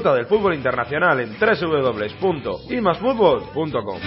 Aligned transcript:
Disfruta 0.00 0.16
del 0.16 0.24
fútbol 0.24 0.54
internacional 0.54 1.20
en 1.20 1.36
www.imasfutbol.com. 1.38 4.00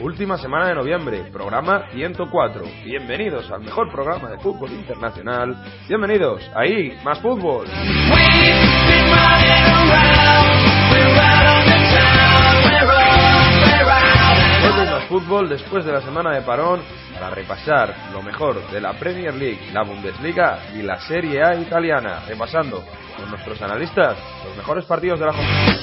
Última 0.00 0.36
semana 0.38 0.66
de 0.66 0.74
noviembre, 0.74 1.22
programa 1.32 1.84
104. 1.92 2.64
Bienvenidos 2.84 3.48
al 3.52 3.60
mejor 3.60 3.92
programa 3.92 4.30
de 4.30 4.38
fútbol 4.38 4.72
internacional. 4.72 5.54
Bienvenidos, 5.86 6.42
ahí, 6.56 6.98
más 7.04 7.20
fútbol. 7.20 7.68
Vuelve 14.62 14.90
más 14.90 15.04
fútbol 15.04 15.48
después 15.48 15.84
de 15.84 15.92
la 15.92 16.00
semana 16.00 16.32
de 16.32 16.42
parón 16.42 16.80
para 17.20 17.34
repasar 17.34 17.94
lo 18.12 18.22
mejor 18.22 18.66
de 18.70 18.80
la 18.80 18.94
Premier 18.94 19.34
League, 19.34 19.70
la 19.74 19.82
Bundesliga 19.82 20.58
y 20.74 20.80
la 20.80 20.98
Serie 21.00 21.42
A 21.44 21.54
italiana, 21.54 22.20
repasando 22.26 22.82
con 23.14 23.28
nuestros 23.28 23.60
analistas 23.60 24.16
los 24.46 24.56
mejores 24.56 24.86
partidos 24.86 25.20
de 25.20 25.26
la 25.26 25.32
jornada. 25.32 25.76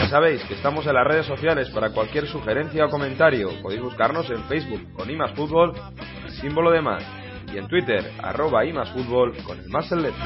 Ya 0.00 0.08
sabéis 0.08 0.44
que 0.44 0.54
estamos 0.54 0.86
en 0.86 0.94
las 0.94 1.04
redes 1.04 1.26
sociales 1.26 1.70
para 1.70 1.90
cualquier 1.90 2.28
sugerencia 2.28 2.84
o 2.86 2.88
comentario. 2.88 3.50
Podéis 3.60 3.82
buscarnos 3.82 4.30
en 4.30 4.44
Facebook 4.44 4.92
con 4.92 5.10
imasfútbol 5.10 5.72
con 5.72 6.24
el 6.24 6.30
símbolo 6.40 6.70
de 6.70 6.80
más 6.80 7.04
y 7.52 7.58
en 7.58 7.66
Twitter 7.66 8.12
arroba 8.22 8.64
imasfútbol 8.64 9.34
con 9.44 9.58
el 9.58 9.68
más 9.70 9.90
letra. 9.90 10.24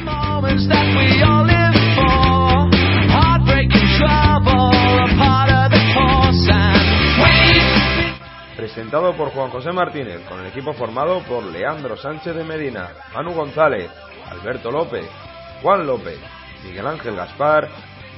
Presentado 8.57 9.17
por 9.17 9.31
Juan 9.31 9.51
José 9.51 9.73
Martínez, 9.73 10.21
con 10.29 10.41
el 10.41 10.47
equipo 10.47 10.73
formado 10.73 11.21
por 11.21 11.45
Leandro 11.45 11.97
Sánchez 11.97 12.35
de 12.35 12.45
Medina, 12.45 12.89
Manu 13.15 13.33
González, 13.33 13.91
Alberto 14.31 14.71
López, 14.71 15.09
Juan 15.63 15.87
López, 15.87 16.19
Miguel 16.65 16.87
Ángel 16.87 17.15
Gaspar, 17.17 17.69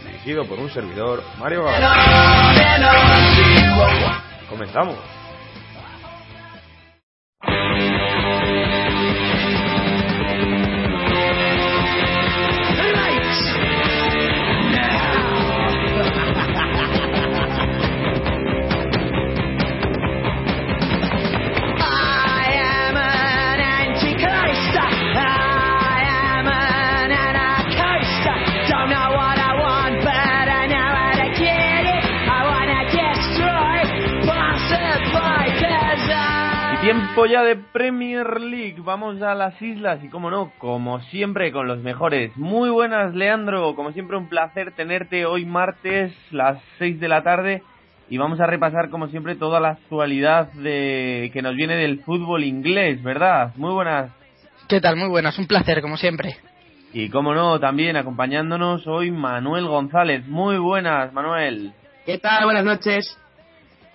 dirigido 0.04 0.46
por 0.46 0.58
un 0.58 0.70
servidor, 0.70 1.22
Mario 1.38 1.64
Gaspar. 1.64 2.56
Comenzamos. 4.48 4.96
Tiempo 37.10 37.26
ya 37.26 37.42
de 37.42 37.56
Premier 37.56 38.40
League, 38.40 38.76
vamos 38.84 39.20
a 39.20 39.34
las 39.34 39.60
islas 39.60 39.98
y 40.04 40.08
como 40.08 40.30
no, 40.30 40.52
como 40.58 41.00
siempre 41.00 41.50
con 41.50 41.66
los 41.66 41.80
mejores. 41.80 42.30
Muy 42.36 42.70
buenas 42.70 43.16
Leandro, 43.16 43.74
como 43.74 43.90
siempre 43.90 44.16
un 44.16 44.28
placer 44.28 44.70
tenerte 44.76 45.26
hoy 45.26 45.44
martes 45.44 46.12
las 46.30 46.62
6 46.78 47.00
de 47.00 47.08
la 47.08 47.24
tarde 47.24 47.64
y 48.08 48.16
vamos 48.16 48.38
a 48.38 48.46
repasar 48.46 48.90
como 48.90 49.08
siempre 49.08 49.34
toda 49.34 49.58
la 49.58 49.70
actualidad 49.70 50.52
de 50.52 51.30
que 51.32 51.42
nos 51.42 51.56
viene 51.56 51.74
del 51.74 51.98
fútbol 52.04 52.44
inglés, 52.44 53.02
¿verdad? 53.02 53.54
Muy 53.56 53.72
buenas. 53.72 54.12
¿Qué 54.68 54.80
tal? 54.80 54.94
Muy 54.94 55.08
buenas, 55.08 55.36
un 55.36 55.48
placer 55.48 55.82
como 55.82 55.96
siempre. 55.96 56.36
Y 56.92 57.08
como 57.08 57.34
no, 57.34 57.58
también 57.58 57.96
acompañándonos 57.96 58.86
hoy 58.86 59.10
Manuel 59.10 59.66
González. 59.66 60.28
Muy 60.28 60.58
buenas, 60.58 61.12
Manuel. 61.12 61.72
¿Qué 62.06 62.18
tal? 62.18 62.44
Buenas 62.44 62.64
noches. 62.64 63.18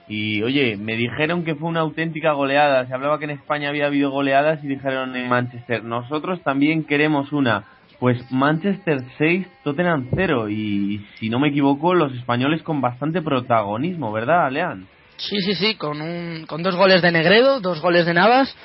Y 0.07 0.43
oye, 0.43 0.77
me 0.77 0.95
dijeron 0.95 1.43
que 1.43 1.55
fue 1.55 1.67
una 1.67 1.79
auténtica 1.79 2.33
goleada. 2.33 2.85
Se 2.87 2.93
hablaba 2.93 3.17
que 3.17 3.25
en 3.25 3.31
España 3.31 3.69
había 3.69 3.87
habido 3.87 4.11
goleadas 4.11 4.63
y 4.63 4.67
dijeron 4.67 5.15
en 5.15 5.27
Manchester, 5.29 5.83
nosotros 5.83 6.41
también 6.43 6.83
queremos 6.83 7.31
una. 7.31 7.65
Pues 7.99 8.19
Manchester 8.31 9.03
6, 9.17 9.47
Tottenham 9.63 10.09
0. 10.13 10.49
Y 10.49 11.05
si 11.19 11.29
no 11.29 11.39
me 11.39 11.47
equivoco, 11.49 11.93
los 11.93 12.13
españoles 12.13 12.61
con 12.61 12.81
bastante 12.81 13.21
protagonismo, 13.21 14.11
¿verdad, 14.11 14.51
Lean? 14.51 14.87
Sí, 15.17 15.39
sí, 15.41 15.55
sí, 15.55 15.75
con, 15.75 16.01
un, 16.01 16.45
con 16.45 16.61
dos 16.61 16.75
goles 16.75 17.01
de 17.01 17.11
Negredo, 17.11 17.61
dos 17.61 17.81
goles 17.81 18.05
de 18.05 18.13
Navas 18.13 18.55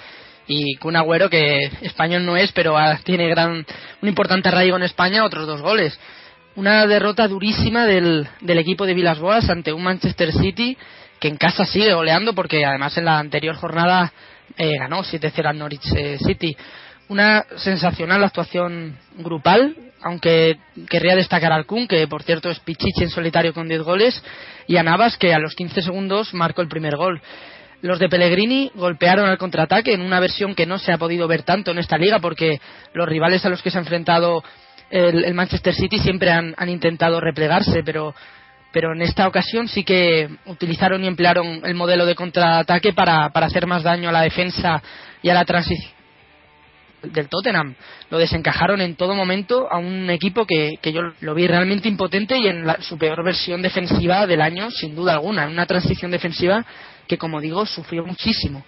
y 0.49 0.75
con 0.77 0.91
un 0.91 0.97
Agüero 0.97 1.31
que 1.31 1.71
español 1.83 2.27
no 2.27 2.37
es, 2.37 2.51
pero 2.53 2.75
tiene 3.05 3.29
gran, 3.29 3.65
un 4.03 4.09
importante 4.09 4.49
arraigo 4.49 4.77
en 4.77 4.83
España, 4.83 5.25
otros 5.25 5.47
dos 5.47 5.63
goles. 5.63 5.99
Una 6.57 6.87
derrota 6.89 7.29
durísima 7.29 7.87
del, 7.87 8.27
del 8.41 8.59
equipo 8.59 8.85
de 8.85 8.95
Vilas 8.95 9.21
Boas 9.21 9.49
ante 9.49 9.73
un 9.73 9.85
Manchester 9.85 10.33
City 10.33 10.77
que 11.21 11.29
en 11.29 11.37
casa 11.37 11.65
sigue 11.65 11.93
goleando 11.93 12.35
porque 12.35 12.65
además 12.65 12.97
en 12.97 13.05
la 13.05 13.19
anterior 13.19 13.55
jornada 13.55 14.13
eh, 14.57 14.79
ganó 14.79 15.03
7-0 15.03 15.47
al 15.47 15.59
Norwich 15.59 15.93
eh, 15.95 16.19
City. 16.19 16.57
Una 17.09 17.45
sensacional 17.57 18.25
actuación 18.25 18.97
grupal, 19.19 19.77
aunque 20.01 20.59
querría 20.89 21.17
destacar 21.17 21.53
al 21.53 21.67
Kun, 21.67 21.87
que 21.87 22.07
por 22.09 22.23
cierto 22.23 22.49
es 22.49 22.61
Pichichi 22.61 23.05
en 23.05 23.11
solitario 23.11 23.53
con 23.53 23.69
10 23.69 23.83
goles, 23.83 24.23
y 24.67 24.77
a 24.77 24.83
Navas, 24.83 25.19
que 25.19 25.35
a 25.35 25.39
los 25.39 25.55
15 25.55 25.83
segundos 25.83 26.33
marcó 26.33 26.63
el 26.63 26.69
primer 26.69 26.97
gol. 26.97 27.21
Los 27.83 27.99
de 27.99 28.09
Pellegrini 28.09 28.71
golpearon 28.75 29.29
al 29.29 29.39
contraataque 29.39 29.93
en 29.93 30.03
una 30.03 30.21
versión 30.21 30.55
que 30.55 30.67
no 30.67 30.79
se 30.79 30.93
ha 30.93 30.99
podido 30.99 31.27
ver 31.27 31.43
tanto 31.43 31.71
en 31.71 31.79
esta 31.79 31.99
liga 31.99 32.19
porque 32.19 32.61
los 32.93 33.09
rivales 33.09 33.45
a 33.45 33.49
los 33.49 33.63
que 33.63 33.71
se 33.71 33.79
ha 33.79 33.81
enfrentado 33.81 34.43
el, 34.91 35.33
Manchester 35.35 35.75
City 35.75 35.99
siempre 35.99 36.31
han 36.31 36.69
intentado 36.69 37.21
replegarse, 37.21 37.83
pero 37.85 38.15
pero 38.73 38.93
en 38.93 39.03
esta 39.03 39.27
ocasión 39.27 39.69
sí 39.69 39.85
que 39.85 40.29
utilizaron 40.47 41.03
y 41.05 41.07
emplearon 41.07 41.63
el 41.65 41.75
modelo 41.75 42.07
de 42.07 42.15
contraataque 42.15 42.93
para, 42.93 43.31
para 43.31 43.47
hacer 43.47 43.67
más 43.67 43.83
daño 43.83 44.09
a 44.09 44.13
la 44.13 44.23
defensa 44.23 44.83
y 45.23 45.29
a 45.29 45.35
la 45.35 45.45
transición 45.45 45.93
del 47.03 47.29
Tottenham. 47.29 47.75
Lo 48.11 48.19
desencajaron 48.19 48.81
en 48.81 48.95
todo 48.95 49.15
momento 49.15 49.69
a 49.71 49.79
un 49.79 50.11
equipo 50.11 50.47
que, 50.47 50.79
que 50.81 50.93
yo 50.93 51.01
lo 51.21 51.35
vi 51.35 51.47
realmente 51.47 51.89
impotente 51.89 52.39
y 52.39 52.47
en 52.47 52.67
la, 52.67 52.81
su 52.81 52.99
peor 52.99 53.25
versión 53.25 53.63
defensiva 53.63 54.27
del 54.27 54.41
año, 54.41 54.71
sin 54.71 54.95
duda 54.95 55.15
alguna. 55.15 55.45
En 55.45 55.51
una 55.51 55.67
transición 55.67 56.11
defensiva 56.11 56.65
que, 57.07 57.19
como 57.19 57.41
digo, 57.41 57.67
sufrió 57.67 58.05
muchísimo. 58.05 58.65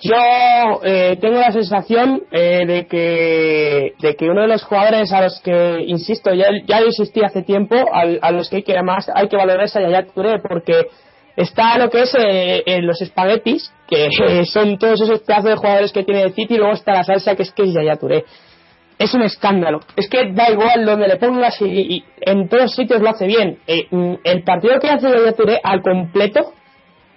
Yo 0.00 0.80
eh, 0.84 1.16
tengo 1.20 1.40
la 1.40 1.50
sensación 1.50 2.22
eh, 2.30 2.64
de 2.66 2.86
que 2.86 3.94
de 3.98 4.14
que 4.14 4.30
uno 4.30 4.42
de 4.42 4.48
los 4.48 4.62
jugadores 4.62 5.12
a 5.12 5.22
los 5.22 5.40
que 5.40 5.82
insisto 5.86 6.32
ya 6.34 6.46
ya 6.66 6.80
insistí 6.82 7.20
hace 7.24 7.42
tiempo 7.42 7.74
a, 7.74 8.02
a 8.22 8.30
los 8.30 8.48
que 8.48 8.56
hay 8.56 8.62
que 8.62 8.74
además 8.74 9.10
hay 9.12 9.28
que 9.28 9.36
valorar 9.36 9.64
es 9.64 9.74
a 9.74 9.80
Yaya 9.80 10.06
Touré 10.06 10.38
porque 10.38 10.86
está 11.34 11.78
lo 11.78 11.90
que 11.90 12.02
es 12.02 12.14
eh, 12.16 12.80
los 12.82 13.02
espaguetis 13.02 13.72
que 13.88 14.08
son 14.44 14.78
todos 14.78 15.00
esos 15.00 15.20
pedazos 15.20 15.50
de 15.50 15.56
jugadores 15.56 15.92
que 15.92 16.04
tiene 16.04 16.22
el 16.22 16.32
City 16.32 16.54
y 16.54 16.58
luego 16.58 16.74
está 16.74 16.92
la 16.92 17.02
salsa 17.02 17.34
que 17.34 17.42
es 17.42 17.50
que 17.50 17.64
es 17.64 17.74
Yaya 17.74 17.96
Touré. 17.96 18.24
Es 19.00 19.14
un 19.14 19.22
escándalo. 19.22 19.80
Es 19.96 20.08
que 20.08 20.32
da 20.32 20.50
igual 20.50 20.84
donde 20.84 21.06
le 21.06 21.16
pongas 21.16 21.60
y, 21.62 21.66
y 21.66 22.04
en 22.20 22.48
todos 22.48 22.74
sitios 22.74 23.00
lo 23.00 23.10
hace 23.10 23.26
bien. 23.26 23.58
El 23.66 24.42
partido 24.42 24.80
que 24.80 24.90
hace 24.90 25.08
Yaya 25.08 25.32
Touré 25.32 25.60
al 25.62 25.82
completo 25.82 26.52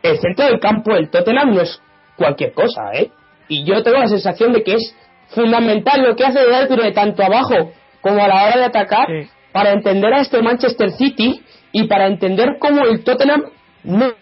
el 0.04 0.20
centro 0.20 0.46
del 0.46 0.60
campo 0.60 0.94
del 0.94 1.10
Tottenham 1.10 1.54
no 1.54 1.62
es 1.62 1.80
cualquier 2.22 2.54
cosa, 2.54 2.94
¿eh? 2.94 3.12
Y 3.48 3.64
yo 3.66 3.84
tengo 3.84 3.98
la 3.98 4.08
sensación 4.08 4.54
de 4.54 4.64
que 4.64 4.76
es 4.76 4.96
fundamental 5.30 6.02
lo 6.02 6.16
que 6.16 6.26
hace 6.26 6.40
de 6.40 6.68
Touré 6.68 6.92
tanto 6.92 7.24
abajo 7.24 7.72
como 8.02 8.24
a 8.24 8.28
la 8.28 8.46
hora 8.46 8.58
de 8.58 8.64
atacar 8.66 9.08
sí. 9.08 9.30
para 9.52 9.72
entender 9.72 10.14
a 10.14 10.22
este 10.22 10.42
Manchester 10.42 10.92
City 10.92 11.42
y 11.72 11.88
para 11.88 12.08
entender 12.08 12.58
cómo 12.60 12.86
el 12.86 13.04
Tottenham 13.04 13.46
no 13.84 14.14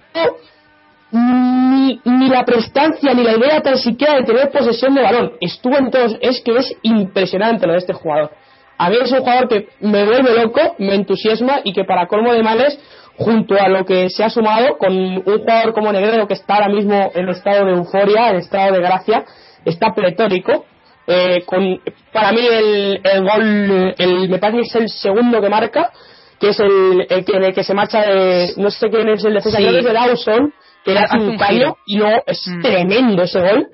ni, 1.12 2.00
ni 2.06 2.30
la 2.30 2.46
prestancia 2.46 3.14
ni 3.14 3.24
la 3.24 3.36
idea 3.36 3.62
tan 3.62 3.78
siquiera 3.78 4.16
de 4.16 4.24
tener 4.24 4.52
posesión 4.52 4.94
de 4.94 5.02
balón 5.02 5.32
estuvo 5.42 5.76
en 5.76 5.90
todos 5.90 6.18
es 6.22 6.42
que 6.42 6.56
es 6.56 6.72
impresionante 6.84 7.66
lo 7.66 7.74
de 7.74 7.80
este 7.80 7.94
jugador 7.94 8.32
a 8.78 8.90
mí 8.90 8.98
es 9.02 9.12
un 9.12 9.20
jugador 9.20 9.50
que 9.50 9.70
me 9.80 10.06
vuelve 10.06 10.36
loco 10.36 10.76
me 10.78 10.94
entusiasma 10.94 11.62
y 11.64 11.74
que 11.74 11.84
para 11.84 12.06
colmo 12.08 12.32
de 12.32 12.44
males 12.44 12.80
junto 13.20 13.56
a 13.60 13.68
lo 13.68 13.86
que 13.86 14.10
se 14.10 14.24
ha 14.24 14.30
sumado 14.30 14.78
con 14.78 14.94
un 14.94 15.22
jugador 15.22 15.74
como 15.74 15.92
Negredo 15.92 16.26
que 16.26 16.36
está 16.36 16.56
ahora 16.56 16.70
mismo 16.70 17.12
en 17.14 17.28
estado 17.28 17.66
de 17.66 17.74
euforia, 17.74 18.30
en 18.30 18.38
estado 18.38 18.74
de 18.74 18.80
gracia, 18.80 19.26
está 19.66 19.94
pletórico. 19.94 20.66
Eh, 21.06 21.44
con, 21.46 21.82
para 22.14 22.32
mí 22.32 22.40
el, 22.40 23.02
el 23.04 23.24
gol, 23.24 23.96
el, 23.98 24.30
me 24.30 24.38
parece 24.38 24.60
que 24.60 24.68
es 24.68 24.76
el 24.76 24.90
segundo 24.90 25.42
que 25.42 25.50
marca, 25.50 25.92
que 26.40 26.50
es 26.50 26.60
el, 26.60 27.08
el, 27.10 27.26
que, 27.26 27.36
el 27.36 27.54
que 27.54 27.64
se 27.64 27.74
marcha 27.74 28.02
de, 28.02 28.54
no 28.58 28.70
sé 28.70 28.90
quién 28.90 29.10
es 29.10 29.26
el 29.26 29.34
defensa, 29.34 29.58
sí. 29.58 29.64
creo 29.64 29.74
que 29.74 29.80
es 29.80 29.86
de 29.86 29.94
Dawson, 29.94 30.54
que 30.86 30.98
hace 30.98 31.18
un 31.18 31.38
callo 31.38 31.78
y 31.88 31.98
luego 31.98 32.24
es 32.26 32.48
mm. 32.48 32.62
tremendo 32.62 33.24
ese 33.24 33.42
gol. 33.42 33.68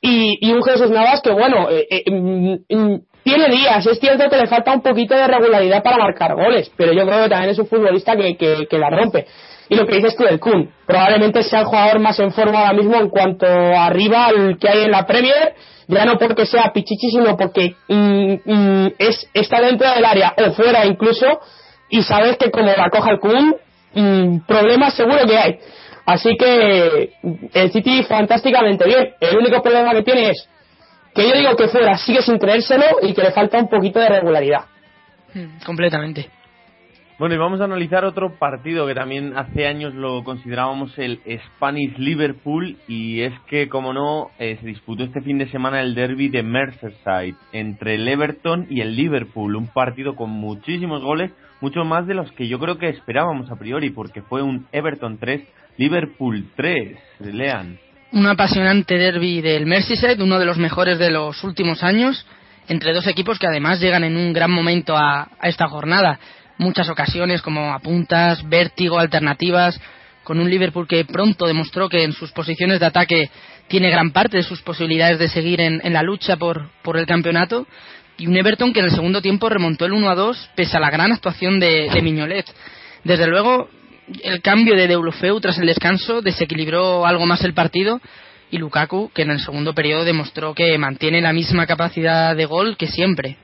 Y, 0.00 0.38
y 0.40 0.52
un 0.52 0.62
Jesús 0.62 0.90
Navas 0.90 1.20
que 1.22 1.30
bueno, 1.30 1.68
eh, 1.70 1.86
eh, 1.90 3.00
tiene 3.28 3.48
días, 3.54 3.86
es 3.86 3.98
cierto 3.98 4.28
que 4.30 4.36
le 4.36 4.46
falta 4.46 4.72
un 4.72 4.82
poquito 4.82 5.14
de 5.14 5.26
regularidad 5.26 5.82
para 5.82 5.98
marcar 5.98 6.34
goles, 6.34 6.70
pero 6.76 6.92
yo 6.92 7.04
creo 7.04 7.24
que 7.24 7.28
también 7.28 7.50
es 7.50 7.58
un 7.58 7.66
futbolista 7.66 8.16
que, 8.16 8.36
que, 8.36 8.78
la 8.78 8.90
rompe. 8.90 9.26
Y 9.68 9.76
lo 9.76 9.86
que 9.86 9.96
dices 9.96 10.16
tú 10.16 10.24
del 10.24 10.40
Kun, 10.40 10.70
probablemente 10.86 11.42
sea 11.42 11.60
el 11.60 11.66
jugador 11.66 11.98
más 11.98 12.18
en 12.20 12.32
forma 12.32 12.60
ahora 12.60 12.72
mismo 12.72 12.96
en 12.96 13.10
cuanto 13.10 13.46
a 13.46 13.90
rival 13.90 14.56
que 14.58 14.68
hay 14.68 14.84
en 14.84 14.90
la 14.90 15.04
Premier, 15.06 15.54
ya 15.88 16.06
no 16.06 16.16
porque 16.16 16.46
sea 16.46 16.70
pichichi, 16.72 17.10
sino 17.10 17.36
porque 17.36 17.74
mm, 17.88 18.34
mm, 18.44 18.92
es, 18.98 19.28
está 19.34 19.60
dentro 19.60 19.90
del 19.90 20.04
área 20.04 20.34
o 20.38 20.52
fuera 20.52 20.86
incluso, 20.86 21.26
y 21.90 22.02
sabes 22.02 22.38
que 22.38 22.50
como 22.50 22.72
la 22.72 22.88
coja 22.88 23.10
el 23.10 23.18
Kun, 23.18 23.56
mm, 23.92 24.46
problemas 24.46 24.94
seguro 24.94 25.26
que 25.26 25.36
hay. 25.36 25.58
Así 26.06 26.34
que 26.38 27.10
el 27.52 27.70
City 27.70 28.02
fantásticamente 28.04 28.86
bien. 28.86 29.10
El 29.20 29.36
único 29.36 29.60
problema 29.60 29.92
que 29.92 30.02
tiene 30.02 30.30
es 30.30 30.48
que 31.18 31.28
yo 31.28 31.36
digo 31.36 31.56
que 31.56 31.66
fuera 31.66 31.96
sigue 31.98 32.22
sin 32.22 32.38
creérselo 32.38 32.84
y 33.02 33.12
que 33.12 33.22
le 33.22 33.32
falta 33.32 33.58
un 33.58 33.68
poquito 33.68 33.98
de 33.98 34.08
regularidad. 34.08 34.66
Hmm, 35.34 35.64
completamente. 35.66 36.30
Bueno, 37.18 37.34
y 37.34 37.38
vamos 37.38 37.60
a 37.60 37.64
analizar 37.64 38.04
otro 38.04 38.38
partido 38.38 38.86
que 38.86 38.94
también 38.94 39.36
hace 39.36 39.66
años 39.66 39.92
lo 39.92 40.22
considerábamos 40.22 40.96
el 40.96 41.20
Spanish 41.56 41.98
Liverpool 41.98 42.76
y 42.86 43.22
es 43.22 43.32
que, 43.48 43.68
como 43.68 43.92
no, 43.92 44.30
eh, 44.38 44.58
se 44.60 44.66
disputó 44.68 45.02
este 45.02 45.20
fin 45.22 45.38
de 45.38 45.50
semana 45.50 45.80
el 45.80 45.96
derby 45.96 46.28
de 46.28 46.44
Merseyside 46.44 47.34
entre 47.50 47.96
el 47.96 48.06
Everton 48.06 48.68
y 48.70 48.80
el 48.80 48.94
Liverpool, 48.94 49.56
un 49.56 49.66
partido 49.66 50.14
con 50.14 50.30
muchísimos 50.30 51.02
goles, 51.02 51.32
mucho 51.60 51.84
más 51.84 52.06
de 52.06 52.14
los 52.14 52.30
que 52.30 52.46
yo 52.46 52.60
creo 52.60 52.78
que 52.78 52.90
esperábamos 52.90 53.50
a 53.50 53.56
priori, 53.56 53.90
porque 53.90 54.22
fue 54.22 54.42
un 54.42 54.68
Everton 54.70 55.18
3, 55.18 55.42
Liverpool 55.78 56.44
3, 56.54 56.96
lean 57.18 57.80
un 58.12 58.26
apasionante 58.26 58.96
derby 58.96 59.40
del 59.40 59.66
Merseyside, 59.66 60.22
uno 60.22 60.38
de 60.38 60.46
los 60.46 60.58
mejores 60.58 60.98
de 60.98 61.10
los 61.10 61.42
últimos 61.44 61.82
años, 61.82 62.24
entre 62.68 62.92
dos 62.92 63.06
equipos 63.06 63.38
que 63.38 63.46
además 63.46 63.80
llegan 63.80 64.04
en 64.04 64.16
un 64.16 64.32
gran 64.32 64.50
momento 64.50 64.96
a, 64.96 65.28
esta 65.42 65.68
jornada. 65.68 66.18
Muchas 66.58 66.88
ocasiones 66.88 67.42
como 67.42 67.72
apuntas, 67.72 68.46
vértigo, 68.48 68.98
alternativas, 68.98 69.78
con 70.24 70.40
un 70.40 70.50
Liverpool 70.50 70.88
que 70.88 71.04
pronto 71.04 71.46
demostró 71.46 71.88
que 71.88 72.02
en 72.02 72.12
sus 72.12 72.32
posiciones 72.32 72.80
de 72.80 72.86
ataque 72.86 73.30
tiene 73.68 73.90
gran 73.90 74.10
parte 74.10 74.38
de 74.38 74.42
sus 74.42 74.60
posibilidades 74.62 75.18
de 75.18 75.28
seguir 75.28 75.60
en, 75.60 75.80
la 75.92 76.02
lucha 76.02 76.36
por, 76.36 76.70
por, 76.82 76.96
el 76.96 77.06
campeonato, 77.06 77.66
y 78.16 78.26
un 78.26 78.36
Everton 78.36 78.72
que 78.72 78.80
en 78.80 78.86
el 78.86 78.92
segundo 78.92 79.22
tiempo 79.22 79.48
remontó 79.48 79.84
el 79.84 79.92
1 79.92 80.10
a 80.10 80.14
2 80.14 80.50
pese 80.56 80.76
a 80.76 80.80
la 80.80 80.90
gran 80.90 81.12
actuación 81.12 81.60
de, 81.60 81.88
de 81.92 82.02
Miñolet. 82.02 82.46
Desde 83.04 83.26
luego, 83.26 83.68
el 84.22 84.40
cambio 84.42 84.74
de 84.74 84.88
Deulofeu 84.88 85.40
tras 85.40 85.58
el 85.58 85.66
descanso 85.66 86.22
desequilibró 86.22 87.06
algo 87.06 87.26
más 87.26 87.42
el 87.44 87.54
partido 87.54 88.00
y 88.50 88.58
Lukaku, 88.58 89.10
que 89.14 89.22
en 89.22 89.30
el 89.30 89.40
segundo 89.40 89.74
periodo 89.74 90.04
demostró 90.04 90.54
que 90.54 90.76
mantiene 90.78 91.20
la 91.20 91.32
misma 91.32 91.66
capacidad 91.66 92.34
de 92.34 92.46
gol 92.46 92.76
que 92.76 92.86
siempre. 92.86 93.36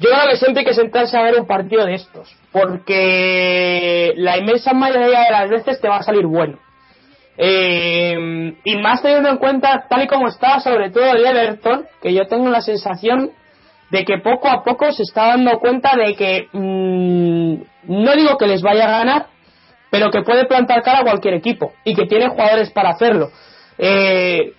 Yo 0.00 0.10
creo 0.10 0.28
que 0.30 0.36
siempre 0.36 0.60
hay 0.60 0.66
que 0.66 0.74
sentarse 0.74 1.16
a 1.16 1.22
ver 1.22 1.38
un 1.38 1.46
partido 1.46 1.86
de 1.86 1.94
estos, 1.94 2.34
porque 2.50 4.12
la 4.16 4.36
inmensa 4.38 4.72
mayoría 4.72 5.20
de 5.20 5.30
las 5.30 5.48
veces 5.48 5.80
te 5.80 5.88
va 5.88 5.98
a 5.98 6.02
salir 6.02 6.26
bueno. 6.26 6.58
Eh, 7.36 8.54
y 8.64 8.76
más 8.76 9.02
teniendo 9.02 9.28
en 9.28 9.38
cuenta, 9.38 9.86
tal 9.88 10.02
y 10.02 10.06
como 10.06 10.28
está, 10.28 10.60
sobre 10.60 10.90
todo 10.90 11.04
el 11.04 11.24
Everton, 11.24 11.86
que 12.02 12.12
yo 12.12 12.26
tengo 12.26 12.48
la 12.48 12.60
sensación 12.60 13.30
de 13.94 14.04
que 14.04 14.18
poco 14.18 14.48
a 14.48 14.64
poco 14.64 14.90
se 14.90 15.04
está 15.04 15.28
dando 15.28 15.60
cuenta 15.60 15.96
de 15.96 16.16
que 16.16 16.48
mm, 16.50 17.54
no 17.84 18.16
digo 18.16 18.36
que 18.36 18.48
les 18.48 18.60
vaya 18.60 18.86
a 18.86 18.98
ganar, 18.98 19.26
pero 19.88 20.10
que 20.10 20.22
puede 20.22 20.46
plantar 20.46 20.82
cara 20.82 20.98
a 20.98 21.04
cualquier 21.04 21.34
equipo 21.34 21.74
y 21.84 21.94
que 21.94 22.06
tiene 22.06 22.28
jugadores 22.28 22.70
para 22.72 22.90
hacerlo. 22.90 23.30
Eh, 23.78 24.52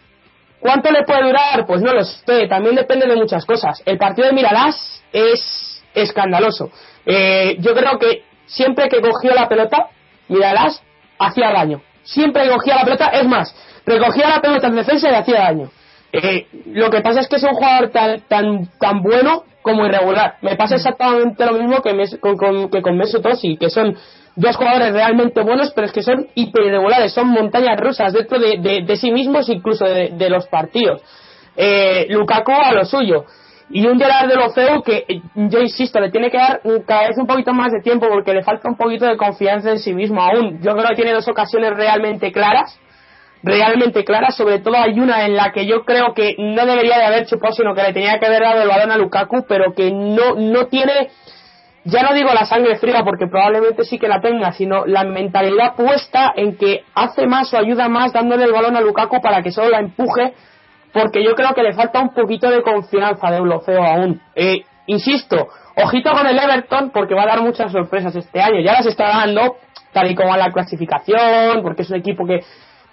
¿Cuánto 0.61 0.89
le 0.89 1.03
puede 1.03 1.23
durar? 1.23 1.65
Pues 1.67 1.81
no 1.81 1.91
lo 1.91 2.05
sé, 2.05 2.47
también 2.47 2.75
depende 2.75 3.07
de 3.07 3.15
muchas 3.17 3.45
cosas. 3.45 3.83
El 3.85 3.97
partido 3.97 4.29
de 4.29 4.33
Miralás 4.33 5.03
es 5.11 5.83
escandaloso. 5.93 6.71
Eh, 7.05 7.57
yo 7.59 7.75
creo 7.75 7.99
que 7.99 8.23
siempre 8.45 8.87
que 8.87 9.01
cogió 9.01 9.33
la 9.33 9.49
pelota, 9.49 9.89
Miralás 10.29 10.81
hacía 11.19 11.51
daño. 11.51 11.81
Siempre 12.03 12.43
que 12.43 12.51
cogía 12.51 12.75
la 12.75 12.85
pelota, 12.85 13.07
es 13.09 13.27
más, 13.27 13.53
recogía 13.85 14.29
la 14.29 14.39
pelota 14.39 14.67
en 14.67 14.75
defensa 14.75 15.11
y 15.11 15.13
hacía 15.13 15.39
daño. 15.39 15.69
Eh, 16.17 16.47
lo 16.67 16.89
que 16.89 17.01
pasa 17.01 17.19
es 17.19 17.27
que 17.27 17.35
es 17.35 17.43
un 17.43 17.55
jugador 17.55 17.89
tan, 17.89 18.21
tan, 18.21 18.69
tan 18.79 19.01
bueno 19.01 19.43
como 19.61 19.85
irregular. 19.85 20.35
Me 20.41 20.55
pasa 20.55 20.75
exactamente 20.75 21.45
lo 21.45 21.53
mismo 21.53 21.81
que, 21.81 21.91
con, 22.19 22.37
con, 22.37 22.69
que 22.69 22.81
con 22.81 22.95
Mesut 22.95 23.25
Özil, 23.25 23.59
que 23.59 23.69
son 23.69 23.97
dos 24.35 24.55
jugadores 24.55 24.93
realmente 24.93 25.41
buenos, 25.41 25.73
pero 25.73 25.87
es 25.87 25.93
que 25.93 26.03
son 26.03 26.27
hiper 26.35 26.65
irregulares, 26.65 27.13
son 27.13 27.27
montañas 27.27 27.77
rusas 27.79 28.13
dentro 28.13 28.39
de, 28.39 28.83
de, 28.85 28.95
sí 28.95 29.11
mismos, 29.11 29.49
incluso 29.49 29.85
de, 29.85 30.29
los 30.29 30.47
partidos. 30.47 31.01
Eh, 31.57 32.07
Lukaku 32.09 32.51
a 32.51 32.73
lo 32.73 32.85
suyo. 32.85 33.25
Y 33.69 33.85
un 33.87 33.99
Gerard 33.99 34.29
de 34.29 34.35
lo 34.35 34.51
feo 34.51 34.83
que, 34.83 35.05
eh, 35.07 35.21
yo 35.35 35.59
insisto, 35.59 35.99
le 35.99 36.11
tiene 36.11 36.29
que 36.29 36.37
dar 36.37 36.61
cada 36.85 37.07
vez 37.07 37.17
un 37.17 37.25
poquito 37.25 37.51
más 37.51 37.71
de 37.73 37.81
tiempo 37.81 38.07
porque 38.07 38.33
le 38.33 38.43
falta 38.43 38.69
un 38.69 38.77
poquito 38.77 39.05
de 39.05 39.17
confianza 39.17 39.71
en 39.71 39.79
sí 39.79 39.93
mismo 39.93 40.21
aún. 40.21 40.61
Yo 40.61 40.73
creo 40.73 40.87
que 40.89 40.95
tiene 40.95 41.13
dos 41.13 41.27
ocasiones 41.27 41.75
realmente 41.75 42.31
claras 42.31 42.79
realmente 43.45 44.03
clara, 44.03 44.31
sobre 44.31 44.59
todo 44.59 44.75
hay 44.75 44.99
una 44.99 45.25
en 45.25 45.35
la 45.35 45.51
que 45.51 45.67
yo 45.67 45.85
creo 45.85 46.15
que 46.15 46.35
no 46.39 46.65
debería 46.65 46.97
de 46.97 47.05
haber 47.05 47.27
chupado, 47.27 47.53
sino 47.53 47.75
que 47.75 47.83
le 47.83 47.93
tenía 47.93 48.19
que 48.19 48.25
haber 48.25 48.41
dado 48.41 48.63
el 48.63 48.67
balón 48.67 48.91
a 48.91 48.97
Lukaku, 48.97 49.45
pero 49.47 49.73
que 49.75 49.91
no, 49.91 50.33
no 50.35 50.65
tiene, 50.65 51.09
ya 51.83 52.01
no 52.01 52.15
digo 52.15 52.33
la 52.33 52.47
sangre 52.47 52.77
fría 52.77 53.03
porque 53.03 53.27
probablemente 53.27 53.83
sí 53.83 53.99
que 53.99 54.07
la 54.07 54.19
tenga, 54.19 54.51
sino 54.53 54.87
la 54.87 55.03
mentalidad 55.03 55.75
puesta 55.75 56.33
en 56.35 56.57
que 56.57 56.85
hace 56.95 57.27
más 57.27 57.53
o 57.53 57.57
ayuda 57.57 57.87
más 57.87 58.13
dándole 58.13 58.45
el 58.45 58.51
balón 58.51 58.75
a 58.77 58.81
Lukaku 58.81 59.21
para 59.21 59.43
que 59.43 59.51
solo 59.51 59.69
la 59.69 59.79
empuje, 59.79 60.33
porque 60.91 61.23
yo 61.23 61.35
creo 61.35 61.53
que 61.53 61.61
le 61.61 61.73
falta 61.73 62.01
un 62.01 62.15
poquito 62.15 62.49
de 62.49 62.63
confianza 62.63 63.29
de 63.29 63.37
Eulofeo 63.37 63.83
aún. 63.83 64.21
Eh, 64.33 64.63
insisto, 64.87 65.49
ojito 65.75 66.11
con 66.13 66.25
el 66.25 66.39
Everton 66.39 66.89
porque 66.89 67.13
va 67.13 67.23
a 67.23 67.27
dar 67.27 67.41
muchas 67.41 67.71
sorpresas 67.71 68.15
este 68.15 68.41
año, 68.41 68.59
ya 68.61 68.73
las 68.73 68.87
está 68.87 69.09
dando 69.09 69.57
tal 69.93 70.09
y 70.09 70.15
como 70.15 70.33
a 70.33 70.37
la 70.37 70.51
clasificación, 70.51 71.61
porque 71.61 71.83
es 71.83 71.89
un 71.91 71.97
equipo 71.97 72.25
que 72.25 72.41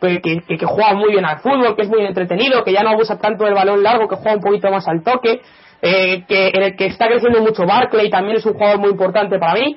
que, 0.02 0.20
que, 0.20 0.66
juega 0.66 0.94
muy 0.94 1.12
bien 1.12 1.24
al 1.24 1.38
fútbol, 1.38 1.76
que 1.76 1.82
es 1.82 1.88
muy 1.88 2.04
entretenido, 2.04 2.64
que 2.64 2.72
ya 2.72 2.82
no 2.82 2.90
abusa 2.90 3.18
tanto 3.18 3.44
del 3.44 3.54
balón 3.54 3.82
largo, 3.82 4.08
que 4.08 4.16
juega 4.16 4.34
un 4.34 4.42
poquito 4.42 4.70
más 4.70 4.86
al 4.88 5.02
toque, 5.02 5.40
eh, 5.80 6.24
que 6.26 6.48
en 6.48 6.62
el 6.62 6.76
que 6.76 6.86
está 6.86 7.06
creciendo 7.06 7.40
mucho 7.40 7.64
Barclay, 7.64 8.10
también 8.10 8.36
es 8.36 8.46
un 8.46 8.54
jugador 8.54 8.78
muy 8.78 8.90
importante 8.90 9.38
para 9.38 9.54
mí. 9.54 9.76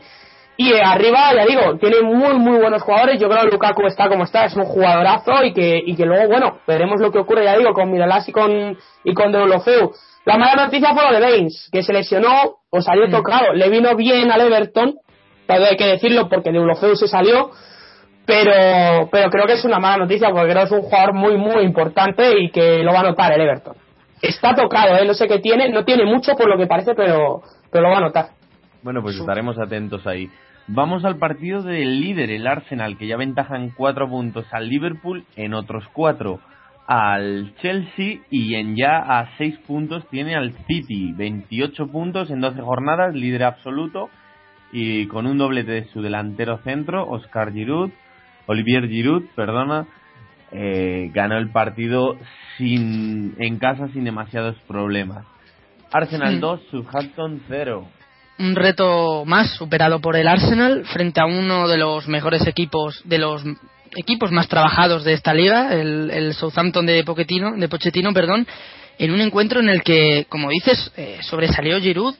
Y 0.57 0.71
eh, 0.71 0.81
arriba, 0.81 1.33
ya 1.35 1.45
digo, 1.45 1.77
tiene 1.77 2.01
muy, 2.01 2.33
muy 2.35 2.57
buenos 2.59 2.81
jugadores. 2.81 3.19
Yo 3.19 3.27
creo 3.27 3.43
que 3.43 3.51
Lukaku 3.51 3.85
está 3.87 4.07
como 4.07 4.23
está, 4.23 4.45
es 4.45 4.55
un 4.55 4.63
jugadorazo 4.63 5.43
y 5.43 5.53
que, 5.53 5.81
y 5.85 5.95
que 5.95 6.05
luego, 6.05 6.29
bueno, 6.29 6.59
veremos 6.65 7.01
lo 7.01 7.11
que 7.11 7.19
ocurre, 7.19 7.43
ya 7.43 7.57
digo, 7.57 7.73
con 7.73 7.91
Miralas 7.91 8.27
y 8.29 8.31
con, 8.31 8.77
y 9.03 9.13
con 9.13 9.31
Deulofeu. 9.31 9.91
La 10.25 10.37
mala 10.37 10.65
noticia 10.65 10.93
fue 10.93 11.03
lo 11.03 11.13
de 11.13 11.19
Baines, 11.19 11.69
que 11.71 11.83
se 11.83 11.93
lesionó 11.93 12.55
o 12.69 12.81
salió 12.81 13.07
mm. 13.07 13.11
tocado. 13.11 13.53
Le 13.53 13.69
vino 13.69 13.95
bien 13.95 14.31
al 14.31 14.41
Everton, 14.41 14.95
pero 15.45 15.65
hay 15.65 15.75
que 15.75 15.85
decirlo 15.85 16.29
porque 16.29 16.51
Deulofeu 16.51 16.95
se 16.95 17.07
salió 17.07 17.51
pero, 18.25 19.09
pero 19.11 19.29
creo 19.29 19.45
que 19.45 19.53
es 19.53 19.65
una 19.65 19.79
mala 19.79 19.97
noticia 19.97 20.29
porque 20.29 20.51
creo 20.51 20.63
que 20.63 20.75
es 20.75 20.81
un 20.81 20.81
jugador 20.81 21.13
muy, 21.13 21.37
muy 21.37 21.63
importante 21.63 22.39
y 22.39 22.49
que 22.49 22.83
lo 22.83 22.93
va 22.93 23.01
a 23.01 23.03
notar 23.03 23.31
el 23.33 23.41
Everton. 23.41 23.75
Está 24.21 24.55
tocado, 24.55 24.97
¿eh? 24.97 25.05
no 25.05 25.13
sé 25.13 25.27
qué 25.27 25.39
tiene, 25.39 25.69
no 25.69 25.85
tiene 25.85 26.05
mucho 26.05 26.35
por 26.35 26.49
lo 26.49 26.57
que 26.57 26.67
parece, 26.67 26.95
pero, 26.95 27.41
pero 27.71 27.83
lo 27.83 27.89
va 27.89 27.97
a 27.97 28.01
notar. 28.01 28.29
Bueno, 28.81 29.01
pues 29.01 29.17
estaremos 29.17 29.57
atentos 29.59 30.05
ahí. 30.07 30.29
Vamos 30.67 31.05
al 31.05 31.17
partido 31.17 31.61
del 31.61 32.01
líder, 32.01 32.31
el 32.31 32.47
Arsenal, 32.47 32.97
que 32.97 33.07
ya 33.07 33.17
ventaja 33.17 33.55
en 33.55 33.69
cuatro 33.69 34.09
puntos 34.09 34.45
al 34.51 34.67
Liverpool, 34.67 35.25
en 35.35 35.53
otros 35.53 35.83
cuatro 35.93 36.39
al 36.87 37.53
Chelsea 37.61 38.19
y 38.29 38.55
en 38.55 38.75
ya 38.75 38.97
a 38.97 39.35
seis 39.37 39.57
puntos 39.65 40.07
tiene 40.09 40.35
al 40.35 40.53
City, 40.67 41.13
28 41.13 41.87
puntos 41.87 42.29
en 42.29 42.41
12 42.41 42.61
jornadas, 42.61 43.15
líder 43.15 43.43
absoluto 43.43 44.09
y 44.71 45.07
con 45.07 45.25
un 45.25 45.37
doblete 45.37 45.71
de 45.71 45.85
su 45.85 46.01
delantero 46.01 46.57
centro, 46.59 47.07
Oscar 47.09 47.51
Giroud, 47.53 47.91
Olivier 48.47 48.87
Giroud, 48.87 49.23
perdona, 49.35 49.87
eh, 50.51 51.09
ganó 51.13 51.37
el 51.37 51.49
partido 51.51 52.17
sin 52.57 53.35
en 53.39 53.57
casa 53.57 53.87
sin 53.89 54.03
demasiados 54.03 54.55
problemas. 54.67 55.25
Arsenal 55.91 56.39
2, 56.39 56.61
Southampton 56.71 57.41
0. 57.47 57.87
Un 58.37 58.55
reto 58.55 59.23
más 59.25 59.55
superado 59.55 59.99
por 60.01 60.15
el 60.15 60.27
Arsenal 60.27 60.85
frente 60.85 61.21
a 61.21 61.25
uno 61.25 61.67
de 61.67 61.77
los 61.77 62.07
mejores 62.07 62.45
equipos, 62.47 63.01
de 63.05 63.17
los 63.17 63.43
equipos 63.95 64.31
más 64.31 64.47
trabajados 64.47 65.03
de 65.03 65.13
esta 65.13 65.33
liga, 65.33 65.73
el, 65.73 66.33
Southampton 66.33 66.85
de 66.85 67.03
Pochettino, 67.03 67.55
de 67.55 67.69
Pochettino, 67.69 68.13
perdón, 68.13 68.45
en 68.97 69.11
un 69.11 69.21
encuentro 69.21 69.61
en 69.61 69.69
el 69.69 69.83
que, 69.83 70.25
como 70.29 70.49
dices, 70.49 70.91
eh, 70.97 71.19
sobresalió 71.21 71.79
Giroud 71.79 72.15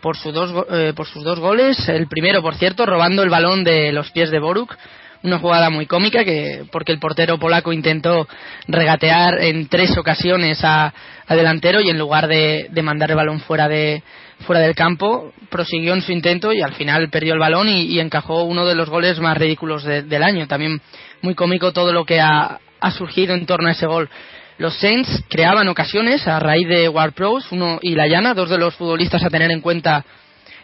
por, 0.00 0.16
sus 0.16 0.34
dos, 0.34 0.66
eh, 0.70 0.92
por 0.94 1.06
sus 1.06 1.22
dos 1.22 1.38
goles. 1.38 1.88
El 1.88 2.08
primero, 2.08 2.42
por 2.42 2.56
cierto, 2.56 2.84
robando 2.84 3.22
el 3.22 3.30
balón 3.30 3.64
de 3.64 3.92
los 3.92 4.10
pies 4.10 4.30
de 4.30 4.40
Boruk 4.40 4.76
una 5.24 5.38
jugada 5.38 5.70
muy 5.70 5.86
cómica 5.86 6.22
que 6.22 6.64
porque 6.70 6.92
el 6.92 6.98
portero 6.98 7.38
polaco 7.38 7.72
intentó 7.72 8.28
regatear 8.68 9.40
en 9.40 9.68
tres 9.68 9.96
ocasiones 9.96 10.60
a, 10.62 10.92
delantero 11.30 11.80
y 11.80 11.88
en 11.88 11.98
lugar 11.98 12.28
de, 12.28 12.68
mandar 12.82 13.10
el 13.10 13.16
balón 13.16 13.40
fuera 13.40 13.66
de 13.66 14.02
fuera 14.40 14.60
del 14.60 14.74
campo 14.74 15.32
prosiguió 15.48 15.94
en 15.94 16.02
su 16.02 16.12
intento 16.12 16.52
y 16.52 16.60
al 16.60 16.74
final 16.74 17.08
perdió 17.08 17.32
el 17.32 17.40
balón 17.40 17.68
y, 17.68 17.98
encajó 17.98 18.44
uno 18.44 18.66
de 18.66 18.74
los 18.74 18.90
goles 18.90 19.18
más 19.18 19.38
ridículos 19.38 19.84
del 19.84 20.22
año 20.22 20.46
también 20.46 20.80
muy 21.22 21.34
cómico 21.34 21.72
todo 21.72 21.92
lo 21.92 22.04
que 22.04 22.20
ha, 22.20 22.60
surgido 22.98 23.34
en 23.34 23.46
torno 23.46 23.68
a 23.68 23.72
ese 23.72 23.86
gol 23.86 24.10
Los 24.58 24.76
Saints 24.76 25.24
creaban 25.30 25.66
ocasiones 25.68 26.28
a 26.28 26.38
raíz 26.38 26.68
de 26.68 26.86
Ward 26.90 27.14
Pros 27.14 27.50
uno 27.50 27.78
y 27.80 27.94
Layana, 27.94 28.34
dos 28.34 28.50
de 28.50 28.58
los 28.58 28.74
futbolistas 28.74 29.24
a 29.24 29.30
tener 29.30 29.50
en 29.50 29.62
cuenta 29.62 30.04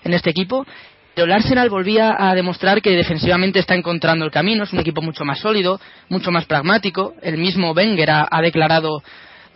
en 0.05 0.15
este 0.15 0.31
equipo. 0.31 0.67
Pero 1.15 1.27
el 1.27 1.33
Arsenal 1.33 1.69
volvía 1.71 2.17
a 2.19 2.35
demostrar 2.35 2.81
que 2.81 2.91
defensivamente 2.91 3.59
está 3.59 3.75
encontrando 3.75 4.25
el 4.25 4.31
camino, 4.31 4.65
es 4.65 4.73
un 4.73 4.79
equipo 4.79 5.03
mucho 5.03 5.25
más 5.25 5.41
sólido, 5.41 5.81
mucho 6.09 6.31
más 6.31 6.47
pragmático. 6.47 7.15
El 7.23 7.37
mismo 7.37 7.73
Wenger 7.73 8.11
ha, 8.11 8.41
declarado 8.43 9.03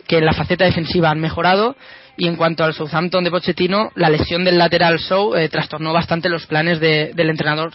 que 0.07 0.17
en 0.17 0.25
la 0.25 0.33
faceta 0.33 0.65
defensiva 0.65 1.09
han 1.09 1.19
mejorado 1.19 1.75
y 2.17 2.27
en 2.27 2.35
cuanto 2.35 2.63
al 2.63 2.73
Southampton 2.73 3.23
de 3.23 3.31
Pochettino, 3.31 3.91
la 3.95 4.09
lesión 4.09 4.43
del 4.43 4.57
lateral 4.57 4.99
Show 4.99 5.35
eh, 5.35 5.49
trastornó 5.49 5.91
bastante 5.93 6.29
los 6.29 6.45
planes 6.45 6.79
de, 6.79 7.11
del 7.13 7.29
entrenador 7.29 7.73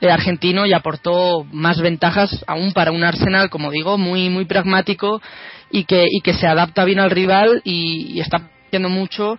eh, 0.00 0.10
argentino 0.10 0.66
y 0.66 0.72
aportó 0.72 1.44
más 1.52 1.80
ventajas 1.80 2.44
aún 2.46 2.72
para 2.72 2.92
un 2.92 3.02
Arsenal, 3.02 3.48
como 3.50 3.70
digo, 3.70 3.98
muy 3.98 4.28
muy 4.28 4.44
pragmático 4.44 5.20
y 5.70 5.84
que, 5.84 6.04
y 6.08 6.20
que 6.20 6.34
se 6.34 6.46
adapta 6.46 6.84
bien 6.84 7.00
al 7.00 7.10
rival 7.10 7.62
y, 7.64 8.12
y 8.12 8.20
está 8.20 8.42
haciendo 8.66 8.88
mucho 8.88 9.38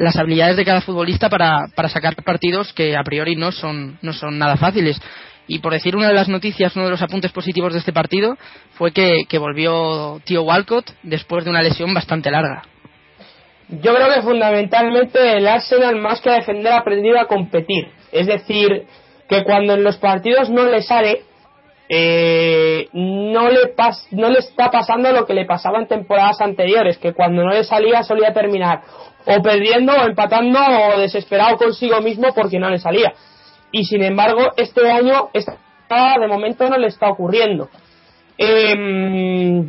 las 0.00 0.16
habilidades 0.16 0.56
de 0.56 0.64
cada 0.64 0.80
futbolista 0.80 1.28
para, 1.28 1.66
para 1.74 1.88
sacar 1.88 2.16
partidos 2.16 2.72
que 2.72 2.96
a 2.96 3.02
priori 3.02 3.36
no 3.36 3.52
son, 3.52 3.98
no 4.02 4.12
son 4.12 4.38
nada 4.38 4.56
fáciles. 4.56 5.00
Y 5.46 5.58
por 5.58 5.72
decir 5.72 5.96
una 5.96 6.08
de 6.08 6.14
las 6.14 6.28
noticias, 6.28 6.74
uno 6.76 6.86
de 6.86 6.92
los 6.92 7.02
apuntes 7.02 7.32
positivos 7.32 7.72
de 7.72 7.80
este 7.80 7.92
partido 7.92 8.36
fue 8.74 8.92
que, 8.92 9.26
volvió 9.38 10.20
Tío 10.24 10.42
Walcott 10.42 10.90
después 11.02 11.44
de 11.44 11.50
una 11.50 11.62
lesión 11.62 11.92
bastante 11.92 12.30
larga. 12.30 12.62
Yo 13.68 13.94
creo 13.94 14.14
que 14.14 14.22
fundamentalmente 14.22 15.36
el 15.36 15.46
Arsenal 15.46 15.96
más 15.96 16.20
que 16.20 16.30
a 16.30 16.34
defender 16.34 16.72
ha 16.72 16.78
aprendido 16.78 17.20
a 17.20 17.26
competir. 17.26 17.88
Es 18.10 18.26
decir, 18.26 18.86
que 19.28 19.44
cuando 19.44 19.74
en 19.74 19.84
los 19.84 19.98
partidos 19.98 20.50
no 20.50 20.64
le 20.64 20.82
sale, 20.82 21.22
eh, 21.88 22.88
no, 22.92 23.50
le 23.50 23.74
no 24.12 24.30
le 24.30 24.38
está 24.38 24.70
pasando 24.70 25.12
lo 25.12 25.26
que 25.26 25.34
le 25.34 25.44
pasaba 25.44 25.78
en 25.78 25.88
temporadas 25.88 26.40
anteriores, 26.40 26.98
que 26.98 27.12
cuando 27.12 27.42
no 27.42 27.50
le 27.50 27.64
salía 27.64 28.02
solía 28.02 28.32
terminar 28.32 28.82
o 29.26 29.42
perdiendo 29.42 29.92
o 29.92 30.06
empatando 30.06 30.58
o 30.58 31.00
desesperado 31.00 31.56
consigo 31.56 32.00
mismo 32.00 32.32
porque 32.34 32.58
no 32.58 32.70
le 32.70 32.78
salía. 32.78 33.12
Y 33.72 33.84
sin 33.84 34.02
embargo, 34.02 34.52
este 34.56 34.90
año 34.90 35.30
de 36.20 36.28
momento 36.28 36.68
no 36.68 36.78
le 36.78 36.86
está 36.86 37.08
ocurriendo. 37.08 37.68
Eh, 38.38 39.64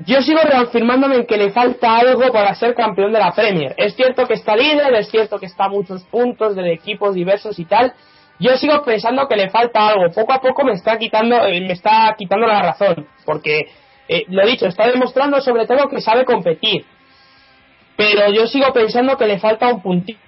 yo 0.00 0.20
sigo 0.22 0.40
reafirmándome 0.42 1.16
en 1.16 1.26
que 1.26 1.36
le 1.36 1.50
falta 1.50 1.96
algo 1.96 2.32
para 2.32 2.54
ser 2.54 2.74
campeón 2.74 3.12
de 3.12 3.20
la 3.20 3.32
Premier. 3.32 3.74
Es 3.76 3.94
cierto 3.94 4.26
que 4.26 4.34
está 4.34 4.56
líder, 4.56 4.92
es 4.94 5.08
cierto 5.08 5.38
que 5.38 5.46
está 5.46 5.66
a 5.66 5.68
muchos 5.68 6.02
puntos 6.04 6.56
de 6.56 6.72
equipos 6.72 7.14
diversos 7.14 7.58
y 7.58 7.64
tal. 7.64 7.92
Yo 8.40 8.56
sigo 8.56 8.82
pensando 8.84 9.28
que 9.28 9.36
le 9.36 9.50
falta 9.50 9.88
algo. 9.88 10.10
Poco 10.12 10.32
a 10.32 10.40
poco 10.40 10.64
me 10.64 10.72
está 10.72 10.98
quitando, 10.98 11.46
eh, 11.46 11.60
me 11.60 11.74
está 11.74 12.14
quitando 12.18 12.46
la 12.46 12.60
razón, 12.60 13.06
porque 13.24 13.66
eh, 14.08 14.24
lo 14.28 14.44
dicho, 14.44 14.66
está 14.66 14.88
demostrando 14.88 15.40
sobre 15.40 15.66
todo 15.66 15.88
que 15.88 16.00
sabe 16.00 16.24
competir. 16.24 16.84
Pero 17.96 18.32
yo 18.32 18.46
sigo 18.46 18.72
pensando 18.72 19.16
que 19.16 19.26
le 19.26 19.38
falta 19.38 19.72
un 19.72 19.82
puntito. 19.82 20.20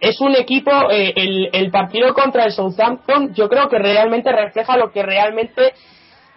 Es 0.00 0.20
un 0.20 0.34
equipo, 0.34 0.70
eh, 0.90 1.12
el, 1.14 1.50
el 1.52 1.70
partido 1.70 2.12
contra 2.12 2.44
el 2.44 2.52
Southampton, 2.52 3.34
yo 3.34 3.48
creo 3.48 3.68
que 3.68 3.78
realmente 3.78 4.32
refleja 4.32 4.76
lo 4.76 4.90
que 4.90 5.02
realmente 5.02 5.74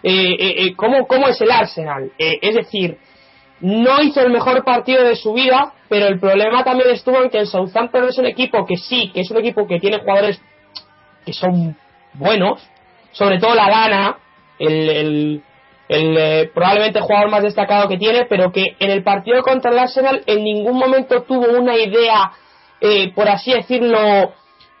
eh, 0.02 0.36
eh, 0.38 0.54
eh, 0.66 0.76
cómo, 0.76 1.06
cómo 1.06 1.26
es 1.28 1.40
el 1.40 1.50
Arsenal. 1.50 2.12
es 2.16 2.54
decir, 2.54 2.98
no 3.60 4.00
hizo 4.02 4.20
el 4.20 4.30
mejor 4.30 4.62
partido 4.64 5.02
de 5.02 5.16
su 5.16 5.32
vida, 5.32 5.72
pero 5.88 6.06
el 6.06 6.20
problema 6.20 6.62
también 6.62 6.90
estuvo 6.90 7.22
en 7.22 7.30
que 7.30 7.38
el 7.38 7.46
Southampton 7.46 8.04
es 8.04 8.18
un 8.18 8.26
equipo 8.26 8.64
que 8.66 8.76
sí, 8.76 9.10
que 9.12 9.22
es 9.22 9.30
un 9.32 9.38
equipo 9.38 9.66
que 9.66 9.80
tiene 9.80 9.98
jugadores 9.98 10.40
que 11.24 11.32
son 11.32 11.76
buenos, 12.14 12.62
sobre 13.10 13.40
todo 13.40 13.54
la 13.54 13.68
gana, 13.68 14.18
el, 14.60 14.90
el, 14.90 15.42
el 15.88 16.50
probablemente 16.50 17.00
jugador 17.00 17.30
más 17.30 17.42
destacado 17.42 17.88
que 17.88 17.98
tiene, 17.98 18.26
pero 18.28 18.50
que 18.52 18.76
en 18.78 18.90
el 18.90 19.02
partido 19.02 19.42
contra 19.42 19.70
el 19.70 19.78
Arsenal 19.78 20.22
en 20.26 20.42
ningún 20.42 20.78
momento 20.78 21.22
tuvo 21.22 21.58
una 21.58 21.76
idea, 21.76 22.32
por 23.14 23.28
así 23.28 23.52
decirlo, 23.52 24.32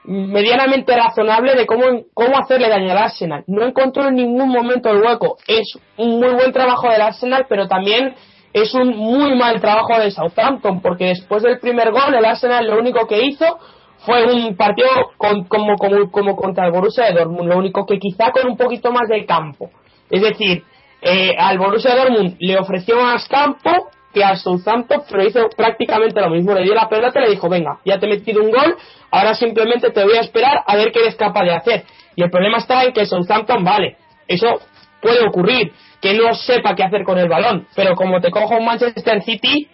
medianamente 0.04 0.96
razonable 0.96 1.54
de 1.54 1.66
cómo, 1.66 1.84
cómo 2.14 2.38
hacerle 2.38 2.68
daño 2.68 2.92
al 2.92 2.98
Arsenal. 2.98 3.44
No 3.46 3.64
encontró 3.64 4.08
en 4.08 4.14
ningún 4.14 4.48
momento 4.48 4.90
el 4.90 5.02
hueco. 5.02 5.36
Es 5.46 5.78
un 5.96 6.20
muy 6.20 6.32
buen 6.34 6.52
trabajo 6.52 6.88
del 6.88 7.02
Arsenal, 7.02 7.46
pero 7.48 7.66
también 7.66 8.14
es 8.52 8.72
un 8.74 8.96
muy 8.96 9.36
mal 9.36 9.60
trabajo 9.60 9.98
de 9.98 10.10
Southampton, 10.10 10.80
porque 10.80 11.06
después 11.06 11.42
del 11.42 11.58
primer 11.58 11.90
gol, 11.90 12.14
el 12.14 12.24
Arsenal 12.24 12.66
lo 12.66 12.78
único 12.78 13.06
que 13.06 13.22
hizo 13.22 13.58
fue 13.98 14.24
un 14.32 14.56
partido 14.56 14.88
como, 15.16 15.76
como, 15.76 16.10
como 16.10 16.36
contra 16.36 16.66
el 16.66 16.72
Borussia 16.72 17.06
de 17.06 17.14
Dortmund, 17.14 17.48
lo 17.48 17.58
único 17.58 17.84
que 17.84 17.98
quizá 17.98 18.30
con 18.30 18.48
un 18.48 18.56
poquito 18.56 18.92
más 18.92 19.08
de 19.08 19.26
campo. 19.26 19.70
Es 20.08 20.22
decir, 20.22 20.62
eh, 21.02 21.34
al 21.38 21.58
Borussia 21.58 21.94
Dortmund 21.94 22.36
le 22.38 22.58
ofreció 22.58 23.00
más 23.00 23.28
campo 23.28 23.90
que 24.12 24.24
al 24.24 24.38
Southampton, 24.38 25.02
pero 25.10 25.24
hizo 25.24 25.48
prácticamente 25.56 26.20
lo 26.20 26.30
mismo. 26.30 26.54
Le 26.54 26.62
dio 26.62 26.74
la 26.74 26.88
pelota 26.88 27.20
y 27.20 27.24
le 27.24 27.30
dijo, 27.32 27.48
venga, 27.48 27.78
ya 27.84 27.98
te 27.98 28.06
he 28.06 28.08
metido 28.08 28.42
un 28.42 28.50
gol, 28.50 28.76
ahora 29.10 29.34
simplemente 29.34 29.90
te 29.90 30.04
voy 30.04 30.16
a 30.16 30.20
esperar 30.20 30.62
a 30.66 30.74
ver 30.74 30.90
qué 30.90 31.00
eres 31.00 31.16
capaz 31.16 31.42
de 31.42 31.52
hacer. 31.52 31.84
Y 32.14 32.22
el 32.22 32.30
problema 32.30 32.58
está 32.58 32.82
en 32.84 32.92
que 32.92 33.04
Southampton, 33.04 33.62
vale, 33.62 33.98
eso 34.26 34.60
puede 35.02 35.26
ocurrir, 35.26 35.72
que 36.00 36.14
no 36.14 36.34
sepa 36.34 36.74
qué 36.74 36.82
hacer 36.82 37.04
con 37.04 37.18
el 37.18 37.28
balón, 37.28 37.66
pero 37.74 37.94
como 37.94 38.20
te 38.20 38.30
cojo 38.30 38.56
un 38.56 38.64
Manchester 38.64 39.22
City, 39.22 39.68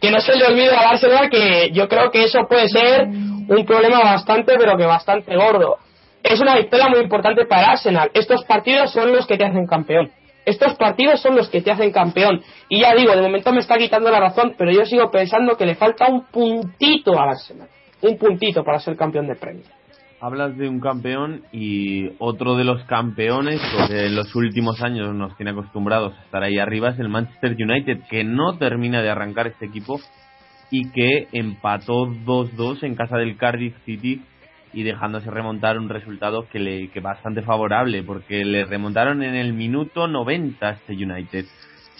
que 0.00 0.10
no 0.10 0.20
se 0.20 0.36
le 0.36 0.46
olvide 0.46 0.74
a 0.74 0.82
Barcelona 0.82 1.28
que 1.30 1.70
yo 1.72 1.86
creo 1.88 2.10
que 2.10 2.24
eso 2.24 2.40
puede 2.48 2.68
ser 2.68 3.06
un 3.06 3.64
problema 3.66 4.00
bastante, 4.00 4.56
pero 4.58 4.76
que 4.76 4.84
bastante 4.84 5.36
gordo. 5.36 5.76
Es 6.22 6.40
una 6.40 6.56
victoria 6.56 6.88
muy 6.88 7.00
importante 7.00 7.44
para 7.44 7.72
Arsenal. 7.72 8.10
Estos 8.14 8.44
partidos 8.44 8.92
son 8.92 9.12
los 9.12 9.26
que 9.26 9.36
te 9.36 9.44
hacen 9.44 9.66
campeón. 9.66 10.10
Estos 10.44 10.74
partidos 10.74 11.20
son 11.20 11.36
los 11.36 11.48
que 11.48 11.62
te 11.62 11.70
hacen 11.70 11.92
campeón. 11.92 12.42
Y 12.68 12.80
ya 12.80 12.94
digo, 12.94 13.14
de 13.14 13.22
momento 13.22 13.52
me 13.52 13.60
está 13.60 13.78
quitando 13.78 14.10
la 14.10 14.20
razón, 14.20 14.54
pero 14.58 14.72
yo 14.72 14.84
sigo 14.84 15.10
pensando 15.10 15.56
que 15.56 15.66
le 15.66 15.74
falta 15.74 16.08
un 16.08 16.24
puntito 16.24 17.18
al 17.18 17.30
Arsenal. 17.30 17.68
Un 18.02 18.18
puntito 18.18 18.64
para 18.64 18.80
ser 18.80 18.96
campeón 18.96 19.28
de 19.28 19.36
premio. 19.36 19.64
Hablas 20.20 20.56
de 20.56 20.68
un 20.68 20.80
campeón 20.80 21.42
y 21.52 22.10
otro 22.18 22.56
de 22.56 22.64
los 22.64 22.84
campeones 22.84 23.60
que 23.88 24.06
en 24.06 24.14
los 24.14 24.34
últimos 24.36 24.80
años 24.82 25.12
nos 25.14 25.36
tiene 25.36 25.50
acostumbrados 25.50 26.14
a 26.16 26.22
estar 26.22 26.42
ahí 26.44 26.58
arriba 26.58 26.90
es 26.90 26.98
el 27.00 27.08
Manchester 27.08 27.56
United, 27.58 28.02
que 28.08 28.22
no 28.22 28.56
termina 28.56 29.02
de 29.02 29.10
arrancar 29.10 29.48
este 29.48 29.66
equipo 29.66 29.98
y 30.70 30.90
que 30.90 31.26
empató 31.32 32.06
2-2 32.06 32.84
en 32.84 32.94
casa 32.94 33.16
del 33.16 33.36
Cardiff 33.36 33.74
City 33.84 34.22
y 34.72 34.82
dejándose 34.82 35.30
remontar 35.30 35.78
un 35.78 35.88
resultado 35.88 36.48
que 36.48 36.58
le 36.58 36.88
que 36.88 37.00
bastante 37.00 37.42
favorable 37.42 38.02
porque 38.02 38.44
le 38.44 38.64
remontaron 38.64 39.22
en 39.22 39.34
el 39.34 39.52
minuto 39.52 40.08
90 40.08 40.66
a 40.66 40.70
este 40.72 40.94
United. 40.94 41.44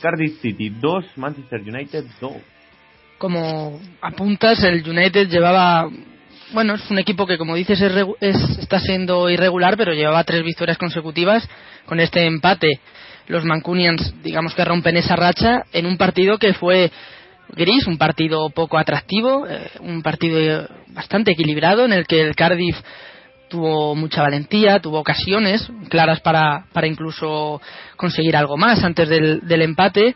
Cardiff 0.01 0.41
City 0.41 0.71
2, 0.71 1.05
Manchester 1.17 1.61
United 1.61 2.05
2. 2.21 2.33
Como 3.19 3.79
apuntas, 4.01 4.63
el 4.65 4.89
United 4.89 5.29
llevaba 5.29 5.89
bueno, 6.53 6.75
es 6.75 6.91
un 6.91 6.99
equipo 6.99 7.27
que 7.27 7.39
como 7.39 7.55
dices 7.55 7.81
es, 7.81 8.59
está 8.59 8.79
siendo 8.79 9.31
irregular, 9.31 9.77
pero 9.77 9.93
llevaba 9.93 10.25
tres 10.25 10.45
victorias 10.45 10.79
consecutivas 10.79 11.49
con 11.87 12.01
este 12.01 12.27
empate. 12.27 12.81
Los 13.29 13.45
Mancunians, 13.45 14.15
digamos 14.23 14.55
que 14.55 14.65
rompen 14.65 14.97
esa 14.97 15.17
racha 15.17 15.65
en 15.73 15.87
un 15.87 15.97
partido 15.97 16.39
que 16.39 16.55
fue 16.55 16.91
gris, 17.53 17.87
un 17.87 17.99
partido 17.99 18.51
poco 18.51 18.79
atractivo, 18.79 19.47
eh, 19.47 19.71
un 19.81 20.03
partido 20.03 20.69
bastante 20.89 21.33
equilibrado 21.33 21.85
en 21.85 21.93
el 21.93 22.07
que 22.07 22.21
el 22.21 22.35
Cardiff 22.35 22.77
tuvo 23.49 23.95
mucha 23.95 24.23
valentía, 24.23 24.81
tuvo 24.81 24.99
ocasiones 24.99 25.71
claras 25.91 26.21
para, 26.21 26.65
para 26.73 26.87
incluso 26.87 27.61
conseguir 27.97 28.37
algo 28.37 28.57
más 28.57 28.83
antes 28.83 29.09
del, 29.09 29.41
del 29.47 29.63
empate 29.63 30.15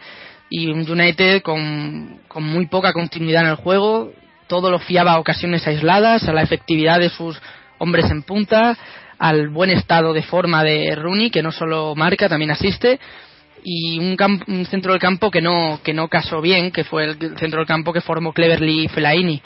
y 0.49 0.69
un 0.69 0.91
United 0.91 1.43
con, 1.43 2.21
con 2.29 2.45
muy 2.45 2.67
poca 2.67 2.93
continuidad 2.93 3.43
en 3.43 3.51
el 3.51 3.57
juego, 3.57 4.13
todo 4.47 4.71
lo 4.71 4.79
fiaba 4.79 5.13
a 5.13 5.19
ocasiones 5.19 5.67
aisladas, 5.67 6.29
a 6.29 6.33
la 6.33 6.43
efectividad 6.43 6.99
de 6.99 7.11
sus 7.11 7.41
hombres 7.79 8.11
en 8.11 8.23
punta, 8.23 8.77
al 9.19 9.49
buen 9.49 9.71
estado 9.71 10.13
de 10.13 10.23
forma 10.23 10.63
de 10.63 10.95
Rooney, 10.95 11.31
que 11.31 11.43
no 11.43 11.53
solo 11.53 11.95
marca, 11.95 12.29
también 12.29 12.51
asiste, 12.51 13.01
y 13.69 13.99
un, 13.99 14.17
un, 14.47 14.65
centro 14.67 14.93
del 14.93 15.01
campo 15.01 15.29
que 15.29 15.43
no 15.43 15.81
que 15.83 15.93
no 15.93 16.07
casó 16.07 16.41
bien, 16.41 16.71
que 16.71 16.85
fue 16.85 17.05
el 17.05 17.19
centro 17.37 17.59
del 17.59 17.67
campo 17.67 17.93
que 17.93 18.01
formó 18.01 18.33
Cleverly 18.33 18.85
y 18.85 18.89
Fellaini. 18.89 19.43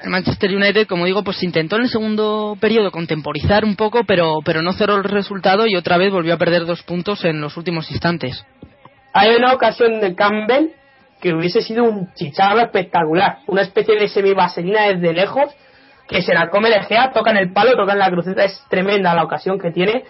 El 0.00 0.10
Manchester 0.10 0.54
United, 0.54 0.86
como 0.86 1.06
digo, 1.06 1.24
pues 1.24 1.42
intentó 1.42 1.74
en 1.74 1.82
el 1.82 1.88
segundo 1.88 2.56
periodo 2.60 2.92
contemporizar 2.92 3.64
un 3.64 3.74
poco, 3.74 4.04
pero, 4.04 4.38
pero 4.44 4.62
no 4.62 4.72
cerró 4.72 4.94
el 4.94 5.04
resultado 5.04 5.66
y 5.66 5.74
otra 5.74 5.98
vez 5.98 6.12
volvió 6.12 6.34
a 6.34 6.38
perder 6.38 6.64
dos 6.66 6.84
puntos 6.84 7.24
en 7.24 7.40
los 7.40 7.56
últimos 7.56 7.90
instantes. 7.90 8.46
Hay 9.12 9.34
una 9.34 9.54
ocasión 9.54 10.00
de 10.00 10.14
Campbell 10.14 10.68
que 11.20 11.34
hubiese 11.34 11.62
sido 11.62 11.82
un 11.82 12.14
chicharro 12.14 12.60
espectacular, 12.60 13.38
una 13.48 13.62
especie 13.62 13.98
de 13.98 14.06
semi-vaselina 14.06 14.84
desde 14.84 15.12
lejos, 15.12 15.52
que 16.08 16.22
se 16.22 16.32
la 16.32 16.48
come 16.48 16.70
de 16.70 16.80
gea, 16.84 17.10
toca 17.12 17.32
en 17.32 17.38
el 17.38 17.52
palo, 17.52 17.72
toca 17.76 17.92
en 17.92 17.98
la 17.98 18.10
cruceta, 18.10 18.44
es 18.44 18.64
tremenda 18.70 19.14
la 19.14 19.24
ocasión 19.24 19.58
que 19.58 19.72
tiene 19.72 20.04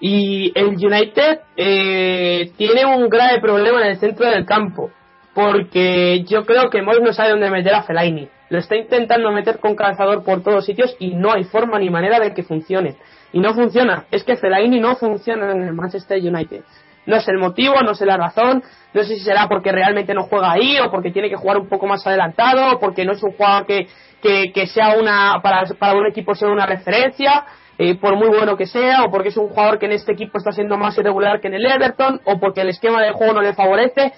y 0.00 0.52
el 0.54 0.68
United 0.68 1.40
eh, 1.56 2.52
tiene 2.56 2.84
un 2.84 3.08
grave 3.08 3.40
problema 3.40 3.80
en 3.80 3.88
el 3.88 3.98
centro 3.98 4.28
del 4.28 4.44
campo, 4.44 4.90
porque 5.34 6.24
yo 6.24 6.44
creo 6.44 6.70
que 6.70 6.82
Moyes 6.82 7.02
no 7.02 7.12
sabe 7.12 7.30
dónde 7.30 7.50
meter 7.50 7.74
a 7.74 7.82
Fellaini. 7.82 8.28
Lo 8.48 8.58
está 8.58 8.76
intentando 8.76 9.30
meter 9.32 9.58
con 9.58 9.74
calzador 9.74 10.22
por 10.22 10.42
todos 10.42 10.64
sitios 10.64 10.94
y 10.98 11.14
no 11.14 11.32
hay 11.32 11.44
forma 11.44 11.78
ni 11.78 11.90
manera 11.90 12.20
de 12.20 12.32
que 12.32 12.42
funcione. 12.42 12.96
Y 13.32 13.40
no 13.40 13.54
funciona. 13.54 14.04
Es 14.10 14.22
que 14.22 14.36
Fellaini 14.36 14.78
no 14.78 14.94
funciona 14.96 15.50
en 15.50 15.62
el 15.62 15.72
Manchester 15.72 16.18
United. 16.18 16.62
No 17.06 17.20
sé 17.20 17.30
el 17.30 17.38
motivo, 17.38 17.80
no 17.82 17.94
sé 17.94 18.04
la 18.04 18.16
razón, 18.16 18.62
no 18.92 19.02
sé 19.02 19.14
si 19.14 19.20
será 19.20 19.46
porque 19.48 19.72
realmente 19.72 20.12
no 20.12 20.24
juega 20.24 20.52
ahí 20.52 20.78
o 20.80 20.90
porque 20.90 21.12
tiene 21.12 21.28
que 21.28 21.36
jugar 21.36 21.56
un 21.56 21.68
poco 21.68 21.86
más 21.86 22.04
adelantado 22.06 22.74
o 22.74 22.80
porque 22.80 23.04
no 23.04 23.12
es 23.12 23.22
un 23.22 23.32
jugador 23.32 23.66
que, 23.66 23.86
que, 24.20 24.66
sea 24.66 24.96
una, 24.98 25.40
para, 25.40 25.64
para 25.78 25.94
un 25.94 26.06
equipo 26.06 26.34
sea 26.34 26.48
una 26.48 26.66
referencia. 26.66 27.44
Eh, 27.78 27.96
por 27.96 28.16
muy 28.16 28.28
bueno 28.28 28.56
que 28.56 28.66
sea, 28.66 29.04
o 29.04 29.10
porque 29.10 29.28
es 29.28 29.36
un 29.36 29.48
jugador 29.48 29.78
que 29.78 29.86
en 29.86 29.92
este 29.92 30.12
equipo 30.12 30.38
está 30.38 30.50
siendo 30.52 30.78
más 30.78 30.96
irregular 30.96 31.40
que 31.40 31.48
en 31.48 31.54
el 31.54 31.66
Everton, 31.66 32.20
o 32.24 32.38
porque 32.40 32.62
el 32.62 32.70
esquema 32.70 33.02
de 33.02 33.12
juego 33.12 33.34
no 33.34 33.42
le 33.42 33.52
favorece. 33.52 34.12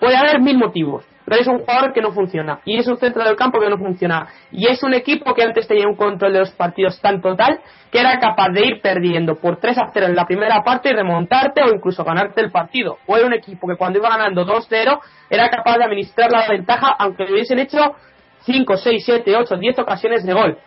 Puede 0.00 0.16
haber 0.16 0.40
mil 0.40 0.58
motivos, 0.58 1.04
pero 1.24 1.40
es 1.40 1.46
un 1.46 1.60
jugador 1.60 1.92
que 1.92 2.02
no 2.02 2.12
funciona, 2.12 2.60
y 2.64 2.78
es 2.78 2.86
un 2.86 2.98
centro 2.98 3.24
del 3.24 3.36
campo 3.36 3.60
que 3.60 3.70
no 3.70 3.78
funciona, 3.78 4.26
y 4.50 4.66
es 4.66 4.82
un 4.82 4.92
equipo 4.92 5.32
que 5.34 5.42
antes 5.42 5.66
tenía 5.66 5.86
un 5.86 5.96
control 5.96 6.32
de 6.32 6.40
los 6.40 6.50
partidos 6.50 7.00
tan 7.00 7.22
total 7.22 7.60
que 7.90 8.00
era 8.00 8.18
capaz 8.18 8.50
de 8.50 8.66
ir 8.66 8.80
perdiendo 8.82 9.36
por 9.36 9.58
3 9.58 9.78
a 9.78 9.90
0 9.92 10.06
en 10.06 10.16
la 10.16 10.26
primera 10.26 10.62
parte 10.62 10.90
y 10.90 10.92
remontarte 10.92 11.62
o 11.62 11.74
incluso 11.74 12.04
ganarte 12.04 12.40
el 12.40 12.50
partido. 12.50 12.98
O 13.06 13.16
era 13.16 13.26
un 13.26 13.32
equipo 13.32 13.66
que 13.66 13.76
cuando 13.76 13.98
iba 13.98 14.10
ganando 14.10 14.44
2-0 14.44 14.98
era 15.30 15.48
capaz 15.48 15.78
de 15.78 15.84
administrar 15.84 16.30
la 16.30 16.46
ventaja 16.48 16.94
aunque 16.98 17.24
hubiesen 17.24 17.58
hecho 17.58 17.94
5, 18.40 18.76
6, 18.76 19.02
7, 19.04 19.36
8, 19.36 19.56
10 19.56 19.78
ocasiones 19.78 20.26
de 20.26 20.32
gol. 20.32 20.58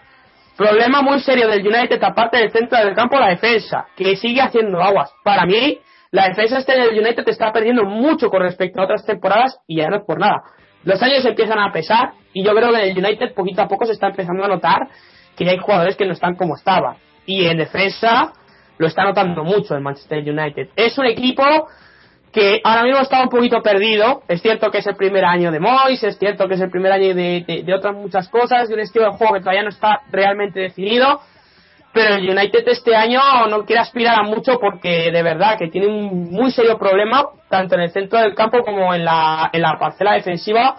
Problema 0.60 1.02
muy 1.02 1.22
serio 1.22 1.48
del 1.48 1.66
United, 1.66 2.04
aparte 2.04 2.36
del 2.38 2.52
centro 2.52 2.78
del 2.80 2.94
campo, 2.94 3.18
la 3.18 3.30
defensa, 3.30 3.88
que 3.96 4.18
sigue 4.18 4.42
haciendo 4.42 4.82
aguas. 4.82 5.10
Para 5.24 5.46
mí, 5.46 5.80
la 6.12 6.28
defensa 6.28 6.58
este 6.58 6.78
del 6.78 7.00
United 7.00 7.24
está 7.30 7.54
perdiendo 7.54 7.86
mucho 7.86 8.30
con 8.30 8.42
respecto 8.42 8.82
a 8.82 8.84
otras 8.84 9.06
temporadas 9.06 9.58
y 9.68 9.78
ya 9.78 9.88
no 9.88 9.96
es 9.96 10.04
por 10.04 10.20
nada. 10.20 10.42
Los 10.84 11.02
años 11.02 11.24
empiezan 11.24 11.60
a 11.60 11.72
pesar 11.72 12.12
y 12.34 12.44
yo 12.44 12.54
creo 12.54 12.74
que 12.74 12.90
el 12.90 12.98
United 12.98 13.34
poquito 13.36 13.62
a 13.62 13.70
poco 13.70 13.86
se 13.86 13.94
está 13.94 14.08
empezando 14.08 14.44
a 14.44 14.50
notar 14.50 14.90
que 15.38 15.50
hay 15.50 15.60
jugadores 15.60 15.96
que 15.96 16.06
no 16.06 16.12
están 16.12 16.36
como 16.36 16.58
estaban. 16.58 16.98
Y 17.26 17.46
en 17.46 17.56
defensa 17.56 18.34
lo 18.78 18.88
está 18.88 19.06
notando 19.06 19.46
mucho 19.46 19.78
el 19.78 19.82
Manchester 19.82 20.30
United. 20.30 20.72
Es 20.76 20.98
un 20.98 21.06
equipo 21.06 21.70
que 22.32 22.62
ahora 22.64 22.84
mismo 22.84 23.00
está 23.00 23.22
un 23.22 23.30
poquito 23.30 23.62
perdido. 23.62 24.22
Es 24.28 24.42
cierto 24.42 24.70
que 24.72 24.80
es 24.80 24.88
el 24.88 24.96
primer 24.96 25.26
año 25.26 25.52
de 25.52 25.60
Moyes, 25.60 26.04
es 26.04 26.18
cierto 26.18 26.48
que 26.48 26.56
es 26.56 26.62
el 26.62 26.70
primer 26.70 26.92
año 26.92 27.16
de, 27.16 27.64
de, 27.66 27.74
otras 27.74 27.96
muchas 27.96 28.30
cosas, 28.30 28.68
de 28.68 28.76
un 28.76 28.82
estilo 28.82 29.06
de 29.06 29.18
juego 29.18 29.34
que 29.34 29.40
todavía 29.40 29.64
no 29.64 29.70
está 29.70 30.02
realmente 30.12 30.60
definido. 30.60 31.22
Pero 31.92 32.16
el 32.16 32.30
United 32.30 32.68
este 32.68 32.96
año 32.96 33.20
no 33.50 33.66
quiere 33.66 33.82
aspirar 33.82 34.20
a 34.20 34.24
mucho 34.24 34.60
porque 34.60 35.12
de 35.12 35.24
verdad 35.24 35.58
que 35.58 35.70
tiene 35.70 35.88
un 35.88 36.30
muy 36.30 36.52
serio 36.52 36.78
problema, 36.78 37.26
tanto 37.50 37.76
en 37.76 37.82
el 37.82 37.90
centro 37.90 38.20
del 38.20 38.36
campo 38.36 38.64
como 38.64 38.94
en 38.94 39.04
la, 39.04 39.50
en 39.52 39.62
la 39.62 39.78
parcela 39.80 40.14
defensiva. 40.14 40.76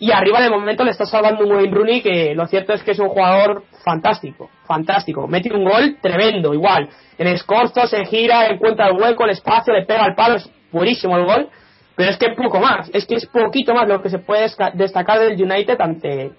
Y 0.00 0.10
arriba 0.10 0.40
de 0.40 0.50
momento 0.50 0.82
le 0.82 0.90
está 0.90 1.06
salvando 1.06 1.44
un 1.44 1.52
Wayne 1.52 1.72
Rooney 1.72 2.02
que 2.02 2.34
lo 2.34 2.48
cierto 2.48 2.72
es 2.72 2.82
que 2.82 2.90
es 2.90 2.98
un 2.98 3.08
jugador 3.08 3.62
fantástico, 3.84 4.50
fantástico. 4.66 5.28
Mete 5.28 5.54
un 5.54 5.62
gol 5.62 5.98
tremendo, 6.02 6.52
igual. 6.52 6.88
En 7.16 7.28
escorzo 7.28 7.86
se 7.86 8.04
gira, 8.06 8.48
encuentra 8.48 8.88
el 8.88 9.00
hueco, 9.00 9.22
el 9.22 9.30
espacio, 9.30 9.72
le 9.72 9.86
pega 9.86 10.06
el 10.06 10.16
palo, 10.16 10.38
buenísimo 10.72 11.16
el 11.16 11.24
gol, 11.24 11.48
pero 11.94 12.10
es 12.10 12.16
que 12.16 12.30
poco 12.30 12.58
más, 12.58 12.90
es 12.92 13.06
que 13.06 13.16
es 13.16 13.26
poquito 13.26 13.74
más 13.74 13.86
lo 13.86 14.02
que 14.02 14.10
se 14.10 14.18
puede 14.18 14.50
destacar 14.74 15.20
del 15.20 15.40
United 15.40 15.80
ante, 15.80 16.32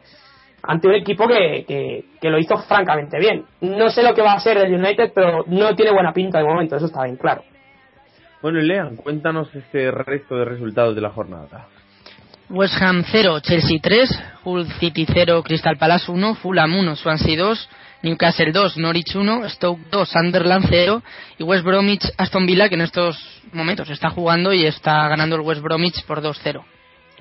ante 0.63 0.87
un 0.87 0.95
equipo 0.95 1.27
que, 1.27 2.05
que, 2.19 2.29
lo 2.29 2.39
hizo 2.39 2.57
francamente 2.57 3.19
bien. 3.19 3.45
No 3.61 3.89
sé 3.89 4.01
lo 4.01 4.13
que 4.13 4.21
va 4.21 4.33
a 4.33 4.39
ser 4.39 4.57
el 4.57 4.73
United, 4.73 5.11
pero 5.13 5.43
no 5.47 5.75
tiene 5.75 5.91
buena 5.91 6.11
pinta 6.11 6.39
de 6.39 6.45
momento, 6.45 6.75
eso 6.75 6.87
está 6.87 7.03
bien 7.03 7.17
claro. 7.17 7.43
Bueno, 8.41 8.59
Lean, 8.59 8.97
cuéntanos 8.97 9.53
este 9.55 9.89
resto 9.91 10.35
de 10.35 10.45
resultados 10.45 10.95
de 10.95 11.01
la 11.01 11.11
jornada. 11.11 11.67
West 12.49 12.81
Ham 12.81 13.03
0, 13.09 13.39
Chelsea 13.39 13.79
3, 13.81 14.23
Hull 14.43 14.67
City 14.79 15.05
0, 15.11 15.43
Crystal 15.43 15.77
Palace 15.77 16.11
1, 16.11 16.35
Fulham 16.35 16.75
1, 16.75 16.95
Swansea 16.97 17.37
2, 17.37 17.69
Newcastle 18.03 18.51
2, 18.51 18.77
Norwich 18.77 19.15
1, 19.15 19.49
Stoke 19.49 19.81
2, 19.89 20.09
Sunderland 20.09 20.65
0 20.69 21.01
y 21.39 21.43
West 21.43 21.63
Bromwich 21.63 22.03
Aston 22.17 22.45
Villa 22.45 22.67
que 22.67 22.75
en 22.75 22.81
estos 22.81 23.17
momentos 23.53 23.89
está 23.89 24.09
jugando 24.09 24.51
y 24.51 24.65
está 24.65 25.07
ganando 25.07 25.37
el 25.37 25.41
West 25.41 25.61
Bromwich 25.61 26.03
por 26.03 26.21
2-0. 26.21 26.63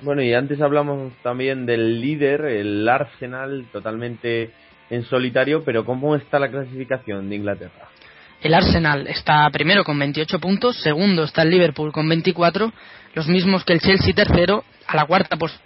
Bueno, 0.01 0.21
y 0.21 0.33
antes 0.33 0.59
hablamos 0.59 1.13
también 1.23 1.65
del 1.65 2.01
líder, 2.01 2.41
el 2.41 2.87
Arsenal, 2.89 3.65
totalmente 3.71 4.51
en 4.89 5.05
solitario, 5.05 5.63
pero 5.63 5.85
¿cómo 5.85 6.17
está 6.17 6.37
la 6.37 6.51
clasificación 6.51 7.29
de 7.29 7.37
Inglaterra? 7.37 7.87
El 8.41 8.53
Arsenal 8.53 9.07
está 9.07 9.49
primero 9.51 9.85
con 9.85 9.97
28 9.97 10.37
puntos, 10.39 10.75
segundo 10.81 11.23
está 11.23 11.43
el 11.43 11.51
Liverpool 11.51 11.93
con 11.93 12.09
24, 12.09 12.73
los 13.13 13.27
mismos 13.29 13.63
que 13.63 13.71
el 13.71 13.79
Chelsea 13.79 14.13
tercero, 14.13 14.65
a 14.85 14.97
la 14.97 15.05
cuarta 15.05 15.37
posición 15.37 15.63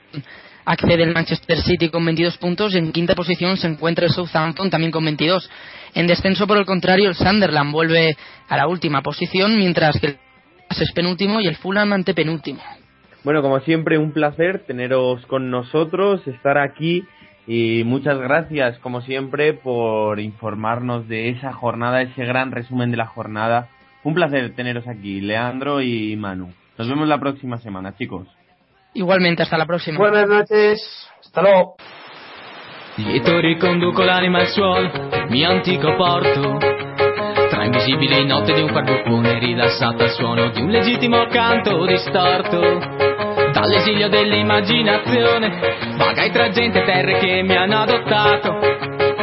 accede 0.68 1.04
el 1.04 1.14
Manchester 1.14 1.58
City 1.62 1.88
con 1.90 2.04
22 2.04 2.38
puntos 2.38 2.76
y 2.76 2.78
en 2.78 2.92
quinta 2.92 3.16
posición 3.16 3.56
se 3.56 3.68
encuentra 3.68 4.06
el 4.06 4.12
Southampton 4.12 4.70
también 4.70 4.92
con 4.92 5.04
22. 5.06 5.50
En 5.96 6.08
descenso, 6.08 6.46
por 6.46 6.58
el 6.58 6.66
contrario, 6.66 7.10
el 7.10 7.16
Sunderland 7.16 7.72
vuelve 7.72 8.18
a 8.50 8.58
la 8.58 8.68
última 8.68 9.02
posición, 9.02 9.58
mientras 9.58 9.98
que 10.00 10.08
el 10.08 10.18
es 10.70 10.92
penúltimo 10.92 11.40
y 11.40 11.48
el 11.48 11.56
Fulham 11.56 11.94
antepenúltimo. 11.94 12.62
Bueno, 13.24 13.42
como 13.42 13.62
siempre, 13.62 13.98
un 13.98 14.12
placer 14.12 14.66
teneros 14.68 15.26
con 15.26 15.50
nosotros, 15.50 16.28
estar 16.28 16.58
aquí 16.58 17.06
y 17.48 17.84
muchas 17.86 18.20
gracias, 18.20 18.78
como 18.80 19.02
siempre, 19.02 19.54
por 19.54 20.20
informarnos 20.20 21.08
de 21.08 21.30
esa 21.30 21.54
jornada, 21.54 22.02
ese 22.02 22.26
gran 22.26 22.52
resumen 22.52 22.92
de 22.92 22.98
la 22.98 23.08
jornada. 23.08 23.70
Un 24.04 24.14
placer 24.14 24.54
teneros 24.54 24.86
aquí, 24.88 25.22
Leandro 25.22 25.82
y 25.82 26.16
Manu. 26.18 26.52
Nos 26.78 26.90
vemos 26.90 27.08
la 27.08 27.20
próxima 27.20 27.58
semana, 27.58 27.96
chicos. 27.96 28.28
Igualmente, 28.98 29.44
hasta 29.44 29.58
la 29.58 29.68
próxima. 29.68 30.00
Buenas 30.00 30.28
noches, 30.28 31.08
hasta 31.20 31.42
luego. 31.44 31.76
Lieto 32.96 33.40
riconduco 33.40 34.02
l'anima 34.02 34.40
al 34.40 34.48
suolo, 34.48 34.90
mio 35.30 35.50
antico 35.52 35.94
porto. 35.96 36.58
Tra 36.58 37.64
invisibili 37.64 38.26
notte 38.26 38.54
di 38.54 38.62
un 38.62 38.70
farbucone 38.70 39.38
rilassato 39.38 40.02
al 40.02 40.10
suono 40.10 40.50
di 40.50 40.62
un 40.62 40.70
legittimo 40.70 41.28
canto 41.28 41.86
distorto. 41.86 42.60
Dall'esilio 43.54 44.10
dell'immaginazione, 44.10 45.78
vagai 45.96 46.32
tra 46.32 46.50
gente 46.50 46.82
e 46.82 46.86
terre 46.86 47.20
che 47.20 47.44
mi 47.44 47.56
hanno 47.56 47.82
adottato. 47.82 48.58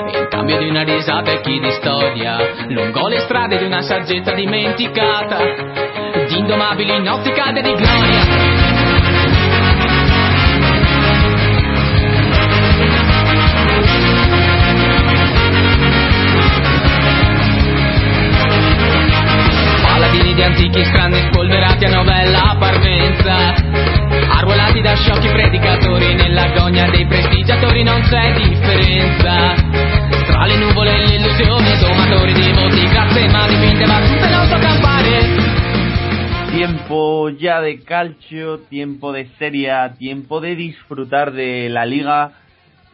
In 0.06 0.28
cambio 0.30 0.56
di 0.58 0.68
una 0.68 0.84
risata 0.84 1.32
e 1.32 1.40
chi 1.40 1.58
di 1.58 1.72
storia, 1.72 2.36
lungo 2.68 3.08
le 3.08 3.18
strade 3.18 3.58
di 3.58 3.64
una 3.64 3.82
saggezza 3.82 4.34
dimenticata. 4.34 5.38
Di 6.28 6.38
indomabili 6.38 7.02
notti 7.02 7.32
calde 7.32 7.60
di 7.60 7.72
gloria. 7.74 8.53
Antichi 20.64 20.84
scranni 20.86 21.20
spolverati 21.28 21.84
a 21.84 21.90
novella 21.90 22.56
parvenza. 22.58 23.52
Arruolati 24.38 24.80
da 24.80 24.94
sciocchi 24.94 25.28
predicatori 25.28 26.14
nell'agonia 26.14 26.88
dei 26.90 27.06
prestigiatori 27.06 27.82
non 27.82 28.00
c'è 28.00 28.32
differenza. 28.32 29.54
Tra 30.26 30.46
le 30.46 30.56
nuvole 30.56 30.94
e 30.94 31.06
l'illusione 31.06 31.78
domatori 31.78 32.32
di 32.32 32.52
voti 32.52 32.88
grazie 32.88 33.28
ma 33.28 33.46
dipinte 33.46 33.84
battute 33.84 34.28
non 34.28 34.46
so 34.46 34.58
campare. 34.58 35.52
Tiempo 36.50 37.30
ya 37.36 37.60
de 37.60 37.82
calcio, 37.82 38.60
tiempo 38.68 39.12
de 39.12 39.28
serie, 39.36 39.92
tiempo 39.98 40.40
de 40.40 40.54
disfrutar 40.54 41.32
de 41.32 41.68
la 41.68 41.84
liga 41.84 42.30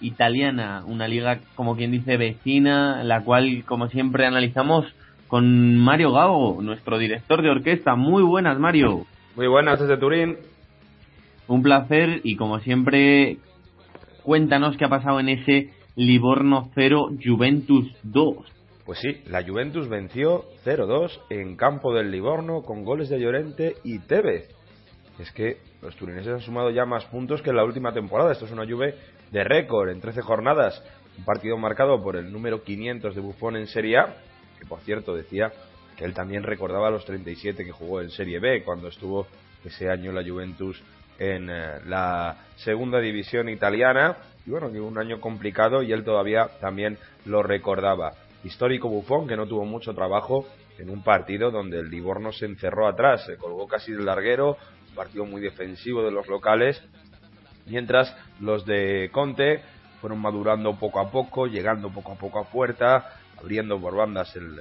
italiana, 0.01 0.83
una 0.87 1.07
liga 1.07 1.39
como 1.55 1.77
quien 1.77 1.93
dice 1.93 2.17
vecina, 2.17 3.05
la 3.05 3.21
cual 3.23 3.63
como 3.67 3.89
siempre 3.89 4.27
analizamos 4.27 4.87
con 5.31 5.79
Mario 5.79 6.11
Gago, 6.13 6.61
nuestro 6.61 6.99
director 6.99 7.41
de 7.41 7.51
orquesta. 7.51 7.95
Muy 7.95 8.25
buenas, 8.25 8.59
Mario. 8.59 9.07
Muy 9.37 9.47
buenas 9.47 9.79
desde 9.79 9.97
Turín. 9.97 10.37
Un 11.47 11.63
placer 11.63 12.21
y 12.25 12.35
como 12.35 12.59
siempre, 12.59 13.39
cuéntanos 14.25 14.77
qué 14.77 14.85
ha 14.85 14.89
pasado 14.89 15.21
en 15.21 15.29
ese 15.29 15.71
Livorno 15.95 16.71
0, 16.75 17.11
Juventus 17.25 17.87
2. 18.03 18.37
Pues 18.85 18.99
sí, 18.99 19.23
la 19.27 19.45
Juventus 19.45 19.89
venció 19.89 20.47
0-2 20.65 21.21
en 21.31 21.57
campo 21.57 21.95
del 21.95 22.11
Livorno 22.11 22.63
con 22.63 22.83
goles 22.83 23.09
de 23.09 23.21
Llorente 23.21 23.77
y 23.85 24.01
Tevez. 24.01 24.49
Es 25.21 25.31
que 25.31 25.59
los 25.81 25.95
turineses 25.95 26.35
han 26.35 26.41
sumado 26.41 26.71
ya 26.71 26.87
más 26.87 27.05
puntos 27.05 27.41
que 27.41 27.51
en 27.51 27.57
la 27.57 27.65
última 27.65 27.93
temporada. 27.93 28.33
Esto 28.33 28.47
es 28.47 28.51
una 28.51 28.67
Juve 28.67 28.97
de 29.31 29.45
récord 29.45 29.91
en 29.91 30.01
13 30.01 30.23
jornadas. 30.23 30.83
Un 31.17 31.25
partido 31.25 31.57
marcado 31.57 32.03
por 32.03 32.17
el 32.17 32.33
número 32.33 32.65
500 32.65 33.15
de 33.15 33.21
Buffon 33.21 33.57
en 33.57 33.69
Serie 33.69 33.99
A 33.99 34.17
que 34.61 34.67
por 34.67 34.81
cierto 34.81 35.15
decía 35.15 35.53
que 35.97 36.05
él 36.05 36.15
también 36.15 36.43
recordaba 36.43 36.91
los 36.91 37.05
37 37.05 37.65
que 37.65 37.73
jugó 37.73 38.01
en 38.01 38.11
Serie 38.11 38.39
B 38.39 38.63
cuando 38.63 38.89
estuvo 38.89 39.27
ese 39.65 39.91
año 39.91 40.13
la 40.13 40.23
Juventus 40.23 40.81
en 41.19 41.51
eh, 41.51 41.81
la 41.87 42.47
segunda 42.57 43.01
división 43.01 43.49
italiana 43.49 44.17
y 44.47 44.51
bueno, 44.51 44.73
que 44.73 44.81
un 44.81 44.99
año 44.99 45.21
complicado 45.21 45.83
y 45.83 45.93
él 45.93 46.05
todavía 46.05 46.49
también 46.61 46.99
lo 47.27 47.43
recordaba. 47.43 48.13
Histórico 48.45 48.89
Bufón 48.89 49.29
que 49.29 49.37
no 49.37 49.47
tuvo 49.47 49.65
mucho 49.65 49.95
trabajo 49.95 50.47
en 50.79 50.89
un 50.89 51.03
partido 51.03 51.51
donde 51.51 51.81
el 51.81 51.91
Livorno 51.91 52.33
se 52.33 52.47
encerró 52.47 52.89
atrás, 52.89 53.25
se 53.27 53.37
colgó 53.37 53.67
casi 53.67 53.93
del 53.93 54.07
larguero, 54.07 54.57
un 54.89 54.95
partido 54.95 55.27
muy 55.27 55.43
defensivo 55.43 56.03
de 56.03 56.11
los 56.11 56.27
locales, 56.27 56.83
mientras 57.67 58.17
los 58.41 58.65
de 58.65 59.11
Conte 59.13 59.61
fueron 60.01 60.21
madurando 60.21 60.79
poco 60.79 61.01
a 61.01 61.11
poco, 61.11 61.47
llegando 61.47 61.91
poco 61.91 62.13
a 62.13 62.17
poco 62.17 62.39
a 62.39 62.45
puerta, 62.45 63.15
abriendo 63.41 63.81
por 63.81 63.97
bandas 63.97 64.35
el, 64.37 64.61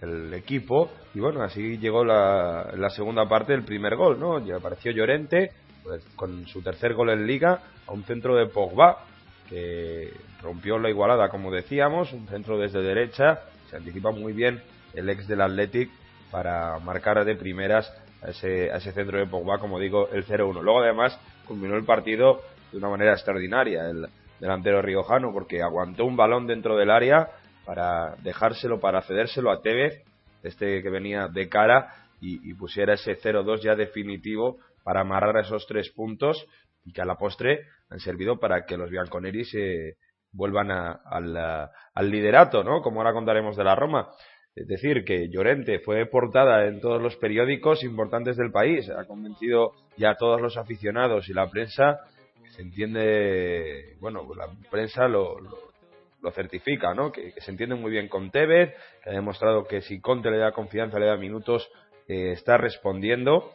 el 0.00 0.34
equipo 0.34 0.90
y 1.14 1.20
bueno, 1.20 1.42
así 1.42 1.78
llegó 1.78 2.04
la, 2.04 2.72
la 2.76 2.90
segunda 2.90 3.28
parte 3.28 3.52
del 3.52 3.64
primer 3.64 3.96
gol, 3.96 4.18
¿no? 4.20 4.44
Ya 4.44 4.56
apareció 4.56 4.92
Llorente 4.92 5.52
pues, 5.82 6.04
con 6.16 6.46
su 6.46 6.62
tercer 6.62 6.94
gol 6.94 7.10
en 7.10 7.26
liga 7.26 7.60
a 7.86 7.92
un 7.92 8.04
centro 8.04 8.36
de 8.36 8.46
Pogba 8.46 9.04
que 9.48 10.12
rompió 10.42 10.78
la 10.78 10.90
igualada, 10.90 11.28
como 11.30 11.50
decíamos, 11.50 12.12
un 12.12 12.28
centro 12.28 12.58
desde 12.58 12.82
derecha, 12.82 13.40
se 13.70 13.76
anticipa 13.76 14.10
muy 14.10 14.32
bien 14.32 14.62
el 14.94 15.08
ex 15.08 15.26
del 15.26 15.40
Athletic 15.40 15.90
para 16.30 16.78
marcar 16.78 17.24
de 17.24 17.34
primeras 17.34 17.90
a 18.22 18.30
ese, 18.30 18.70
a 18.70 18.76
ese 18.76 18.92
centro 18.92 19.18
de 19.18 19.26
Pogba, 19.26 19.58
como 19.58 19.78
digo, 19.78 20.08
el 20.12 20.26
0-1. 20.26 20.62
Luego 20.62 20.80
además 20.80 21.18
culminó 21.46 21.76
el 21.76 21.84
partido 21.84 22.42
de 22.70 22.78
una 22.78 22.90
manera 22.90 23.12
extraordinaria 23.12 23.88
el 23.88 24.06
delantero 24.38 24.82
riojano 24.82 25.32
porque 25.32 25.62
aguantó 25.62 26.04
un 26.04 26.16
balón 26.16 26.46
dentro 26.46 26.76
del 26.76 26.90
área 26.90 27.30
para 27.68 28.16
dejárselo, 28.22 28.80
para 28.80 29.02
cedérselo 29.02 29.50
a 29.50 29.60
Tevez, 29.60 30.02
este 30.42 30.82
que 30.82 30.88
venía 30.88 31.28
de 31.28 31.50
cara 31.50 31.92
y, 32.18 32.54
pusiera 32.54 32.94
ese 32.94 33.20
0-2 33.20 33.60
ya 33.60 33.76
definitivo 33.76 34.56
para 34.82 35.02
amarrar 35.02 35.36
esos 35.36 35.66
tres 35.66 35.90
puntos 35.90 36.46
y 36.86 36.94
que 36.94 37.02
a 37.02 37.04
la 37.04 37.16
postre 37.16 37.66
han 37.90 38.00
servido 38.00 38.40
para 38.40 38.64
que 38.64 38.78
los 38.78 38.88
bianconeri 38.88 39.44
se 39.44 39.98
vuelvan 40.32 40.70
al, 40.70 41.36
al 41.36 42.10
liderato, 42.10 42.64
¿no? 42.64 42.80
Como 42.80 43.00
ahora 43.00 43.12
contaremos 43.12 43.54
de 43.54 43.64
la 43.64 43.74
Roma. 43.74 44.08
Es 44.54 44.66
decir, 44.66 45.04
que 45.04 45.28
Llorente 45.28 45.80
fue 45.80 46.06
portada 46.06 46.64
en 46.64 46.80
todos 46.80 47.02
los 47.02 47.16
periódicos 47.16 47.84
importantes 47.84 48.38
del 48.38 48.50
país, 48.50 48.88
ha 48.88 49.04
convencido 49.04 49.72
ya 49.98 50.12
a 50.12 50.16
todos 50.16 50.40
los 50.40 50.56
aficionados 50.56 51.28
y 51.28 51.34
la 51.34 51.50
prensa, 51.50 52.00
se 52.48 52.62
entiende, 52.62 53.98
bueno, 54.00 54.26
la 54.34 54.48
prensa 54.70 55.06
lo, 55.06 55.38
lo, 55.38 55.68
certifica, 56.32 56.94
¿no? 56.94 57.12
Que, 57.12 57.32
se 57.38 57.50
entiende 57.50 57.74
muy 57.74 57.90
bien 57.90 58.08
con 58.08 58.30
Tevez, 58.30 58.74
que 59.02 59.10
ha 59.10 59.12
demostrado 59.12 59.64
que 59.66 59.82
si 59.82 60.00
Conte 60.00 60.30
le 60.30 60.38
da 60.38 60.52
confianza, 60.52 60.98
le 60.98 61.06
da 61.06 61.16
minutos, 61.16 61.68
eh, 62.06 62.32
está 62.32 62.56
respondiendo. 62.56 63.52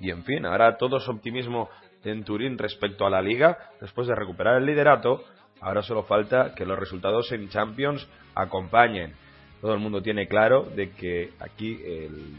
Y 0.00 0.10
en 0.10 0.24
fin, 0.24 0.44
ahora 0.44 0.76
todo 0.76 0.98
es 0.98 1.08
optimismo 1.08 1.70
en 2.04 2.24
Turín 2.24 2.58
respecto 2.58 3.06
a 3.06 3.10
la 3.10 3.22
liga, 3.22 3.58
después 3.80 4.06
de 4.06 4.14
recuperar 4.14 4.58
el 4.58 4.66
liderato, 4.66 5.24
ahora 5.60 5.82
solo 5.82 6.04
falta 6.04 6.54
que 6.54 6.66
los 6.66 6.78
resultados 6.78 7.32
en 7.32 7.48
Champions 7.48 8.06
acompañen 8.34 9.14
todo 9.60 9.72
el 9.72 9.80
mundo 9.80 10.02
tiene 10.02 10.28
claro 10.28 10.62
de 10.62 10.90
que 10.90 11.32
aquí 11.40 11.80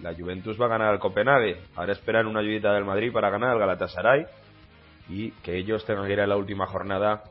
la 0.02 0.14
Juventus 0.14 0.60
va 0.62 0.66
a 0.66 0.70
ganar 0.70 0.90
al 0.90 1.00
Copenhague. 1.00 1.58
Ahora 1.76 1.94
esperan 1.94 2.28
una 2.28 2.42
ayudita 2.42 2.74
del 2.74 2.86
Madrid 2.86 3.12
para 3.12 3.30
ganar 3.30 3.50
al 3.50 3.60
Galatasaray 3.60 4.26
y 5.10 5.32
que 5.32 5.58
ellos 5.58 5.86
tengan 5.86 6.30
la 6.30 6.38
última 6.38 6.68
jornada 6.68 7.24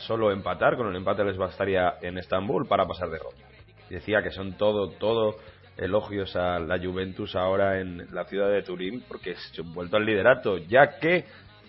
solo 0.00 0.30
empatar. 0.32 0.76
Con 0.76 0.88
el 0.88 0.96
empate 0.96 1.24
les 1.24 1.36
bastaría 1.36 1.94
en 2.02 2.18
Estambul 2.18 2.66
para 2.66 2.86
pasar 2.86 3.10
de 3.10 3.18
ronda. 3.18 3.46
Decía 3.88 4.22
que 4.22 4.30
son 4.30 4.54
todo, 4.54 4.90
todo 4.90 5.36
elogios 5.76 6.36
a 6.36 6.58
la 6.58 6.78
Juventus 6.78 7.34
ahora 7.34 7.80
en 7.80 8.06
la 8.12 8.24
ciudad 8.24 8.50
de 8.50 8.62
Turín 8.62 9.02
porque 9.08 9.34
se 9.34 9.62
han 9.62 9.72
vuelto 9.72 9.96
al 9.96 10.04
liderato, 10.04 10.58
ya 10.58 10.98
que 10.98 11.24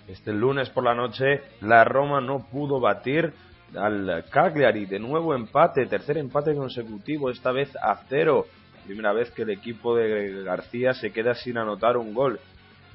este 0.08 0.34
lunes 0.34 0.70
por 0.70 0.84
la 0.84 0.94
noche 0.94 1.42
la 1.62 1.84
Roma 1.84 2.20
no 2.22 2.48
pudo 2.52 2.80
batir 2.80 3.34
al 3.76 4.26
Cagliari. 4.30 4.86
De 4.86 5.00
nuevo 5.00 5.34
empate, 5.34 5.86
tercer 5.86 6.18
empate 6.18 6.54
consecutivo, 6.54 7.30
esta 7.30 7.52
vez 7.52 7.74
a 7.78 8.02
cero. 8.10 8.46
Primera 8.86 9.14
vez 9.14 9.32
que 9.32 9.44
el 9.44 9.52
equipo 9.52 9.96
de 9.96 10.44
García 10.44 10.94
se 10.94 11.12
queda 11.12 11.36
sin 11.36 11.58
anotar 11.58 11.98
un 11.98 12.14
gol. 12.14 12.40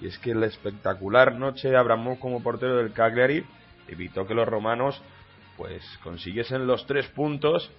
Y 0.01 0.09
es 0.09 0.19
que 0.19 0.35
la 0.35 0.47
espectacular 0.47 1.35
noche 1.37 1.71
de 1.71 1.77
Abramov 1.77 2.19
como 2.19 2.43
portero 2.43 2.77
del 2.77 2.93
Cagliari 2.93 3.45
evitó 3.89 4.27
que 4.27 4.35
los 4.35 4.49
romanos 4.49 5.01
pues 5.57 5.83
consiguiesen 6.03 6.67
los 6.67 6.87
tres 6.87 7.07
puntos 7.09 7.71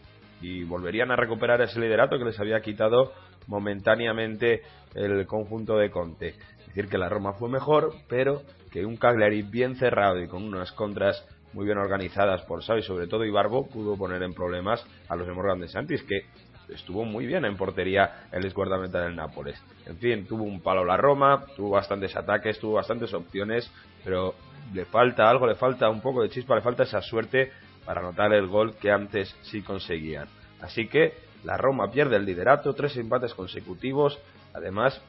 y 0.41 0.63
volverían 0.63 1.11
a 1.11 1.15
recuperar 1.15 1.61
ese 1.61 1.79
liderato 1.79 2.17
que 2.17 2.25
les 2.25 2.39
había 2.39 2.61
quitado 2.61 3.13
momentáneamente 3.47 4.61
el 4.93 5.25
conjunto 5.25 5.77
de 5.77 5.89
Conte. 5.89 6.29
Es 6.59 6.67
decir, 6.67 6.87
que 6.89 6.97
la 6.97 7.09
Roma 7.09 7.33
fue 7.33 7.49
mejor, 7.49 7.93
pero 8.07 8.41
que 8.71 8.85
un 8.85 8.97
Cagliari 8.97 9.41
bien 9.41 9.75
cerrado 9.75 10.21
y 10.21 10.27
con 10.27 10.43
unas 10.43 10.71
contras 10.73 11.25
muy 11.53 11.65
bien 11.65 11.77
organizadas 11.77 12.41
por 12.43 12.63
Xavi, 12.63 12.83
sobre 12.83 13.07
todo 13.07 13.25
Ibarbo, 13.25 13.67
pudo 13.67 13.97
poner 13.97 14.21
en 14.21 14.33
problemas 14.33 14.85
a 15.07 15.15
los 15.15 15.27
de 15.27 15.33
Morgan 15.33 15.59
de 15.59 15.69
Santis, 15.69 16.03
que 16.03 16.25
estuvo 16.69 17.05
muy 17.05 17.25
bien 17.25 17.45
en 17.45 17.55
portería 17.55 18.27
el 18.31 18.51
guardameta 18.53 19.01
del 19.01 19.15
Nápoles. 19.15 19.61
En 19.85 19.97
fin, 19.97 20.27
tuvo 20.27 20.43
un 20.43 20.61
palo 20.61 20.83
la 20.83 20.97
Roma, 20.97 21.45
tuvo 21.55 21.71
bastantes 21.71 22.15
ataques, 22.15 22.59
tuvo 22.59 22.73
bastantes 22.73 23.13
opciones, 23.13 23.71
pero 24.03 24.35
le 24.73 24.85
falta 24.85 25.29
algo, 25.29 25.47
le 25.47 25.55
falta 25.55 25.89
un 25.89 26.01
poco 26.01 26.21
de 26.21 26.29
chispa, 26.29 26.55
le 26.55 26.61
falta 26.61 26.83
esa 26.83 27.01
suerte 27.01 27.51
para 27.85 28.01
anotar 28.01 28.33
el 28.33 28.47
gol 28.47 28.75
que 28.75 28.91
antes 28.91 29.35
sí 29.43 29.61
conseguían. 29.61 30.27
Así 30.61 30.87
que 30.87 31.13
la 31.43 31.57
Roma 31.57 31.89
pierde 31.91 32.17
el 32.17 32.25
liderato, 32.25 32.73
tres 32.73 32.97
empates 32.97 33.33
consecutivos. 33.33 34.19
Además, 34.53 35.01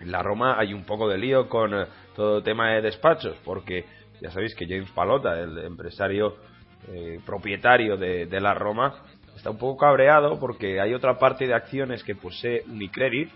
en 0.00 0.12
la 0.12 0.22
Roma 0.22 0.58
hay 0.58 0.74
un 0.74 0.84
poco 0.84 1.08
de 1.08 1.18
lío 1.18 1.48
con 1.48 1.74
eh, 1.74 1.86
todo 2.14 2.38
el 2.38 2.44
tema 2.44 2.72
de 2.72 2.82
despachos, 2.82 3.36
porque 3.44 3.84
ya 4.20 4.30
sabéis 4.30 4.54
que 4.54 4.66
James 4.66 4.90
Palota, 4.90 5.38
el 5.40 5.58
empresario 5.58 6.36
eh, 6.88 7.20
propietario 7.24 7.96
de, 7.96 8.40
la 8.40 8.54
Roma, 8.54 9.02
está 9.34 9.50
un 9.50 9.58
poco 9.58 9.78
cabreado 9.78 10.38
porque 10.38 10.80
hay 10.80 10.94
otra 10.94 11.18
parte 11.18 11.46
de 11.46 11.54
acciones 11.54 12.04
que 12.04 12.14
posee 12.14 12.62
Unicredit, 12.68 13.30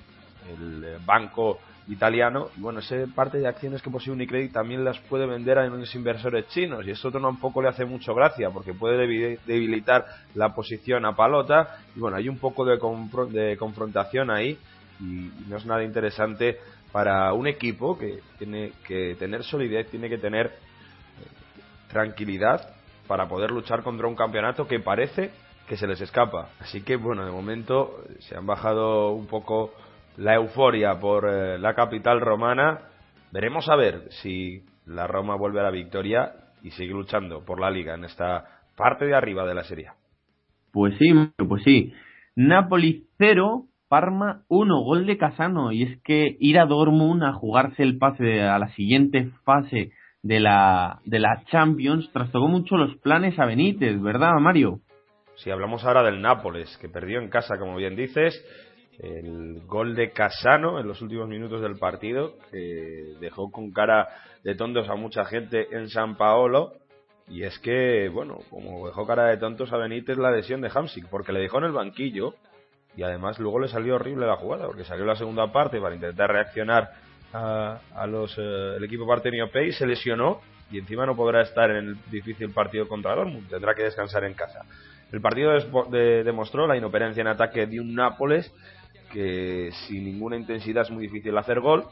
el 0.48 0.84
eh, 0.84 0.98
banco 1.04 1.58
italiano, 1.88 2.48
y 2.56 2.60
bueno, 2.60 2.80
esa 2.80 2.96
parte 3.14 3.38
de 3.38 3.48
acciones 3.48 3.82
que 3.82 3.90
posee 3.90 4.12
Unicredit 4.12 4.52
también 4.52 4.84
las 4.84 4.98
puede 4.98 5.26
vender 5.26 5.58
a 5.58 5.66
unos 5.66 5.94
inversores 5.94 6.48
chinos, 6.48 6.86
y 6.86 6.90
eso 6.90 7.10
tampoco 7.10 7.62
le 7.62 7.68
hace 7.68 7.84
mucho 7.84 8.14
gracia, 8.14 8.50
porque 8.50 8.74
puede 8.74 9.38
debilitar 9.46 10.06
la 10.34 10.54
posición 10.54 11.04
a 11.04 11.16
Palota, 11.16 11.78
y 11.96 12.00
bueno, 12.00 12.16
hay 12.16 12.28
un 12.28 12.38
poco 12.38 12.64
de, 12.64 12.78
de 13.30 13.56
confrontación 13.56 14.30
ahí, 14.30 14.58
y 15.00 15.30
no 15.48 15.56
es 15.56 15.66
nada 15.66 15.82
interesante 15.82 16.58
para 16.92 17.32
un 17.32 17.46
equipo 17.46 17.98
que 17.98 18.20
tiene 18.38 18.72
que 18.86 19.16
tener 19.18 19.44
solidez, 19.44 19.90
tiene 19.90 20.08
que 20.08 20.18
tener 20.18 20.52
tranquilidad 21.90 22.74
para 23.06 23.28
poder 23.28 23.50
luchar 23.50 23.82
contra 23.82 24.06
un 24.06 24.14
campeonato 24.14 24.68
que 24.68 24.78
parece 24.80 25.30
que 25.66 25.76
se 25.76 25.86
les 25.86 26.00
escapa. 26.00 26.50
Así 26.60 26.82
que 26.82 26.96
bueno, 26.96 27.24
de 27.24 27.30
momento 27.30 28.04
se 28.20 28.36
han 28.36 28.46
bajado 28.46 29.12
un 29.12 29.26
poco 29.26 29.72
la 30.16 30.34
euforia 30.34 30.98
por 30.98 31.28
eh, 31.28 31.58
la 31.58 31.74
capital 31.74 32.20
romana. 32.20 32.80
Veremos 33.32 33.68
a 33.68 33.76
ver 33.76 34.08
si 34.22 34.64
la 34.86 35.06
Roma 35.06 35.36
vuelve 35.36 35.60
a 35.60 35.64
la 35.64 35.70
victoria 35.70 36.32
y 36.62 36.70
sigue 36.72 36.92
luchando 36.92 37.44
por 37.44 37.60
la 37.60 37.70
liga 37.70 37.94
en 37.94 38.04
esta 38.04 38.44
parte 38.76 39.06
de 39.06 39.14
arriba 39.14 39.46
de 39.46 39.54
la 39.54 39.64
serie. 39.64 39.90
Pues 40.72 40.96
sí, 40.98 41.12
pues 41.48 41.62
sí. 41.64 41.92
Napoli 42.36 43.06
0, 43.18 43.66
Parma 43.88 44.42
1, 44.48 44.80
gol 44.82 45.06
de 45.06 45.18
Casano. 45.18 45.72
Y 45.72 45.82
es 45.82 46.02
que 46.02 46.36
ir 46.38 46.58
a 46.58 46.66
Dortmund 46.66 47.24
a 47.24 47.32
jugarse 47.32 47.82
el 47.82 47.98
pase 47.98 48.42
a 48.42 48.58
la 48.58 48.68
siguiente 48.74 49.30
fase 49.44 49.92
de 50.22 50.40
la, 50.40 51.00
de 51.04 51.18
la 51.18 51.44
Champions 51.50 52.10
trastocó 52.12 52.48
mucho 52.48 52.76
los 52.76 52.96
planes 52.96 53.38
a 53.38 53.46
Benítez, 53.46 54.00
¿verdad, 54.00 54.34
Mario? 54.40 54.80
Si 55.36 55.50
hablamos 55.50 55.84
ahora 55.84 56.02
del 56.02 56.20
Nápoles, 56.20 56.76
que 56.78 56.88
perdió 56.88 57.18
en 57.20 57.30
casa, 57.30 57.58
como 57.58 57.76
bien 57.76 57.96
dices, 57.96 58.34
el 59.02 59.62
gol 59.66 59.94
de 59.94 60.10
Casano 60.10 60.78
en 60.78 60.86
los 60.86 61.00
últimos 61.00 61.28
minutos 61.28 61.62
del 61.62 61.78
partido, 61.78 62.34
que 62.50 63.14
dejó 63.20 63.50
con 63.50 63.72
cara 63.72 64.08
de 64.44 64.54
tontos 64.54 64.88
a 64.88 64.94
mucha 64.94 65.24
gente 65.24 65.68
en 65.70 65.88
San 65.88 66.16
Paolo. 66.16 66.74
Y 67.28 67.44
es 67.44 67.58
que, 67.60 68.08
bueno, 68.08 68.38
como 68.50 68.86
dejó 68.86 69.06
cara 69.06 69.26
de 69.26 69.36
tontos 69.36 69.72
a 69.72 69.76
Benítez 69.76 70.18
la 70.18 70.28
adhesión 70.28 70.60
de 70.60 70.70
Hamsik, 70.74 71.08
porque 71.08 71.32
le 71.32 71.40
dejó 71.40 71.58
en 71.58 71.64
el 71.64 71.72
banquillo 71.72 72.34
y 72.96 73.02
además 73.02 73.38
luego 73.38 73.60
le 73.60 73.68
salió 73.68 73.94
horrible 73.94 74.26
la 74.26 74.36
jugada, 74.36 74.66
porque 74.66 74.84
salió 74.84 75.04
la 75.04 75.16
segunda 75.16 75.52
parte 75.52 75.80
para 75.80 75.94
intentar 75.94 76.30
reaccionar 76.30 76.90
a, 77.32 78.06
los 78.08 78.36
eh, 78.36 78.74
el 78.76 78.84
equipo 78.84 79.06
Partenio 79.06 79.50
Pay, 79.50 79.72
se 79.72 79.86
lesionó 79.86 80.40
y 80.72 80.78
encima 80.78 81.06
no 81.06 81.14
podrá 81.14 81.42
estar 81.42 81.70
en 81.70 81.76
el 81.76 81.96
difícil 82.10 82.52
partido 82.52 82.88
contra 82.88 83.14
Dortmund, 83.14 83.48
tendrá 83.48 83.74
que 83.74 83.84
descansar 83.84 84.24
en 84.24 84.34
casa. 84.34 84.64
El 85.12 85.20
partido 85.20 85.52
demostró 85.90 86.66
la 86.66 86.76
inoperencia 86.76 87.20
en 87.20 87.26
ataque 87.28 87.66
de 87.66 87.80
un 87.80 87.94
Nápoles 87.94 88.52
que 89.12 89.70
sin 89.86 90.04
ninguna 90.04 90.36
intensidad 90.36 90.82
es 90.82 90.90
muy 90.90 91.02
difícil 91.02 91.36
hacer 91.36 91.60
gol. 91.60 91.84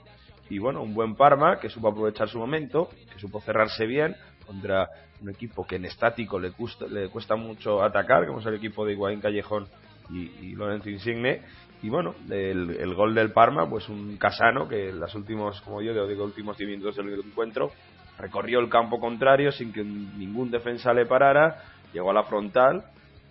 Y 0.51 0.59
bueno, 0.59 0.83
un 0.83 0.95
buen 0.95 1.15
Parma 1.15 1.61
que 1.61 1.69
supo 1.69 1.89
aprovechar 1.89 2.29
su 2.29 2.39
momento, 2.39 2.89
que 3.13 3.19
supo 3.21 3.41
cerrarse 3.41 3.87
bien 3.87 4.17
contra 4.47 4.89
un 5.21 5.29
equipo 5.29 5.67
que 5.67 5.77
en 5.77 5.85
estático 5.85 6.39
le, 6.39 6.53
cuesta, 6.53 6.87
le 6.87 7.09
cuesta 7.09 7.37
mucho 7.37 7.83
atacar, 7.83 8.27
como 8.27 8.41
es 8.41 8.47
el 8.47 8.55
equipo 8.55 8.87
de 8.87 8.93
Higuaín 8.93 9.21
Callejón 9.21 9.67
y, 10.11 10.31
y 10.41 10.55
Lorenzo 10.55 10.89
Insigne. 10.89 11.43
Y 11.83 11.91
bueno, 11.91 12.15
el, 12.31 12.95
gol 12.95 13.15
del 13.15 13.33
Parma, 13.33 13.69
pues 13.69 13.89
un 13.89 14.17
Casano 14.17 14.67
que 14.67 14.89
en 14.89 14.99
los 14.99 15.15
últimos, 15.15 15.61
como 15.61 15.81
yo 15.83 16.07
digo, 16.07 16.25
últimos 16.25 16.57
10 16.57 16.71
minutos 16.71 16.97
del 16.97 17.21
encuentro, 17.21 17.71
recorrió 18.19 18.59
el 18.59 18.69
campo 18.69 18.99
contrario 18.99 19.53
sin 19.53 19.73
que 19.73 19.85
ningún 19.85 20.51
defensa 20.51 20.93
le 20.93 21.07
parara, 21.07 21.63
llegó 21.93 22.11
a 22.11 22.15
la 22.15 22.25
frontal 22.25 22.85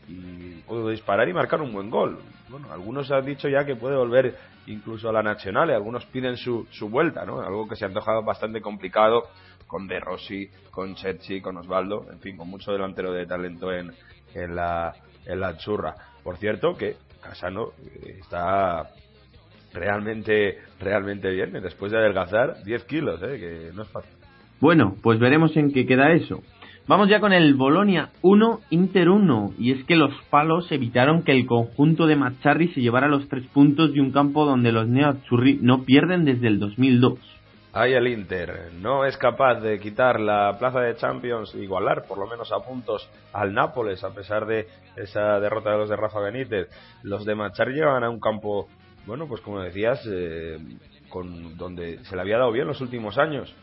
y 0.08 0.62
pudo 0.62 0.90
disparar 0.90 1.28
y 1.28 1.34
marcar 1.34 1.62
un 1.62 1.74
buen 1.74 1.90
gol. 1.90 2.20
Bueno, 2.50 2.72
algunos 2.72 3.12
han 3.12 3.26
dicho 3.26 3.50
ya 3.50 3.66
que 3.66 3.76
puede 3.76 3.96
volver 3.96 4.36
incluso 4.68 5.10
a 5.10 5.14
la 5.14 5.24
Nacional 5.24 5.70
y 5.70 5.74
algunos 5.74 6.06
piden 6.06 6.38
su, 6.38 6.66
su 6.72 6.90
vuelta, 6.90 7.26
¿no? 7.26 7.42
Algo 7.42 7.68
que 7.68 7.76
se 7.76 7.86
ha 7.86 7.88
antojado 7.88 8.24
bastante 8.24 8.62
complicado 8.62 9.24
con 9.66 9.88
De 9.88 10.00
Rossi, 10.00 10.50
con 10.72 10.96
Cherchi, 10.96 11.42
con 11.42 11.58
Osvaldo, 11.58 12.06
en 12.12 12.20
fin, 12.20 12.38
con 12.38 12.48
mucho 12.48 12.72
delantero 12.72 13.12
de 13.12 13.26
talento 13.26 13.72
en, 13.72 13.92
en 14.34 14.56
la, 14.56 14.94
en 15.26 15.40
la 15.40 15.58
churra. 15.58 15.96
Por 16.24 16.38
cierto, 16.38 16.76
que 16.76 16.96
Casano 17.22 17.72
eh, 17.84 18.18
está 18.22 18.90
realmente, 19.74 20.60
realmente 20.80 21.30
bien. 21.30 21.52
Después 21.54 21.92
de 21.92 21.98
adelgazar 21.98 22.64
10 22.64 22.84
kilos, 22.86 23.22
¿eh? 23.24 23.38
que 23.40 23.72
no 23.74 23.84
es 23.84 23.90
fácil. 23.90 24.14
Bueno, 24.60 24.96
pues 25.04 25.20
veremos 25.20 25.56
en 25.56 25.72
qué 25.72 25.86
queda 25.86 26.12
eso. 26.12 26.42
Vamos 26.88 27.10
ya 27.10 27.20
con 27.20 27.34
el 27.34 27.54
Bolonia 27.56 28.12
1, 28.22 28.62
Inter 28.70 29.10
1. 29.10 29.54
Y 29.60 29.74
es 29.74 29.84
que 29.84 29.98
los 29.98 30.14
palos 30.30 30.72
evitaron 30.72 31.24
que 31.24 31.34
el 31.34 31.46
conjunto 31.46 32.08
de 32.08 32.16
Macharri 32.16 32.70
se 32.70 32.80
llevara 32.80 33.10
los 33.10 33.28
tres 33.28 33.46
puntos 33.48 33.94
de 33.94 34.00
un 34.00 34.12
campo 34.12 34.46
donde 34.46 34.72
los 34.72 34.88
neoazzurri 34.88 35.60
no 35.62 35.84
pierden 35.84 36.24
desde 36.24 36.48
el 36.48 36.60
2002. 36.60 37.20
Ahí 37.74 37.92
el 37.92 38.08
Inter 38.08 38.72
no 38.82 39.04
es 39.04 39.18
capaz 39.18 39.56
de 39.60 39.80
quitar 39.80 40.22
la 40.22 40.56
plaza 40.58 40.80
de 40.80 40.96
Champions, 40.96 41.54
igualar 41.56 42.06
por 42.08 42.20
lo 42.20 42.28
menos 42.28 42.54
a 42.54 42.66
puntos 42.66 43.08
al 43.34 43.54
Nápoles, 43.54 44.04
a 44.06 44.14
pesar 44.16 44.46
de 44.46 44.68
esa 44.96 45.42
derrota 45.42 45.72
de 45.72 45.78
los 45.80 45.90
de 45.90 45.98
Rafa 45.98 46.22
Benítez. 46.22 46.70
Los 47.04 47.26
de 47.26 47.36
Macharri 47.36 47.74
llevan 47.74 48.06
a 48.06 48.10
un 48.10 48.22
campo 48.22 48.70
bueno, 49.08 49.26
pues 49.28 49.42
como 49.42 49.62
decías, 49.62 50.02
eh, 50.06 50.58
con, 51.10 51.58
donde 51.58 52.04
se 52.04 52.16
le 52.16 52.22
había 52.22 52.38
dado 52.38 52.52
bien 52.52 52.68
los 52.68 52.82
últimos 52.82 53.18
años, 53.18 53.54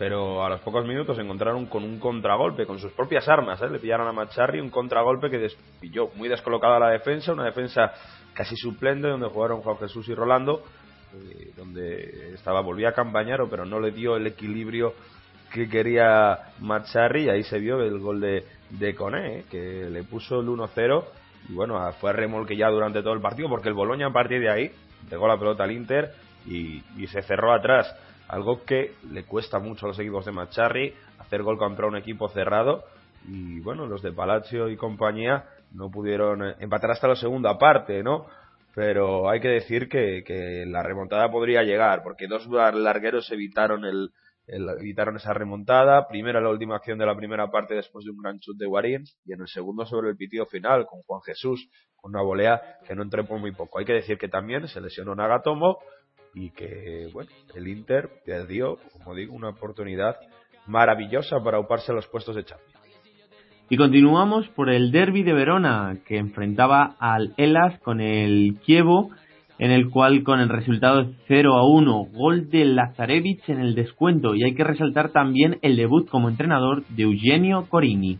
pero 0.00 0.42
a 0.42 0.48
los 0.48 0.62
pocos 0.62 0.86
minutos 0.86 1.18
encontraron 1.18 1.66
con 1.66 1.84
un 1.84 2.00
contragolpe, 2.00 2.64
con 2.64 2.78
sus 2.78 2.90
propias 2.92 3.28
armas, 3.28 3.60
¿eh? 3.60 3.68
le 3.68 3.78
pillaron 3.78 4.08
a 4.08 4.12
Macharri 4.12 4.58
un 4.58 4.70
contragolpe 4.70 5.28
que 5.28 5.36
despilló 5.36 6.08
muy 6.14 6.26
descolocada 6.26 6.78
la 6.78 6.88
defensa, 6.88 7.34
una 7.34 7.44
defensa 7.44 7.92
casi 8.32 8.56
suplente 8.56 9.08
donde 9.08 9.28
jugaron 9.28 9.60
Juan 9.60 9.76
Jesús 9.76 10.08
y 10.08 10.14
Rolando, 10.14 10.64
eh, 11.12 11.50
donde 11.54 12.32
estaba 12.32 12.62
volvía 12.62 12.88
a 12.88 12.92
campañar, 12.94 13.40
pero 13.50 13.66
no 13.66 13.78
le 13.78 13.90
dio 13.90 14.16
el 14.16 14.26
equilibrio 14.26 14.94
que 15.52 15.68
quería 15.68 16.54
Macharri 16.60 17.24
y 17.24 17.28
ahí 17.28 17.42
se 17.42 17.58
vio 17.58 17.82
el 17.82 17.98
gol 17.98 18.22
de, 18.22 18.46
de 18.70 18.94
Coné, 18.94 19.44
que 19.50 19.90
le 19.90 20.02
puso 20.04 20.40
el 20.40 20.46
1-0 20.46 21.04
y 21.50 21.52
bueno, 21.52 21.78
fue 22.00 22.14
remolque 22.14 22.56
ya 22.56 22.70
durante 22.70 23.02
todo 23.02 23.12
el 23.12 23.20
partido 23.20 23.50
porque 23.50 23.68
el 23.68 23.74
Boloña 23.74 24.06
a 24.06 24.12
partir 24.14 24.40
de 24.40 24.50
ahí 24.50 24.72
pegó 25.10 25.28
la 25.28 25.38
pelota 25.38 25.64
al 25.64 25.72
Inter 25.72 26.14
y, 26.46 26.82
se 27.06 27.22
cerró 27.22 27.52
atrás. 27.52 27.94
Algo 28.30 28.64
que 28.64 28.94
le 29.10 29.24
cuesta 29.24 29.58
mucho 29.58 29.86
a 29.86 29.88
los 29.88 29.98
equipos 29.98 30.24
de 30.24 30.30
Macharri, 30.30 30.94
hacer 31.18 31.42
gol 31.42 31.58
contra 31.58 31.88
un 31.88 31.96
equipo 31.96 32.28
cerrado. 32.28 32.84
Y 33.26 33.58
bueno, 33.58 33.86
los 33.86 34.02
de 34.02 34.12
Palacio 34.12 34.68
y 34.68 34.76
compañía 34.76 35.46
no 35.72 35.90
pudieron 35.90 36.46
eh, 36.46 36.54
empatar 36.60 36.92
hasta 36.92 37.08
la 37.08 37.16
segunda 37.16 37.58
parte, 37.58 38.04
¿no? 38.04 38.26
Pero 38.72 39.28
hay 39.28 39.40
que 39.40 39.48
decir 39.48 39.88
que, 39.88 40.64
la 40.68 40.80
remontada 40.84 41.28
podría 41.28 41.64
llegar, 41.64 42.04
porque 42.04 42.28
dos 42.28 42.46
largueros 42.46 43.32
evitaron 43.32 43.84
el, 43.84 44.12
evitaron 44.46 45.16
esa 45.16 45.34
remontada. 45.34 46.06
Primero 46.06 46.40
la 46.40 46.50
última 46.50 46.76
acción 46.76 46.98
de 46.98 47.06
la 47.06 47.16
primera 47.16 47.50
parte 47.50 47.74
después 47.74 48.04
de 48.04 48.12
un 48.12 48.18
gran 48.18 48.38
chute 48.38 48.62
de 48.62 48.68
Guarín 48.68 49.04
y 49.24 49.32
en 49.32 49.40
el 49.40 49.48
segundo 49.48 49.84
sobre 49.86 50.10
el 50.10 50.16
pitido 50.16 50.46
final 50.46 50.86
con 50.86 51.02
Juan 51.02 51.20
Jesús, 51.22 51.68
con 51.96 52.14
una 52.14 52.22
volea 52.22 52.78
que 52.86 52.94
no 52.94 53.02
entró 53.02 53.26
por 53.26 53.40
muy 53.40 53.50
poco. 53.50 53.80
Hay 53.80 53.84
que 53.84 53.94
decir 53.94 54.18
que 54.18 54.28
también 54.28 54.68
se 54.68 54.80
lesionó 54.80 55.16
Nagatomo 55.16 55.78
y 56.34 56.50
que, 56.50 57.08
bueno, 57.12 57.30
el 57.54 57.68
Inter 57.68 58.08
perdió, 58.24 58.78
como 58.92 59.14
digo, 59.14 59.34
una 59.34 59.50
oportunidad 59.50 60.16
maravillosa 60.66 61.42
para 61.42 61.58
ocuparse 61.58 61.92
a 61.92 61.94
los 61.94 62.06
puestos 62.06 62.36
de 62.36 62.44
Champions. 62.44 62.70
Y 63.68 63.76
continuamos 63.76 64.48
por 64.48 64.68
el 64.68 64.90
derby 64.90 65.22
de 65.22 65.32
Verona, 65.32 65.98
que 66.04 66.18
enfrentaba 66.18 66.96
al 66.98 67.34
Elas 67.36 67.78
con 67.80 68.00
el 68.00 68.58
Kievo 68.64 69.10
en 69.60 69.70
el 69.70 69.90
cual 69.90 70.24
con 70.24 70.40
el 70.40 70.48
resultado 70.48 71.12
0 71.28 71.54
a 71.54 71.66
1, 71.66 72.08
gol 72.14 72.48
de 72.48 72.64
Lazarevich 72.64 73.46
en 73.50 73.60
el 73.60 73.74
descuento 73.74 74.34
y 74.34 74.42
hay 74.42 74.54
que 74.54 74.64
resaltar 74.64 75.10
también 75.10 75.58
el 75.60 75.76
debut 75.76 76.08
como 76.08 76.30
entrenador 76.30 76.82
de 76.86 77.02
Eugenio 77.02 77.66
Corini. 77.68 78.18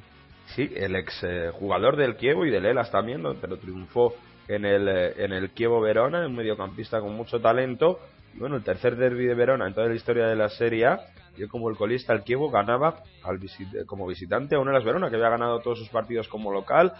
Sí, 0.54 0.70
el 0.76 0.94
ex 0.96 1.24
eh, 1.24 1.50
jugador 1.52 1.96
del 1.96 2.16
Kievo 2.16 2.44
y 2.44 2.50
del 2.50 2.66
Elas 2.66 2.90
también, 2.90 3.22
pero 3.40 3.56
triunfó 3.56 4.12
en 4.50 4.64
el, 4.64 4.88
eh, 4.88 5.24
en 5.24 5.32
el 5.32 5.50
Kievo 5.50 5.80
Verona, 5.80 6.26
un 6.26 6.34
mediocampista 6.34 7.00
con 7.00 7.14
mucho 7.14 7.40
talento. 7.40 8.00
Bueno, 8.34 8.56
el 8.56 8.64
tercer 8.64 8.96
derby 8.96 9.26
de 9.26 9.34
Verona 9.34 9.66
en 9.66 9.74
toda 9.74 9.86
la 9.86 9.94
historia 9.94 10.26
de 10.26 10.34
la 10.34 10.48
Serie 10.48 10.86
A, 10.86 11.00
yo 11.36 11.48
como 11.48 11.70
el 11.70 11.76
colista 11.76 12.12
el 12.12 12.22
Kievo 12.22 12.50
ganaba 12.50 13.02
al 13.22 13.38
como 13.86 14.06
visitante 14.06 14.56
a 14.56 14.58
un 14.58 14.68
Elas 14.68 14.84
Verona 14.84 15.08
que 15.08 15.16
había 15.16 15.30
ganado 15.30 15.60
todos 15.60 15.78
sus 15.78 15.88
partidos 15.88 16.26
como 16.28 16.52
local. 16.52 16.92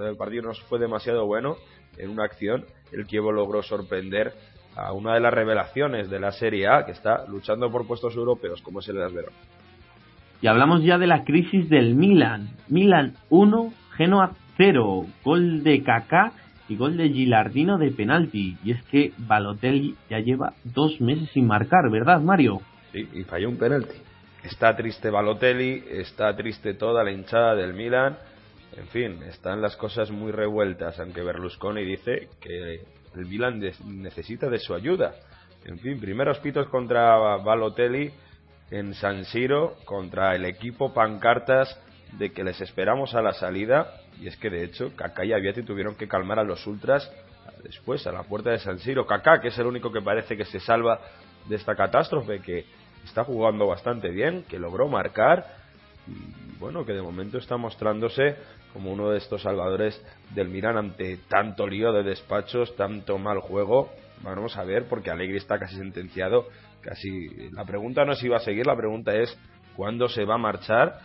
El 0.00 0.16
partido 0.16 0.42
no 0.42 0.54
fue 0.54 0.78
demasiado 0.78 1.26
bueno 1.26 1.56
en 1.98 2.08
una 2.08 2.24
acción 2.24 2.64
el 2.92 3.06
Kievo 3.06 3.32
logró 3.32 3.62
sorprender 3.62 4.32
a 4.76 4.92
una 4.92 5.14
de 5.14 5.20
las 5.20 5.34
revelaciones 5.34 6.08
de 6.08 6.20
la 6.20 6.32
Serie 6.32 6.68
A 6.68 6.84
que 6.84 6.92
está 6.92 7.26
luchando 7.26 7.70
por 7.70 7.86
puestos 7.86 8.14
europeos, 8.14 8.62
como 8.62 8.80
es 8.80 8.88
el 8.88 8.96
Verona. 8.96 9.36
Y 10.40 10.46
hablamos 10.46 10.82
ya 10.82 10.98
de 10.98 11.06
la 11.06 11.24
crisis 11.24 11.68
del 11.68 11.94
Milan. 11.94 12.50
Milan 12.68 13.14
1, 13.30 13.72
Genoa 13.96 14.32
0, 14.56 15.06
gol 15.24 15.62
de 15.62 15.82
Kaká 15.82 16.32
y 16.72 16.76
gol 16.76 16.96
de 16.96 17.08
Gilardino 17.08 17.78
de 17.78 17.90
penalti. 17.90 18.56
Y 18.64 18.72
es 18.72 18.82
que 18.84 19.12
Balotelli 19.18 19.94
ya 20.10 20.18
lleva 20.18 20.54
dos 20.64 21.00
meses 21.00 21.30
sin 21.30 21.46
marcar, 21.46 21.90
¿verdad, 21.90 22.20
Mario? 22.20 22.60
Sí, 22.92 23.08
y 23.12 23.22
falló 23.24 23.48
un 23.48 23.56
penalti. 23.56 23.94
Está 24.42 24.74
triste 24.76 25.10
Balotelli, 25.10 25.84
está 25.90 26.34
triste 26.34 26.74
toda 26.74 27.04
la 27.04 27.12
hinchada 27.12 27.54
del 27.54 27.74
Milan 27.74 28.16
en 28.76 28.88
fin, 28.88 29.22
están 29.24 29.60
las 29.60 29.76
cosas 29.76 30.10
muy 30.10 30.32
revueltas, 30.32 30.98
aunque 30.98 31.22
Berlusconi 31.22 31.84
dice 31.84 32.28
que 32.40 32.80
el 33.14 33.26
Milan 33.26 33.60
necesita 33.84 34.48
de 34.48 34.58
su 34.58 34.74
ayuda. 34.74 35.14
En 35.64 35.78
fin, 35.78 36.00
primeros 36.00 36.38
pitos 36.38 36.68
contra 36.68 37.16
Balotelli 37.36 38.10
en 38.70 38.94
San 38.94 39.26
Siro, 39.26 39.76
contra 39.84 40.34
el 40.34 40.46
equipo 40.46 40.94
pancartas 40.94 41.78
de 42.18 42.32
que 42.32 42.44
les 42.44 42.60
esperamos 42.60 43.14
a 43.14 43.22
la 43.22 43.32
salida, 43.32 43.94
y 44.20 44.28
es 44.28 44.36
que 44.36 44.50
de 44.50 44.64
hecho 44.64 44.94
Kaká 44.96 45.24
y 45.24 45.32
Aviati 45.32 45.62
tuvieron 45.62 45.94
que 45.94 46.08
calmar 46.08 46.38
a 46.38 46.44
los 46.44 46.66
ultras 46.66 47.10
después 47.62 48.06
a 48.06 48.12
la 48.12 48.22
puerta 48.24 48.50
de 48.50 48.58
San 48.58 48.78
Siro. 48.78 49.06
Kaká, 49.06 49.40
que 49.40 49.48
es 49.48 49.58
el 49.58 49.66
único 49.66 49.92
que 49.92 50.02
parece 50.02 50.36
que 50.36 50.44
se 50.44 50.60
salva 50.60 51.00
de 51.48 51.56
esta 51.56 51.74
catástrofe, 51.74 52.40
que 52.40 52.64
está 53.04 53.24
jugando 53.24 53.66
bastante 53.66 54.10
bien, 54.10 54.44
que 54.48 54.58
logró 54.58 54.88
marcar, 54.88 55.62
y 56.06 56.58
bueno, 56.58 56.84
que 56.84 56.92
de 56.92 57.02
momento 57.02 57.38
está 57.38 57.56
mostrándose 57.56 58.36
como 58.72 58.92
uno 58.92 59.10
de 59.10 59.18
estos 59.18 59.42
salvadores 59.42 60.00
del 60.34 60.48
Milan 60.48 60.76
ante 60.76 61.18
tanto 61.28 61.66
lío 61.66 61.92
de 61.92 62.02
despachos, 62.02 62.74
tanto 62.76 63.18
mal 63.18 63.40
juego. 63.40 63.90
Vamos 64.22 64.56
a 64.56 64.64
ver, 64.64 64.86
porque 64.88 65.10
Alegri 65.10 65.36
está 65.36 65.58
casi 65.58 65.76
sentenciado. 65.76 66.46
Casi 66.80 67.50
la 67.50 67.64
pregunta 67.64 68.04
no 68.04 68.12
es 68.12 68.18
si 68.18 68.28
va 68.28 68.38
a 68.38 68.40
seguir, 68.40 68.66
la 68.66 68.76
pregunta 68.76 69.14
es 69.14 69.36
cuándo 69.76 70.08
se 70.08 70.24
va 70.24 70.34
a 70.34 70.38
marchar. 70.38 70.98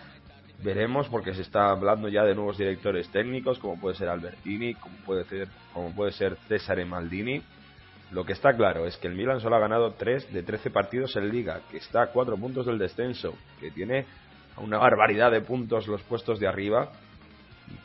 Veremos, 0.64 1.08
porque 1.10 1.34
se 1.34 1.44
está 1.44 1.70
hablando 1.70 2.10
ya 2.10 2.24
de 2.24 2.34
nuevos 2.34 2.58
directores 2.58 3.10
técnicos, 3.10 3.60
como 3.60 3.80
puede 3.80 3.96
ser 3.96 4.10
Albertini, 4.10 4.74
como 4.74 4.96
puede 5.06 5.24
ser, 5.26 5.48
como 5.74 5.94
puede 5.94 6.12
ser 6.12 6.36
Cesare 6.48 6.86
Maldini. 6.86 7.42
Lo 8.12 8.26
que 8.26 8.34
está 8.34 8.56
claro 8.56 8.88
es 8.88 8.98
que 8.98 9.08
el 9.08 9.16
Milan 9.16 9.40
solo 9.40 9.58
ha 9.58 9.60
ganado 9.60 9.94
3 9.94 10.34
de 10.34 10.44
13 10.44 10.72
partidos 10.72 11.16
en 11.16 11.30
Liga, 11.30 11.60
que 11.70 11.78
está 11.78 12.04
a 12.04 12.08
4 12.08 12.38
puntos 12.38 12.66
del 12.66 12.80
descenso, 12.80 13.36
que 13.60 13.70
tiene 13.70 14.06
una 14.58 14.78
barbaridad 14.78 15.32
de 15.32 15.42
puntos 15.42 15.88
los 15.88 16.02
puestos 16.04 16.40
de 16.40 16.48
arriba 16.48 16.90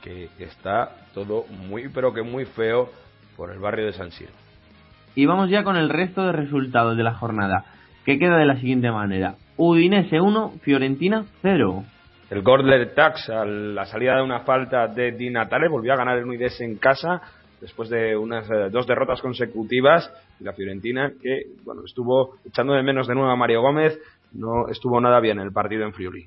que 0.00 0.28
está 0.38 1.08
todo 1.12 1.44
muy 1.48 1.88
pero 1.88 2.14
que 2.14 2.22
muy 2.22 2.44
feo 2.44 2.88
por 3.36 3.50
el 3.50 3.58
barrio 3.58 3.86
de 3.86 3.92
San 3.92 4.12
Siro. 4.12 4.32
Y 5.14 5.26
vamos 5.26 5.50
ya 5.50 5.64
con 5.64 5.76
el 5.76 5.90
resto 5.90 6.24
de 6.24 6.32
resultados 6.32 6.96
de 6.96 7.02
la 7.02 7.14
jornada, 7.14 7.64
que 8.04 8.18
queda 8.18 8.38
de 8.38 8.46
la 8.46 8.56
siguiente 8.56 8.90
manera. 8.90 9.34
Udinese 9.56 10.20
1, 10.20 10.54
Fiorentina 10.62 11.24
0. 11.42 11.84
El 12.32 12.40
Gordler 12.40 12.94
Tax, 12.94 13.28
a 13.28 13.44
la 13.44 13.84
salida 13.84 14.16
de 14.16 14.22
una 14.22 14.40
falta 14.40 14.88
de 14.88 15.12
Di 15.12 15.28
Natale, 15.28 15.68
volvió 15.68 15.92
a 15.92 15.96
ganar 15.96 16.16
el 16.16 16.24
Udinese 16.24 16.64
en 16.64 16.78
casa 16.78 17.20
después 17.60 17.90
de 17.90 18.16
unas 18.16 18.50
eh, 18.50 18.70
dos 18.70 18.86
derrotas 18.86 19.20
consecutivas. 19.20 20.10
Y 20.40 20.44
la 20.44 20.54
Fiorentina, 20.54 21.12
que 21.20 21.42
bueno 21.62 21.82
estuvo 21.84 22.36
echando 22.46 22.72
de 22.72 22.82
menos 22.82 23.06
de 23.06 23.14
nuevo 23.14 23.28
a 23.28 23.36
Mario 23.36 23.60
Gómez, 23.60 24.00
no 24.32 24.66
estuvo 24.70 24.98
nada 24.98 25.20
bien 25.20 25.40
el 25.40 25.52
partido 25.52 25.84
en 25.84 25.92
Friuli. 25.92 26.26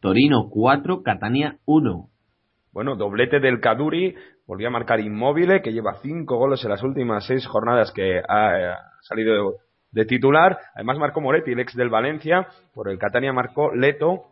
Torino 0.00 0.50
4, 0.50 1.02
Catania 1.02 1.56
1. 1.64 2.08
Bueno, 2.74 2.94
doblete 2.94 3.40
del 3.40 3.60
Caduri, 3.60 4.14
volvió 4.46 4.68
a 4.68 4.72
marcar 4.72 5.00
Inmóvil, 5.00 5.62
que 5.62 5.72
lleva 5.72 6.00
cinco 6.02 6.36
goles 6.36 6.62
en 6.64 6.70
las 6.70 6.82
últimas 6.82 7.24
seis 7.24 7.46
jornadas 7.46 7.92
que 7.92 8.20
ha 8.28 8.58
eh, 8.60 8.74
salido 9.00 9.54
de, 9.90 10.04
titular. 10.04 10.58
Además 10.74 10.98
marcó 10.98 11.22
Moretti, 11.22 11.52
el 11.52 11.60
ex 11.60 11.74
del 11.76 11.88
Valencia. 11.88 12.46
Por 12.74 12.90
el 12.90 12.98
Catania 12.98 13.32
marcó 13.32 13.74
Leto. 13.74 14.31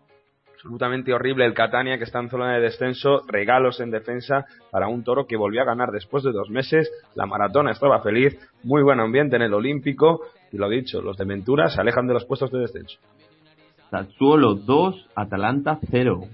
Absolutamente 0.60 1.14
horrible 1.14 1.46
el 1.46 1.54
Catania, 1.54 1.96
que 1.96 2.04
está 2.04 2.18
en 2.20 2.28
zona 2.28 2.52
de 2.52 2.60
descenso. 2.60 3.22
Regalos 3.26 3.80
en 3.80 3.90
defensa 3.90 4.44
para 4.70 4.88
un 4.88 5.02
toro 5.02 5.26
que 5.26 5.38
volvió 5.38 5.62
a 5.62 5.64
ganar 5.64 5.90
después 5.90 6.22
de 6.22 6.32
dos 6.32 6.50
meses. 6.50 6.92
La 7.14 7.24
maratona 7.24 7.70
estaba 7.70 8.02
feliz. 8.02 8.38
Muy 8.62 8.82
buen 8.82 9.00
ambiente 9.00 9.36
en 9.36 9.42
el 9.42 9.54
Olímpico. 9.54 10.20
Y 10.52 10.58
lo 10.58 10.68
dicho, 10.68 11.00
los 11.00 11.16
de 11.16 11.24
Ventura 11.24 11.70
se 11.70 11.80
alejan 11.80 12.06
de 12.06 12.12
los 12.12 12.26
puestos 12.26 12.52
de 12.52 12.58
descenso. 12.58 12.98
Sassuolo 13.90 14.54
2, 14.54 15.08
Atalanta 15.14 15.78
0. 15.90 16.24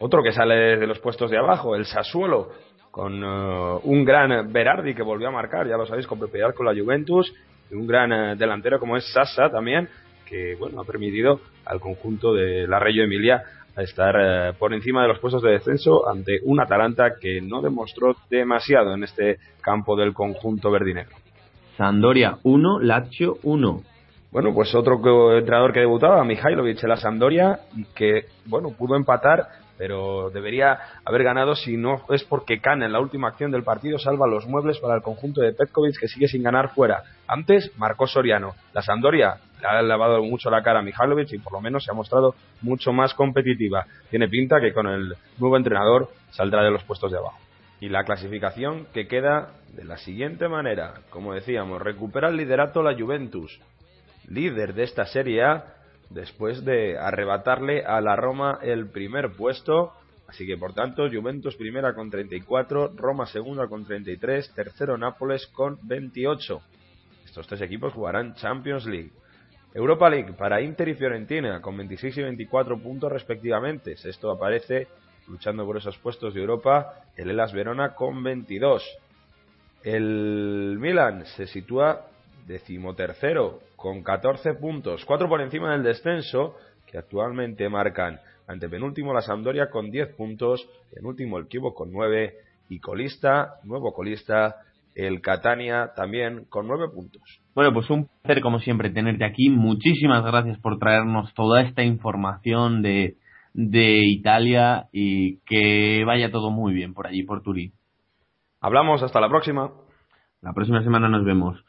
Otro 0.00 0.24
que 0.24 0.32
sale 0.32 0.76
de 0.76 0.86
los 0.88 0.98
puestos 0.98 1.30
de 1.30 1.38
abajo, 1.38 1.76
el 1.76 1.84
Sassuolo, 1.84 2.48
con 2.90 3.22
eh, 3.22 3.80
un 3.84 4.04
gran 4.04 4.52
Berardi 4.52 4.92
que 4.92 5.04
volvió 5.04 5.28
a 5.28 5.30
marcar, 5.30 5.68
ya 5.68 5.76
lo 5.76 5.86
sabéis, 5.86 6.08
con 6.08 6.18
propiedad 6.18 6.52
con 6.52 6.66
la 6.66 6.74
Juventus, 6.74 7.32
y 7.70 7.76
un 7.76 7.86
gran 7.86 8.12
eh, 8.12 8.34
delantero 8.34 8.80
como 8.80 8.96
es 8.96 9.12
Sassa 9.12 9.48
también, 9.50 9.88
que 10.32 10.54
bueno 10.54 10.80
ha 10.80 10.84
permitido 10.84 11.40
al 11.66 11.78
conjunto 11.78 12.32
de 12.32 12.66
la 12.66 12.78
Reggio 12.78 13.04
Emilia 13.04 13.42
estar 13.76 14.14
eh, 14.18 14.52
por 14.58 14.72
encima 14.72 15.02
de 15.02 15.08
los 15.08 15.18
puestos 15.18 15.42
de 15.42 15.50
descenso 15.50 16.08
ante 16.08 16.40
un 16.44 16.58
Atalanta 16.58 17.16
que 17.20 17.42
no 17.42 17.60
demostró 17.60 18.16
demasiado 18.30 18.94
en 18.94 19.04
este 19.04 19.38
campo 19.60 19.94
del 19.94 20.14
conjunto 20.14 20.70
verdinegro. 20.70 21.16
Sandoria 21.76 22.38
1, 22.42 22.80
Lazio 22.80 23.36
1. 23.42 23.82
Bueno, 24.30 24.54
pues 24.54 24.74
otro 24.74 25.36
entrenador 25.36 25.72
que 25.72 25.80
debutaba, 25.80 26.24
Mihailovic 26.24 26.82
en 26.82 26.88
la 26.88 26.96
Sampdoria, 26.96 27.60
y 27.76 27.84
que, 27.94 28.26
bueno, 28.46 28.70
pudo 28.70 28.96
empatar, 28.96 29.46
pero 29.76 30.30
debería 30.30 30.78
haber 31.04 31.22
ganado 31.22 31.54
si 31.54 31.76
no 31.76 32.02
es 32.10 32.24
porque 32.24 32.60
Can 32.60 32.82
en 32.82 32.92
la 32.92 33.00
última 33.00 33.28
acción 33.28 33.50
del 33.50 33.62
partido 33.62 33.98
salva 33.98 34.26
los 34.26 34.46
muebles 34.46 34.78
para 34.78 34.94
el 34.94 35.02
conjunto 35.02 35.40
de 35.40 35.52
Petkovic 35.52 35.98
que 35.98 36.08
sigue 36.08 36.28
sin 36.28 36.42
ganar 36.42 36.70
fuera. 36.74 37.02
Antes 37.26 37.72
marcó 37.78 38.06
Soriano. 38.06 38.54
La 38.72 38.82
Sampdoria 38.82 39.36
le 39.51 39.51
ha 39.64 39.82
lavado 39.82 40.22
mucho 40.22 40.50
la 40.50 40.62
cara 40.62 40.80
a 40.80 40.82
Mihailovic 40.82 41.32
y 41.32 41.38
por 41.38 41.52
lo 41.52 41.60
menos 41.60 41.84
se 41.84 41.90
ha 41.90 41.94
mostrado 41.94 42.34
mucho 42.60 42.92
más 42.92 43.14
competitiva. 43.14 43.86
Tiene 44.10 44.28
pinta 44.28 44.60
que 44.60 44.72
con 44.72 44.86
el 44.86 45.14
nuevo 45.38 45.56
entrenador 45.56 46.10
saldrá 46.30 46.62
de 46.62 46.70
los 46.70 46.84
puestos 46.84 47.12
de 47.12 47.18
abajo. 47.18 47.38
Y 47.80 47.88
la 47.88 48.04
clasificación 48.04 48.86
que 48.92 49.08
queda 49.08 49.54
de 49.74 49.84
la 49.84 49.96
siguiente 49.96 50.48
manera. 50.48 50.94
Como 51.10 51.34
decíamos, 51.34 51.82
recupera 51.82 52.28
el 52.28 52.36
liderato 52.36 52.82
la 52.82 52.96
Juventus, 52.96 53.58
líder 54.28 54.74
de 54.74 54.84
esta 54.84 55.06
Serie 55.06 55.42
A, 55.42 55.64
después 56.10 56.64
de 56.64 56.98
arrebatarle 56.98 57.84
a 57.84 58.00
la 58.00 58.16
Roma 58.16 58.58
el 58.62 58.88
primer 58.88 59.32
puesto. 59.32 59.92
Así 60.28 60.46
que, 60.46 60.56
por 60.56 60.72
tanto, 60.74 61.08
Juventus 61.10 61.56
primera 61.56 61.94
con 61.94 62.10
34, 62.10 62.92
Roma 62.96 63.26
segunda 63.26 63.66
con 63.66 63.84
33, 63.84 64.54
tercero 64.54 64.96
Nápoles 64.96 65.46
con 65.48 65.78
28. 65.82 66.60
Estos 67.24 67.46
tres 67.46 67.60
equipos 67.62 67.92
jugarán 67.92 68.34
Champions 68.34 68.86
League. 68.86 69.10
Europa 69.74 70.10
League 70.10 70.32
para 70.34 70.60
Inter 70.60 70.88
y 70.88 70.94
Fiorentina 70.94 71.60
con 71.60 71.76
26 71.76 72.18
y 72.18 72.22
24 72.22 72.78
puntos 72.78 73.10
respectivamente. 73.10 73.92
Esto 73.92 74.30
aparece 74.30 74.88
luchando 75.28 75.64
por 75.64 75.78
esos 75.78 75.96
puestos 75.98 76.34
de 76.34 76.40
Europa 76.40 77.04
el 77.16 77.30
Elas 77.30 77.52
Verona 77.52 77.94
con 77.94 78.22
22. 78.22 78.82
El 79.82 80.76
Milan 80.78 81.24
se 81.24 81.46
sitúa 81.46 82.06
decimotercero 82.46 83.60
con 83.76 84.02
14 84.02 84.54
puntos, 84.54 85.04
4 85.04 85.28
por 85.28 85.40
encima 85.40 85.72
del 85.72 85.82
descenso, 85.82 86.56
que 86.86 86.98
actualmente 86.98 87.68
marcan 87.68 88.20
ante 88.46 88.68
penúltimo 88.68 89.14
la 89.14 89.22
Sampdoria 89.22 89.70
con 89.70 89.90
10 89.90 90.14
puntos, 90.14 90.68
penúltimo 90.94 91.38
el 91.38 91.46
Kibo 91.46 91.74
con 91.74 91.90
9 91.90 92.36
y 92.68 92.78
colista, 92.78 93.56
nuevo 93.64 93.92
colista, 93.92 94.56
el 94.94 95.20
Catania 95.20 95.92
también 95.96 96.44
con 96.48 96.66
9 96.66 96.88
puntos. 96.94 97.22
Bueno, 97.54 97.72
pues 97.72 97.88
un 97.90 98.08
placer 98.22 98.42
como 98.42 98.60
siempre 98.60 98.90
tenerte 98.90 99.24
aquí. 99.24 99.50
Muchísimas 99.50 100.24
gracias 100.24 100.58
por 100.58 100.78
traernos 100.78 101.32
toda 101.34 101.62
esta 101.62 101.82
información 101.82 102.82
de, 102.82 103.16
de 103.54 104.00
Italia 104.04 104.88
y 104.92 105.38
que 105.40 106.04
vaya 106.04 106.30
todo 106.30 106.50
muy 106.50 106.74
bien 106.74 106.94
por 106.94 107.06
allí, 107.06 107.22
por 107.22 107.42
Turín. 107.42 107.72
Hablamos, 108.60 109.02
hasta 109.02 109.20
la 109.20 109.28
próxima. 109.28 109.72
La 110.40 110.52
próxima 110.52 110.82
semana 110.82 111.08
nos 111.08 111.24
vemos. 111.24 111.62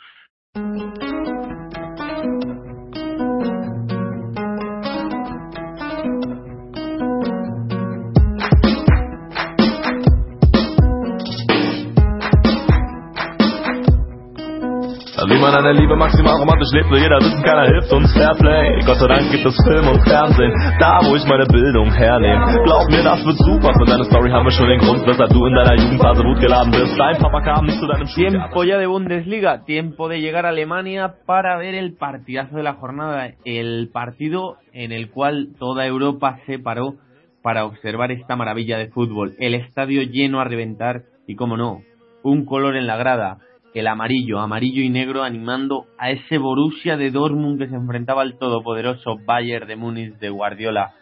Kam 27.44 27.66
nicht 27.66 27.78
zu 27.78 27.88
deinem 27.88 28.08
Tiempo 28.08 28.64
ya 28.64 28.78
de 28.78 28.88
Bundesliga, 28.88 29.66
tiempo 29.66 30.08
de 30.08 30.22
llegar 30.22 30.46
a 30.46 30.50
Alemania 30.50 31.16
para 31.26 31.58
ver 31.58 31.76
el 31.76 31.98
partidazo 31.98 32.56
de 32.56 32.64
la 32.64 32.76
jornada, 32.76 33.34
el 33.44 33.90
partido 33.92 34.56
en 34.72 34.94
el 34.94 35.12
cual 35.12 35.50
toda 35.60 35.86
Europa 35.86 36.40
se 36.46 36.58
paró 36.58 36.96
para 37.42 37.66
observar 37.66 38.14
esta 38.14 38.38
maravilla 38.38 38.78
de 38.78 38.88
fútbol. 38.88 39.36
El 39.40 39.56
estadio 39.56 40.04
lleno 40.04 40.40
a 40.40 40.46
reventar 40.46 41.02
y, 41.28 41.36
como 41.36 41.58
no, 41.58 41.82
un 42.24 42.46
color 42.46 42.78
en 42.78 42.88
la 42.88 42.96
grada 42.96 43.40
el 43.74 43.88
amarillo, 43.88 44.40
amarillo 44.40 44.82
y 44.82 44.90
negro 44.90 45.24
animando 45.24 45.86
a 45.98 46.12
ese 46.12 46.38
Borussia 46.38 46.96
de 46.98 47.12
Dortmund 47.12 47.60
que 47.60 47.68
se 47.68 47.76
enfrentaba 47.76 48.22
al 48.22 48.38
todopoderoso 48.38 49.18
Bayern 49.26 49.68
de 49.68 49.76
Múnich 49.76 50.18
de 50.20 50.30
Guardiola, 50.30 50.94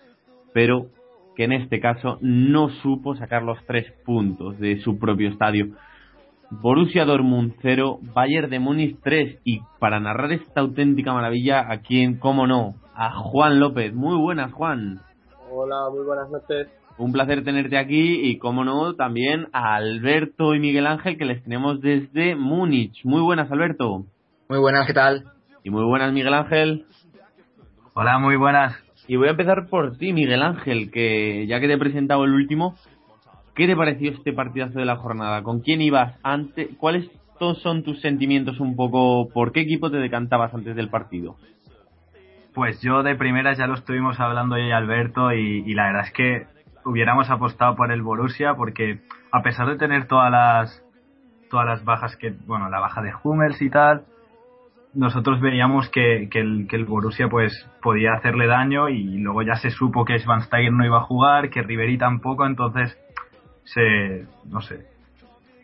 pero 0.54 0.88
que 1.36 1.44
en 1.44 1.52
este 1.54 1.80
caso 1.80 2.18
no 2.22 2.70
supo 2.82 3.16
sacar 3.16 3.44
los 3.44 3.58
tres 3.66 3.92
puntos 4.06 4.58
de 4.60 4.80
su 4.82 4.98
propio 5.00 5.30
estadio. 5.30 5.68
Borussia 6.50 7.06
Dortmund 7.06 7.54
0, 7.62 8.00
Bayern 8.14 8.50
de 8.50 8.60
Múnich 8.60 8.98
3 9.02 9.40
y 9.46 9.62
para 9.80 10.00
narrar 10.00 10.32
esta 10.34 10.62
auténtica 10.62 11.14
maravilla 11.14 11.72
aquí 11.72 12.02
en, 12.02 12.20
cómo 12.20 12.48
no, 12.48 12.76
a 12.94 13.12
Juan 13.14 13.60
López. 13.60 13.94
Muy 13.94 14.18
buenas, 14.18 14.52
Juan. 14.52 15.00
Hola, 15.50 15.90
muy 15.92 16.06
buenas 16.06 16.30
noches. 16.30 16.81
Un 16.98 17.12
placer 17.12 17.44
tenerte 17.44 17.78
aquí 17.78 18.22
y, 18.30 18.38
como 18.38 18.64
no, 18.64 18.96
también 18.96 19.48
a 19.54 19.76
Alberto 19.76 20.54
y 20.54 20.60
Miguel 20.60 20.88
Ángel 20.88 21.18
que 21.18 21.26
les 21.26 21.44
tenemos 21.44 21.82
desde 21.82 22.36
Múnich. 22.36 23.04
Muy 23.04 23.22
buenas, 23.22 23.52
Alberto. 23.52 24.06
Muy 24.50 24.60
buenas, 24.60 24.86
¿qué 24.86 24.94
tal? 24.94 25.26
Y 25.64 25.70
muy 25.70 25.84
buenas, 25.84 26.14
Miguel 26.14 26.34
Ángel. 26.34 26.86
Hola, 27.94 28.20
muy 28.20 28.36
buenas. 28.36 28.76
Y 29.08 29.16
voy 29.16 29.28
a 29.28 29.32
empezar 29.32 29.68
por 29.68 29.98
ti, 29.98 30.14
Miguel 30.14 30.44
Ángel, 30.44 30.92
que 30.92 31.46
ya 31.48 31.60
que 31.60 31.68
te 31.68 31.74
he 31.74 31.78
presentado 31.78 32.24
el 32.24 32.34
último, 32.34 32.76
¿qué 33.56 33.68
te 33.68 33.76
pareció 33.76 34.12
este 34.12 34.34
partidazo 34.34 34.80
de 34.80 34.86
la 34.86 34.98
jornada? 34.98 35.44
¿Con 35.44 35.62
quién 35.62 35.82
ibas 35.82 36.18
antes? 36.24 36.70
¿Cuáles 36.78 37.10
son 37.64 37.84
tus 37.84 38.00
sentimientos 38.02 38.60
un 38.60 38.76
poco? 38.76 39.30
¿Por 39.34 39.52
qué 39.52 39.62
equipo 39.62 39.90
te 39.90 39.98
decantabas 39.98 40.54
antes 40.54 40.76
del 40.76 40.90
partido? 40.90 41.38
Pues 42.54 42.80
yo 42.82 43.02
de 43.02 43.16
primeras 43.16 43.58
ya 43.58 43.66
lo 43.66 43.74
estuvimos 43.74 44.20
hablando 44.20 44.58
yo 44.58 44.66
y 44.66 44.72
Alberto 44.72 45.34
y, 45.34 45.64
y 45.66 45.74
la 45.74 45.88
verdad 45.88 46.06
es 46.06 46.14
que 46.14 46.46
hubiéramos 46.86 47.30
apostado 47.30 47.76
por 47.76 47.92
el 47.92 48.02
Borussia 48.02 48.54
porque 48.56 49.02
a 49.32 49.42
pesar 49.42 49.68
de 49.68 49.78
tener 49.78 50.08
todas 50.08 50.32
las 50.32 50.84
todas 51.50 51.66
las 51.66 51.84
bajas 51.84 52.16
que 52.18 52.32
bueno 52.46 52.70
la 52.70 52.80
baja 52.80 53.02
de 53.02 53.12
Hummels 53.24 53.62
y 53.62 53.70
tal 53.70 54.04
nosotros 54.94 55.40
veíamos 55.40 55.90
que, 55.90 56.28
que, 56.30 56.40
el, 56.40 56.68
que 56.68 56.76
el 56.76 56.86
Borussia 56.86 57.30
pues 57.30 57.54
podía 57.82 58.14
hacerle 58.14 58.48
daño 58.48 58.90
y 58.90 59.20
luego 59.20 59.42
ya 59.42 59.56
se 59.56 59.70
supo 59.70 60.04
que 60.04 60.20
Schwansteiger 60.20 60.74
no 60.74 60.86
iba 60.86 60.98
a 60.98 61.04
jugar 61.04 61.50
que 61.50 61.62
Ribery 61.62 61.98
tampoco 61.98 62.46
entonces 62.46 62.98
se 63.64 64.26
no 64.46 64.62
sé 64.62 64.92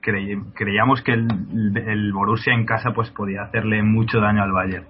creíamos 0.01 1.01
que 1.01 1.13
el, 1.13 1.27
el 1.75 2.13
Borussia 2.13 2.53
en 2.53 2.65
casa 2.65 2.91
pues 2.93 3.09
podía 3.11 3.43
hacerle 3.43 3.83
mucho 3.83 4.19
daño 4.19 4.43
al 4.43 4.51
Bayern. 4.51 4.85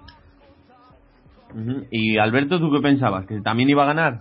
Y 1.90 2.18
Alberto 2.18 2.60
tú 2.60 2.70
qué 2.70 2.80
pensabas 2.80 3.26
que 3.26 3.40
también 3.40 3.70
iba 3.70 3.82
a 3.82 3.86
ganar 3.86 4.20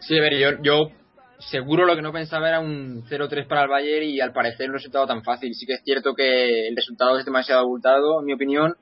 Sí, 0.00 0.18
a 0.18 0.22
ver, 0.22 0.36
yo, 0.38 0.62
yo 0.62 0.90
seguro 1.38 1.86
lo 1.86 1.96
que 1.96 2.02
no 2.02 2.12
pensaba 2.12 2.48
era 2.48 2.60
un 2.60 3.04
0-3 3.04 3.46
para 3.46 3.62
el 3.62 3.68
Bayern 3.68 4.06
y 4.06 4.20
al 4.20 4.32
parecer 4.32 4.68
un 4.68 4.74
resultado 4.74 5.06
tan 5.06 5.22
fácil. 5.22 5.54
Sí 5.54 5.66
que 5.66 5.74
es 5.74 5.82
cierto 5.82 6.14
que 6.14 6.68
el 6.68 6.76
resultado 6.76 7.18
es 7.18 7.24
demasiado 7.24 7.60
abultado, 7.60 8.20
en 8.20 8.26
mi 8.26 8.32
opinión. 8.32 8.74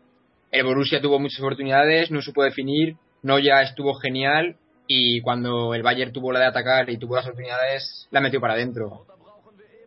El 0.50 0.64
Borussia 0.64 1.00
tuvo 1.00 1.18
muchas 1.18 1.40
oportunidades, 1.40 2.10
no 2.10 2.22
supo 2.22 2.42
definir, 2.44 2.96
no 3.22 3.38
ya 3.38 3.62
estuvo 3.62 3.94
genial 3.94 4.56
y 4.86 5.20
cuando 5.22 5.74
el 5.74 5.82
Bayern 5.82 6.12
tuvo 6.12 6.32
la 6.32 6.40
de 6.40 6.46
atacar 6.46 6.90
y 6.90 6.98
tuvo 6.98 7.16
las 7.16 7.24
oportunidades, 7.24 8.08
la 8.10 8.20
metió 8.20 8.40
para 8.40 8.54
adentro. 8.54 9.06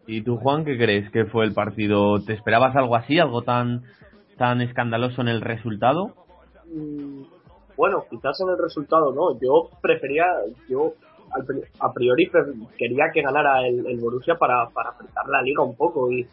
¿Y 0.08 0.22
tú, 0.22 0.38
Juan, 0.38 0.66
qué 0.66 0.78
crees 0.78 1.12
que 1.12 1.26
fue 1.26 1.46
el 1.46 1.54
partido? 1.54 2.24
¿Te 2.24 2.34
esperabas 2.34 2.76
algo 2.76 2.96
así, 2.96 3.20
algo 3.20 3.44
tan, 3.44 3.84
tan 4.38 4.62
escandaloso 4.62 5.22
en 5.22 5.28
el 5.28 5.42
resultado? 5.42 6.14
Mm, 6.66 7.24
bueno, 7.76 8.06
quizás 8.10 8.40
en 8.42 8.50
el 8.50 8.58
resultado 8.58 9.14
no. 9.14 9.40
Yo 9.40 9.70
prefería, 9.82 10.26
yo 10.70 10.94
a 11.80 11.94
priori 11.94 12.32
quería 12.78 13.12
que 13.14 13.22
ganara 13.22 13.68
el, 13.68 14.00
Borussia 14.00 14.36
para, 14.36 14.70
para 14.70 14.90
apretar 14.90 15.28
la 15.28 15.42
liga 15.42 15.64
un 15.64 15.76
poco 15.76 16.12
y, 16.12 16.28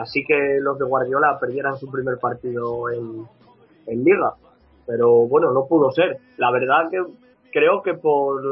así 0.00 0.24
que 0.24 0.58
los 0.60 0.78
de 0.78 0.84
Guardiola 0.84 1.38
perdieran 1.40 1.76
su 1.76 1.90
primer 1.90 2.18
partido 2.18 2.90
en, 2.90 3.24
en 3.86 4.04
liga. 4.04 4.34
Pero 4.86 5.26
bueno, 5.26 5.52
no 5.52 5.66
pudo 5.66 5.90
ser. 5.90 6.18
La 6.36 6.50
verdad 6.50 6.90
que 6.90 7.02
creo 7.52 7.82
que 7.82 7.94
por 7.94 8.42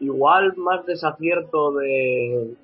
igual 0.00 0.54
más 0.56 0.84
desacierto 0.86 1.72
de, 1.72 2.54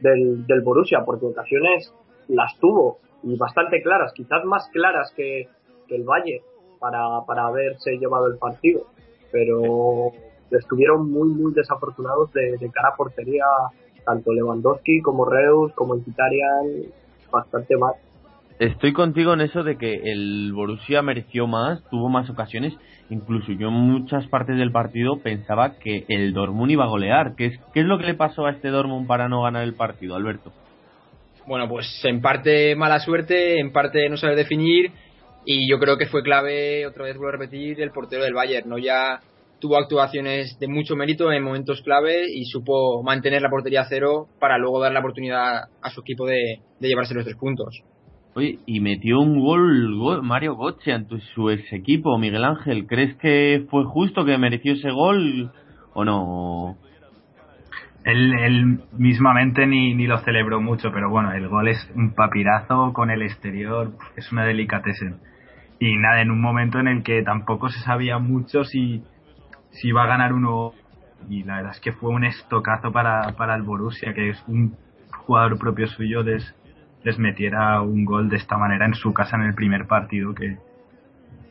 del, 0.00 0.46
del 0.46 0.60
Borussia, 0.62 1.04
porque 1.04 1.26
ocasiones 1.26 1.92
las 2.28 2.58
tuvo 2.58 2.98
y 3.22 3.36
bastante 3.36 3.82
claras, 3.82 4.12
quizás 4.14 4.44
más 4.44 4.68
claras 4.72 5.12
que, 5.14 5.48
que 5.86 5.96
el 5.96 6.04
Valle 6.04 6.42
para, 6.78 7.20
para 7.26 7.46
haberse 7.46 7.98
llevado 7.98 8.26
el 8.26 8.38
partido. 8.38 8.86
Pero 9.30 10.12
estuvieron 10.58 11.10
muy, 11.10 11.28
muy 11.28 11.52
desafortunados 11.54 12.32
de, 12.32 12.56
cara 12.72 12.90
a 12.92 12.96
portería, 12.96 13.44
tanto 14.04 14.32
Lewandowski 14.32 15.00
como 15.02 15.24
Reus, 15.24 15.72
como 15.74 15.94
Inquitarian, 15.94 16.92
bastante 17.30 17.76
mal. 17.76 17.94
estoy 18.58 18.92
contigo 18.92 19.32
en 19.34 19.42
eso 19.42 19.62
de 19.62 19.76
que 19.76 19.94
el 20.12 20.52
Borussia 20.52 21.02
mereció 21.02 21.46
más, 21.46 21.82
tuvo 21.90 22.08
más 22.08 22.28
ocasiones. 22.30 22.74
Incluso 23.08 23.52
yo 23.52 23.68
en 23.68 23.74
muchas 23.74 24.26
partes 24.28 24.56
del 24.56 24.70
partido 24.70 25.18
pensaba 25.20 25.78
que 25.78 26.04
el 26.08 26.32
Dortmund 26.32 26.70
iba 26.70 26.84
a 26.84 26.88
golear. 26.88 27.34
¿Qué 27.36 27.46
es, 27.46 27.60
¿Qué 27.74 27.80
es 27.80 27.86
lo 27.86 27.98
que 27.98 28.06
le 28.06 28.14
pasó 28.14 28.46
a 28.46 28.52
este 28.52 28.68
Dortmund 28.68 29.06
para 29.06 29.28
no 29.28 29.42
ganar 29.42 29.64
el 29.64 29.74
partido, 29.74 30.14
Alberto? 30.14 30.52
Bueno, 31.46 31.68
pues 31.68 31.86
en 32.04 32.20
parte 32.20 32.76
mala 32.76 33.00
suerte, 33.00 33.58
en 33.58 33.72
parte 33.72 34.08
no 34.08 34.16
saber 34.16 34.36
definir 34.36 34.92
y 35.44 35.68
yo 35.68 35.78
creo 35.78 35.96
que 35.96 36.06
fue 36.06 36.22
clave, 36.22 36.86
otra 36.86 37.04
vez 37.04 37.16
vuelvo 37.16 37.30
a 37.30 37.38
repetir, 37.38 37.80
el 37.80 37.90
portero 37.90 38.22
del 38.22 38.34
Bayern. 38.34 38.68
No 38.68 38.78
ya 38.78 39.20
tuvo 39.60 39.76
actuaciones 39.76 40.58
de 40.58 40.66
mucho 40.66 40.96
mérito 40.96 41.30
en 41.30 41.44
momentos 41.44 41.82
clave 41.82 42.24
y 42.32 42.44
supo 42.46 43.02
mantener 43.02 43.42
la 43.42 43.50
portería 43.50 43.82
a 43.82 43.88
cero 43.88 44.26
para 44.40 44.58
luego 44.58 44.80
dar 44.80 44.92
la 44.92 45.00
oportunidad 45.00 45.64
a 45.82 45.90
su 45.90 46.00
equipo 46.00 46.26
de, 46.26 46.60
de 46.80 46.88
llevarse 46.88 47.14
los 47.14 47.24
tres 47.24 47.36
puntos. 47.36 47.82
Oye, 48.34 48.58
y 48.64 48.80
metió 48.80 49.18
un 49.18 49.40
gol, 49.40 49.98
gol 49.98 50.22
Mario 50.22 50.56
Götze 50.56 50.92
ante 50.92 51.18
su 51.34 51.50
ex 51.50 51.72
equipo, 51.72 52.16
Miguel 52.16 52.44
Ángel. 52.44 52.86
¿Crees 52.86 53.16
que 53.16 53.66
fue 53.68 53.84
justo 53.84 54.24
que 54.24 54.38
mereció 54.38 54.74
ese 54.74 54.90
gol 54.90 55.50
o 55.94 56.04
no? 56.04 56.76
Él, 58.04 58.32
él 58.38 58.80
mismamente 58.96 59.66
ni, 59.66 59.94
ni 59.94 60.06
lo 60.06 60.18
celebró 60.18 60.60
mucho, 60.60 60.90
pero 60.92 61.10
bueno, 61.10 61.32
el 61.32 61.48
gol 61.48 61.68
es 61.68 61.90
un 61.94 62.14
papirazo 62.14 62.92
con 62.94 63.10
el 63.10 63.22
exterior, 63.22 63.92
es 64.16 64.30
una 64.32 64.44
delicatessen. 64.44 65.16
Y 65.80 65.96
nada, 65.96 66.22
en 66.22 66.30
un 66.30 66.40
momento 66.40 66.78
en 66.78 66.88
el 66.88 67.02
que 67.02 67.22
tampoco 67.22 67.68
se 67.68 67.80
sabía 67.80 68.18
mucho 68.18 68.64
si, 68.64 69.02
si 69.72 69.88
iba 69.88 70.02
a 70.04 70.06
ganar 70.06 70.32
uno. 70.32 70.72
Y 71.28 71.42
la 71.44 71.56
verdad 71.56 71.72
es 71.72 71.80
que 71.80 71.92
fue 71.92 72.10
un 72.10 72.24
estocazo 72.24 72.92
para, 72.92 73.32
para 73.36 73.54
el 73.54 73.62
Borussia, 73.62 74.14
que 74.14 74.30
es 74.30 74.42
un 74.46 74.74
jugador 75.26 75.58
propio 75.58 75.86
suyo, 75.86 76.22
les, 76.22 76.42
les 77.04 77.18
metiera 77.18 77.80
un 77.82 78.04
gol 78.04 78.28
de 78.30 78.36
esta 78.36 78.56
manera 78.56 78.86
en 78.86 78.94
su 78.94 79.12
casa 79.12 79.36
en 79.36 79.42
el 79.42 79.54
primer 79.54 79.86
partido 79.86 80.34
que, 80.34 80.56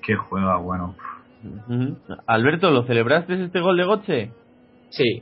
que 0.01 0.15
juega, 0.15 0.57
bueno. 0.57 0.95
Alberto, 2.27 2.71
¿lo 2.71 2.83
celebraste 2.83 3.43
este 3.45 3.59
gol 3.59 3.77
de 3.77 3.83
Götze? 3.85 4.31
Sí, 4.89 5.21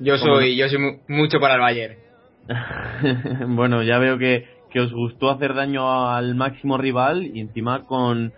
yo 0.00 0.16
soy, 0.16 0.56
yo 0.56 0.68
soy 0.68 0.78
mu- 0.78 0.98
mucho 1.08 1.38
para 1.38 1.54
el 1.56 1.60
Bayern. 1.60 1.94
bueno, 3.56 3.82
ya 3.82 3.98
veo 3.98 4.18
que, 4.18 4.46
que 4.70 4.80
os 4.80 4.92
gustó 4.92 5.30
hacer 5.30 5.54
daño 5.54 6.08
al 6.10 6.34
máximo 6.34 6.78
rival 6.78 7.24
y 7.26 7.40
encima 7.40 7.84
con, 7.84 8.32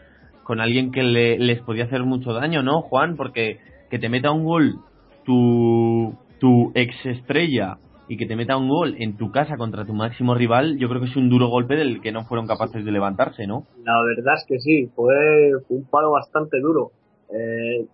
con 0.45 0.61
alguien 0.61 0.91
que 0.93 1.03
le- 1.03 1.39
les 1.39 1.61
podía 1.62 1.84
hacer 1.84 2.03
mucho 2.05 2.32
daño, 2.32 2.62
¿no, 2.62 2.82
Juan? 2.82 3.16
Porque 3.16 3.61
que 3.91 3.99
te 3.99 4.09
meta 4.09 4.32
un 4.32 4.45
gol 4.45 4.76
tu, 5.24 6.14
tu 6.39 6.72
ex 6.74 6.95
estrella 7.07 7.78
y 8.09 8.16
que 8.16 8.26
te 8.26 8.36
meta 8.36 8.57
un 8.57 8.68
gol 8.68 8.97
en 8.99 9.16
tu 9.16 9.30
casa 9.30 9.57
contra 9.57 9.84
tu 9.84 9.93
máximo 9.93 10.34
rival, 10.34 10.78
yo 10.78 10.89
creo 10.89 11.01
que 11.01 11.09
es 11.09 11.16
un 11.16 11.28
duro 11.28 11.49
golpe 11.49 11.76
del 11.76 12.01
que 12.01 12.11
no 12.11 12.24
fueron 12.24 12.47
capaces 12.47 12.84
de 12.84 12.91
levantarse, 12.91 13.47
¿no? 13.47 13.64
La 13.84 14.03
verdad 14.03 14.34
es 14.36 14.45
que 14.49 14.59
sí, 14.61 14.86
fue 14.97 15.53
un 15.68 15.84
palo 15.84 16.12
bastante 16.12 16.59
duro. 16.61 16.93
Eh, 17.30 17.86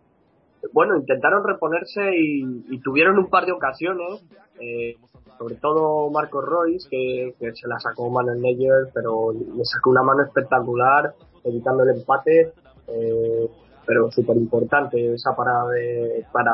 bueno, 0.72 0.96
intentaron 0.96 1.44
reponerse 1.44 2.16
y, 2.16 2.42
y 2.70 2.78
tuvieron 2.80 3.18
un 3.18 3.28
par 3.28 3.44
de 3.44 3.52
ocasiones, 3.52 4.24
eh, 4.60 4.96
sobre 5.38 5.56
todo 5.56 6.10
Marcos 6.10 6.44
Royce, 6.44 6.88
que, 6.88 7.34
se 7.54 7.68
la 7.68 7.78
sacó 7.80 8.08
Manuel 8.08 8.40
Neuer, 8.40 8.88
pero 8.94 9.32
le 9.32 9.64
sacó 9.64 9.90
una 9.90 10.02
mano 10.02 10.22
espectacular, 10.22 11.12
evitando 11.42 11.82
el 11.82 11.98
empate, 11.98 12.52
eh, 12.88 13.48
pero 13.86 14.10
súper 14.10 14.36
importante 14.36 15.14
esa 15.14 15.34
parada 15.36 15.68
de, 15.70 16.24
para 16.32 16.52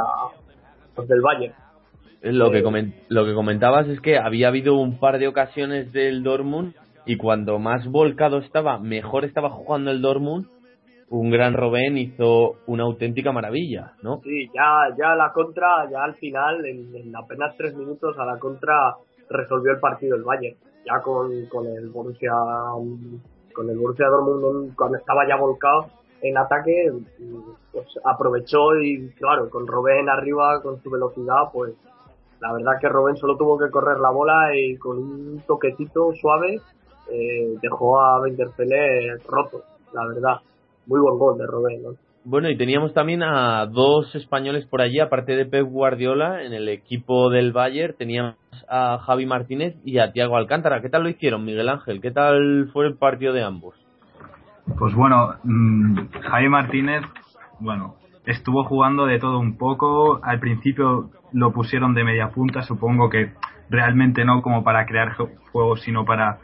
los 0.96 1.08
del 1.08 1.20
Valle. 1.20 1.52
Lo 2.22 2.50
que, 2.50 2.62
comen- 2.62 2.94
lo 3.08 3.24
que 3.24 3.34
comentabas 3.34 3.88
es 3.88 4.00
que 4.00 4.18
había 4.18 4.48
habido 4.48 4.74
un 4.74 4.98
par 4.98 5.18
de 5.18 5.28
ocasiones 5.28 5.92
del 5.92 6.22
Dortmund 6.22 6.74
y 7.06 7.16
cuando 7.16 7.58
más 7.58 7.86
volcado 7.86 8.38
estaba, 8.38 8.78
mejor 8.78 9.24
estaba 9.24 9.48
jugando 9.50 9.90
el 9.90 10.02
Dortmund, 10.02 10.46
un 11.08 11.30
gran 11.30 11.54
Robben 11.54 11.96
hizo 11.96 12.56
una 12.66 12.84
auténtica 12.84 13.32
maravilla, 13.32 13.92
¿no? 14.02 14.20
Sí, 14.22 14.48
ya, 14.54 14.94
ya 14.98 15.14
la 15.16 15.32
contra, 15.32 15.90
ya 15.90 16.04
al 16.04 16.14
final, 16.16 16.64
en, 16.66 16.94
en 16.94 17.16
apenas 17.16 17.56
tres 17.56 17.74
minutos 17.74 18.16
a 18.18 18.24
la 18.26 18.38
contra 18.38 18.94
resolvió 19.28 19.72
el 19.72 19.80
partido 19.80 20.16
el 20.16 20.22
Bayern. 20.22 20.56
Ya 20.86 21.02
con, 21.02 21.30
con 21.46 21.66
el 21.66 21.88
Borussia, 21.90 22.32
con 23.52 23.68
el 23.68 23.76
Borussia 23.78 24.06
Dortmund 24.06 24.74
cuando 24.74 24.96
estaba 24.98 25.26
ya 25.28 25.36
volcado 25.36 25.88
en 26.22 26.38
ataque, 26.38 26.92
pues 27.72 27.86
aprovechó 28.04 28.76
y 28.80 29.10
claro, 29.10 29.48
con 29.50 29.66
Robben 29.66 30.08
arriba, 30.08 30.60
con 30.62 30.82
su 30.82 30.90
velocidad, 30.90 31.50
pues 31.52 31.74
la 32.40 32.52
verdad 32.52 32.72
que 32.80 32.88
Robben 32.88 33.16
solo 33.16 33.36
tuvo 33.36 33.58
que 33.58 33.70
correr 33.70 33.98
la 33.98 34.10
bola 34.10 34.56
y 34.56 34.76
con 34.76 34.98
un 34.98 35.42
toquecito 35.46 36.12
suave 36.14 36.60
eh, 37.10 37.54
dejó 37.60 38.00
a 38.00 38.20
Winterfelle 38.20 39.18
roto, 39.26 39.62
la 39.92 40.06
verdad. 40.06 40.36
Muy 40.86 41.00
buen 41.00 41.18
gol 41.18 41.38
de 41.38 41.46
Robben, 41.46 41.82
¿no? 41.82 41.90
Bueno, 42.22 42.50
y 42.50 42.56
teníamos 42.56 42.92
también 42.92 43.22
a 43.22 43.64
dos 43.64 44.14
españoles 44.14 44.66
por 44.66 44.82
allí, 44.82 45.00
aparte 45.00 45.36
de 45.36 45.46
Pep 45.46 45.66
Guardiola, 45.66 46.44
en 46.44 46.52
el 46.52 46.68
equipo 46.68 47.30
del 47.30 47.52
Bayern 47.52 47.96
teníamos 47.96 48.36
a 48.68 48.98
Javi 48.98 49.24
Martínez 49.24 49.76
y 49.84 49.98
a 49.98 50.12
Tiago 50.12 50.36
Alcántara. 50.36 50.82
¿Qué 50.82 50.90
tal 50.90 51.02
lo 51.02 51.08
hicieron, 51.08 51.44
Miguel 51.44 51.70
Ángel? 51.70 52.02
¿Qué 52.02 52.10
tal 52.10 52.68
fue 52.74 52.86
el 52.86 52.98
partido 52.98 53.32
de 53.32 53.42
ambos? 53.42 53.74
Pues 54.78 54.94
bueno, 54.94 55.34
mm, 55.44 55.98
Javi 56.22 56.48
Martínez, 56.48 57.02
bueno, 57.58 57.96
estuvo 58.24 58.64
jugando 58.64 59.06
de 59.06 59.18
todo 59.18 59.38
un 59.38 59.56
poco. 59.56 60.20
Al 60.22 60.40
principio 60.40 61.10
lo 61.32 61.52
pusieron 61.52 61.94
de 61.94 62.04
media 62.04 62.30
punta, 62.30 62.62
supongo 62.62 63.08
que 63.10 63.32
realmente 63.68 64.24
no 64.24 64.42
como 64.42 64.64
para 64.64 64.86
crear 64.86 65.14
ju- 65.16 65.30
juego, 65.52 65.76
sino 65.76 66.04
para 66.04 66.38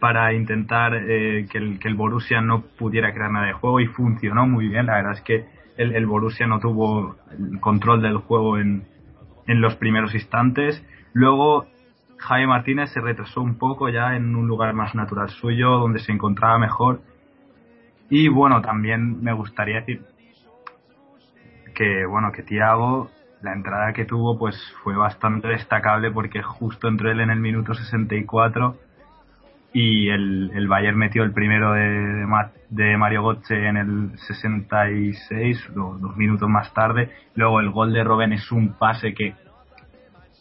para 0.00 0.32
intentar 0.32 0.94
eh, 0.96 1.46
que, 1.48 1.58
el, 1.58 1.78
que 1.78 1.86
el 1.86 1.94
Borussia 1.94 2.40
no 2.40 2.62
pudiera 2.76 3.14
crear 3.14 3.30
nada 3.30 3.46
de 3.46 3.52
juego 3.52 3.78
y 3.78 3.86
funcionó 3.86 4.48
muy 4.48 4.66
bien. 4.66 4.86
La 4.86 4.94
verdad 4.96 5.12
es 5.12 5.20
que 5.20 5.44
el, 5.76 5.94
el 5.94 6.06
Borussia 6.06 6.48
no 6.48 6.58
tuvo 6.58 7.14
el 7.30 7.60
control 7.60 8.02
del 8.02 8.16
juego 8.16 8.58
en, 8.58 8.82
en 9.46 9.60
los 9.60 9.76
primeros 9.76 10.12
instantes. 10.16 10.84
Luego 11.12 11.66
Javi 12.18 12.48
Martínez 12.48 12.90
se 12.90 13.00
retrasó 13.00 13.42
un 13.42 13.58
poco 13.58 13.90
ya 13.90 14.16
en 14.16 14.34
un 14.34 14.48
lugar 14.48 14.74
más 14.74 14.92
natural 14.96 15.28
suyo, 15.30 15.78
donde 15.78 16.00
se 16.00 16.10
encontraba 16.10 16.58
mejor. 16.58 17.00
Y 18.14 18.28
bueno, 18.28 18.60
también 18.60 19.22
me 19.22 19.32
gustaría 19.32 19.76
decir 19.76 20.02
que 21.74 22.04
bueno, 22.04 22.30
que 22.30 22.42
Thiago, 22.42 23.10
la 23.40 23.54
entrada 23.54 23.94
que 23.94 24.04
tuvo 24.04 24.38
pues 24.38 24.54
fue 24.84 24.94
bastante 24.94 25.48
destacable 25.48 26.10
porque 26.10 26.42
justo 26.42 26.88
entró 26.88 27.10
él 27.10 27.20
en 27.20 27.30
el 27.30 27.40
minuto 27.40 27.72
64 27.72 28.76
y 29.72 30.10
el, 30.10 30.50
el 30.54 30.68
Bayern 30.68 30.98
metió 30.98 31.22
el 31.22 31.32
primero 31.32 31.72
de, 31.72 31.88
de, 31.88 32.26
Ma- 32.26 32.50
de 32.68 32.98
Mario 32.98 33.22
Götze 33.22 33.66
en 33.66 33.78
el 33.78 34.10
66, 34.18 35.70
do- 35.74 35.96
dos 35.98 36.14
minutos 36.18 36.50
más 36.50 36.70
tarde. 36.74 37.08
Luego 37.34 37.60
el 37.60 37.70
gol 37.70 37.94
de 37.94 38.04
Robben 38.04 38.34
es 38.34 38.52
un 38.52 38.74
pase 38.74 39.14
que 39.14 39.32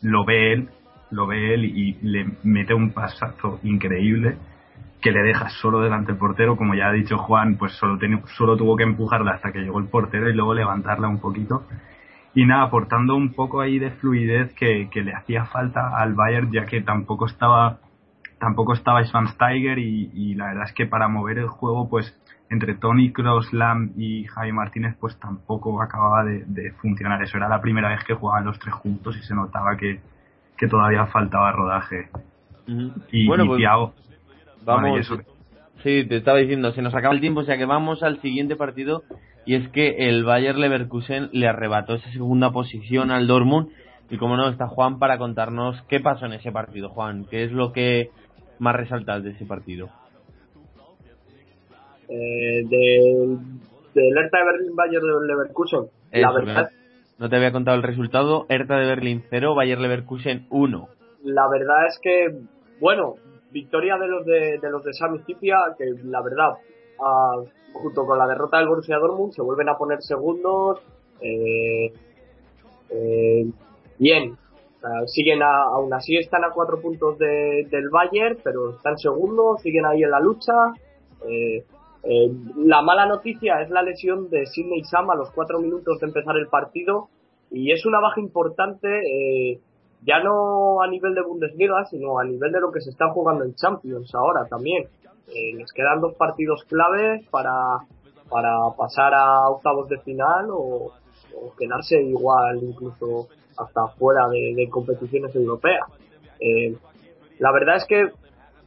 lo 0.02 0.26
ve 0.26 0.52
él, 0.52 0.70
lo 1.12 1.26
ve 1.26 1.54
él 1.54 1.64
y 1.64 1.94
le 2.02 2.28
mete 2.44 2.74
un 2.74 2.92
pasazo 2.92 3.62
increíble 3.64 4.36
que 5.02 5.12
le 5.12 5.24
deja 5.24 5.50
solo 5.50 5.82
delante 5.82 6.12
del 6.12 6.20
portero, 6.20 6.56
como 6.58 6.76
ya 6.76 6.88
ha 6.90 6.92
dicho 6.92 7.18
Juan, 7.18 7.56
pues 7.58 7.72
solo, 7.74 7.98
teni- 7.98 8.24
solo 8.38 8.56
tuvo 8.56 8.76
que 8.78 8.84
empujarla 8.84 9.32
hasta 9.32 9.52
que 9.52 9.60
llegó 9.60 9.80
el 9.80 9.88
portero 9.88 10.30
y 10.30 10.34
luego 10.34 10.54
levantarla 10.54 11.08
un 11.08 11.20
poquito. 11.20 11.66
Y 12.36 12.46
nada, 12.46 12.64
aportando 12.64 13.16
un 13.16 13.34
poco 13.34 13.62
ahí 13.62 13.80
de 13.80 13.92
fluidez 13.92 14.54
que, 14.54 14.90
que 14.92 15.02
le 15.02 15.14
hacía 15.14 15.46
falta 15.46 15.98
al 15.98 16.14
Bayern, 16.14 16.52
ya 16.52 16.66
que 16.66 16.82
tampoco 16.82 17.26
estaba 17.26 17.80
tampoco 18.40 18.74
estaba 18.74 19.04
Schwansteiger 19.04 19.78
y, 19.78 20.10
y 20.14 20.34
la 20.36 20.48
verdad 20.48 20.64
es 20.64 20.74
que 20.74 20.88
para 20.88 21.08
mover 21.08 21.38
el 21.38 21.48
juego, 21.48 21.88
pues 21.90 22.18
entre 22.50 22.74
Tony 22.76 23.12
Kroos, 23.12 23.54
Lam 23.54 23.92
y 23.98 24.26
Javi 24.26 24.52
Martínez, 24.52 24.96
pues 25.00 25.20
tampoco 25.20 25.80
acababa 25.82 26.24
de, 26.24 26.44
de 26.48 26.72
funcionar. 26.74 27.22
Eso 27.22 27.38
era 27.38 27.48
la 27.48 27.62
primera 27.62 27.90
vez 27.90 28.04
que 28.04 28.16
jugaban 28.16 28.46
los 28.46 28.58
tres 28.60 28.74
juntos 28.74 29.16
y 29.18 29.22
se 29.24 29.36
notaba 29.36 29.78
que, 29.78 30.00
que 30.58 30.68
todavía 30.68 31.06
faltaba 31.08 31.52
rodaje. 31.52 32.10
Y, 33.12 33.28
bueno, 33.28 33.44
y 33.44 33.48
pues 33.48 33.60
Thiago- 33.60 33.94
vamos. 34.64 35.08
bueno, 35.10 35.24
Sí, 35.84 36.06
te 36.08 36.18
estaba 36.18 36.38
diciendo, 36.38 36.72
se 36.74 36.84
nos 36.84 36.94
acaba 36.94 37.14
el 37.14 37.22
tiempo, 37.22 37.40
o 37.40 37.44
sea 37.44 37.58
que 37.58 37.66
vamos 37.66 38.04
al 38.04 38.22
siguiente 38.22 38.56
partido 38.56 39.04
y 39.46 39.56
es 39.56 39.68
que 39.70 40.08
el 40.08 40.24
Bayer 40.24 40.56
Leverkusen 40.56 41.30
le 41.34 41.48
arrebató 41.48 41.96
esa 41.96 42.12
segunda 42.12 42.52
posición 42.52 43.10
al 43.10 43.26
Dortmund 43.26 43.70
y 44.12 44.18
como 44.18 44.38
no 44.38 44.48
está 44.50 44.68
Juan 44.68 45.00
para 45.00 45.18
contarnos 45.18 45.82
qué 45.88 46.00
pasó 46.00 46.28
en 46.28 46.34
ese 46.34 46.52
partido, 46.52 46.90
Juan, 46.90 47.26
qué 47.32 47.46
es 47.46 47.52
lo 47.52 47.74
que 47.74 48.12
más 48.60 48.76
resaltas 48.76 49.24
de 49.24 49.32
ese 49.32 49.46
partido. 49.46 49.90
eh, 52.10 52.64
del, 52.70 53.40
del 53.96 54.18
Hertha 54.18 54.38
de 54.40 54.46
Berlín 54.46 54.76
Bayern 54.76 55.06
de 55.06 55.28
Leverkusen. 55.28 55.80
la 56.12 56.32
verdad, 56.32 56.70
no 57.18 57.30
te 57.30 57.36
había 57.38 57.52
contado 57.52 57.78
el 57.78 57.84
resultado, 57.84 58.46
Hertha 58.50 58.76
de 58.76 58.86
Berlín 58.86 59.24
0, 59.30 59.56
Bayer 59.56 59.80
Leverkusen 59.80 60.46
1. 60.52 60.88
la 61.24 61.50
verdad 61.50 61.88
es 61.88 62.00
que, 62.04 62.38
bueno, 62.80 63.16
victoria 63.52 63.98
de 63.98 64.08
los 64.08 64.26
de, 64.26 64.58
de 64.60 64.70
los 64.70 64.84
de 64.84 64.94
que 65.78 65.86
la 66.06 66.22
verdad, 66.22 66.54
ah, 67.04 67.38
junto 67.74 68.06
con 68.06 68.18
la 68.18 68.28
derrota 68.28 68.58
del 68.58 68.68
Borussia 68.68 68.98
Dortmund, 68.98 69.34
se 69.34 69.42
vuelven 69.42 69.70
a 69.70 69.78
poner 69.78 70.02
segundos. 70.02 70.80
Eh, 71.22 71.94
eh, 72.90 73.46
bien, 74.00 74.38
siguen 75.08 75.42
a, 75.44 75.64
aún 75.64 75.94
así 75.94 76.18
están 76.18 76.44
a 76.44 76.52
cuatro 76.52 76.82
puntos 76.82 77.18
de- 77.18 77.68
del 77.70 77.90
Bayern, 77.90 78.40
pero 78.44 78.72
están 78.72 78.98
segundos, 78.98 79.62
siguen 79.62 79.86
ahí 79.86 80.04
en 80.04 80.12
la 80.12 80.20
lucha. 80.20 80.54
Eh, 81.28 81.64
eh, 82.04 82.32
la 82.58 82.82
mala 82.82 83.06
noticia 83.06 83.62
es 83.62 83.70
la 83.70 83.84
lesión 83.84 84.30
de 84.30 84.46
Sidney 84.48 84.84
Sam 84.84 85.12
a 85.12 85.16
los 85.16 85.30
cuatro 85.32 85.60
minutos 85.60 86.00
de 86.00 86.08
empezar 86.08 86.36
el 86.36 86.48
partido 86.48 87.10
y 87.52 87.72
es 87.72 87.86
una 87.86 88.00
baja 88.00 88.20
importante 88.20 88.88
eh, 88.90 89.60
ya 90.02 90.20
no 90.24 90.82
a 90.82 90.88
nivel 90.88 91.14
de 91.14 91.22
Bundesliga 91.22 91.86
sino 91.90 92.20
a 92.20 92.24
nivel 92.24 92.52
de 92.52 92.60
lo 92.60 92.72
que 92.72 92.82
se 92.82 92.90
está 92.90 93.10
jugando 93.10 93.44
en 93.44 93.56
Champions 93.56 94.14
ahora 94.16 94.46
también. 94.48 94.88
Eh, 95.28 95.56
les 95.56 95.72
quedan 95.72 96.02
dos 96.02 96.16
partidos 96.16 96.64
claves 96.66 97.26
para, 97.30 97.54
para 98.30 98.58
pasar 98.78 99.14
a 99.14 99.50
octavos 99.50 99.88
de 99.90 100.00
final 100.00 100.48
o, 100.52 100.92
quedarse 101.58 102.00
igual 102.02 102.60
incluso 102.62 103.28
hasta 103.58 103.88
fuera 103.98 104.28
de, 104.30 104.54
de 104.56 104.70
competiciones 104.70 105.34
europeas. 105.36 105.88
Eh, 106.40 106.76
la 107.40 107.52
verdad 107.52 107.78
es 107.78 107.86
que 107.86 108.12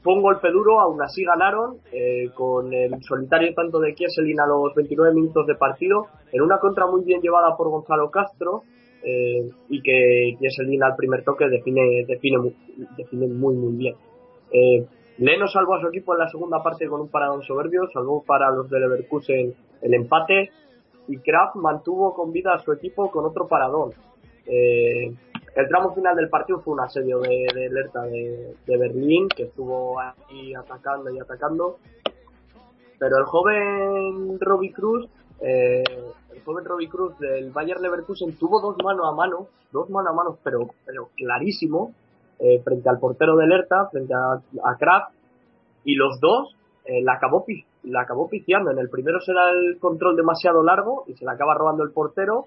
fue 0.04 0.12
un 0.12 0.22
golpe 0.22 0.50
duro, 0.50 0.80
aún 0.80 1.00
así 1.02 1.24
ganaron 1.24 1.78
eh, 1.90 2.28
con 2.34 2.72
el 2.74 3.02
solitario 3.04 3.54
tanto 3.54 3.80
de 3.80 3.94
Kieselin 3.94 4.38
a 4.38 4.46
los 4.46 4.74
29 4.74 5.14
minutos 5.14 5.46
de 5.46 5.54
partido, 5.54 6.08
en 6.30 6.42
una 6.42 6.58
contra 6.58 6.86
muy 6.86 7.02
bien 7.04 7.22
llevada 7.22 7.56
por 7.56 7.70
Gonzalo 7.70 8.10
Castro 8.10 8.64
eh, 9.04 9.50
y 9.68 9.82
que 9.82 10.36
Kieselin 10.38 10.82
al 10.82 10.96
primer 10.96 11.24
toque 11.24 11.46
define, 11.48 12.04
define, 12.06 12.54
define 12.96 13.26
muy 13.26 13.54
muy 13.54 13.72
bien. 13.74 13.94
Eh, 14.50 14.86
Leno 15.18 15.46
salvó 15.46 15.74
a 15.74 15.80
su 15.80 15.88
equipo 15.88 16.14
en 16.14 16.20
la 16.20 16.28
segunda 16.28 16.62
parte 16.62 16.88
con 16.88 17.02
un 17.02 17.08
paradón 17.08 17.42
soberbio, 17.42 17.88
salvó 17.92 18.22
para 18.24 18.50
los 18.50 18.68
de 18.70 18.80
Leverkusen 18.80 19.54
el 19.82 19.94
empate 19.94 20.50
y 21.06 21.18
Kraft 21.18 21.56
mantuvo 21.56 22.14
con 22.14 22.32
vida 22.32 22.54
a 22.54 22.58
su 22.58 22.72
equipo 22.72 23.10
con 23.10 23.24
otro 23.24 23.46
paradón. 23.46 23.92
Eh, 24.46 25.14
el 25.54 25.68
tramo 25.68 25.94
final 25.94 26.16
del 26.16 26.28
partido 26.28 26.60
fue 26.60 26.74
un 26.74 26.80
asedio 26.80 27.20
de, 27.20 27.46
de 27.54 27.66
alerta 27.66 28.02
de, 28.02 28.54
de, 28.66 28.76
Berlín, 28.76 29.28
que 29.28 29.44
estuvo 29.44 30.00
ahí 30.00 30.52
atacando 30.54 31.10
y 31.10 31.18
atacando. 31.18 31.78
Pero 32.98 33.18
el 33.18 33.24
joven 33.24 34.38
Robbie 34.40 34.72
Cruz, 34.72 35.08
eh, 35.46 35.84
el 36.32 36.42
joven 36.42 36.64
Robbie 36.64 36.88
Cruz 36.88 37.18
del 37.18 37.50
Bayer 37.50 37.78
Leverkusen 37.80 38.36
tuvo 38.38 38.60
dos 38.60 38.76
mano 38.82 39.06
a 39.06 39.14
mano, 39.14 39.48
dos 39.72 39.90
mano 39.90 40.10
a 40.10 40.12
mano, 40.12 40.38
pero, 40.42 40.70
pero 40.86 41.10
clarísimo, 41.16 41.92
eh, 42.38 42.60
frente 42.62 42.88
al 42.88 42.98
portero 42.98 43.36
de 43.36 43.44
alerta, 43.44 43.88
frente 43.90 44.14
a, 44.14 44.32
a 44.34 44.76
Kraft, 44.78 45.14
y 45.84 45.94
los 45.94 46.18
dos 46.20 46.56
eh, 46.84 47.02
la 47.02 47.14
acabó 47.14 47.44
la 47.84 48.02
acabó 48.02 48.28
piciando. 48.28 48.70
En 48.70 48.78
el 48.78 48.88
primero 48.88 49.20
será 49.20 49.50
el 49.50 49.78
control 49.78 50.16
demasiado 50.16 50.62
largo 50.62 51.04
y 51.06 51.14
se 51.14 51.24
la 51.24 51.32
acaba 51.32 51.54
robando 51.54 51.82
el 51.82 51.92
portero 51.92 52.46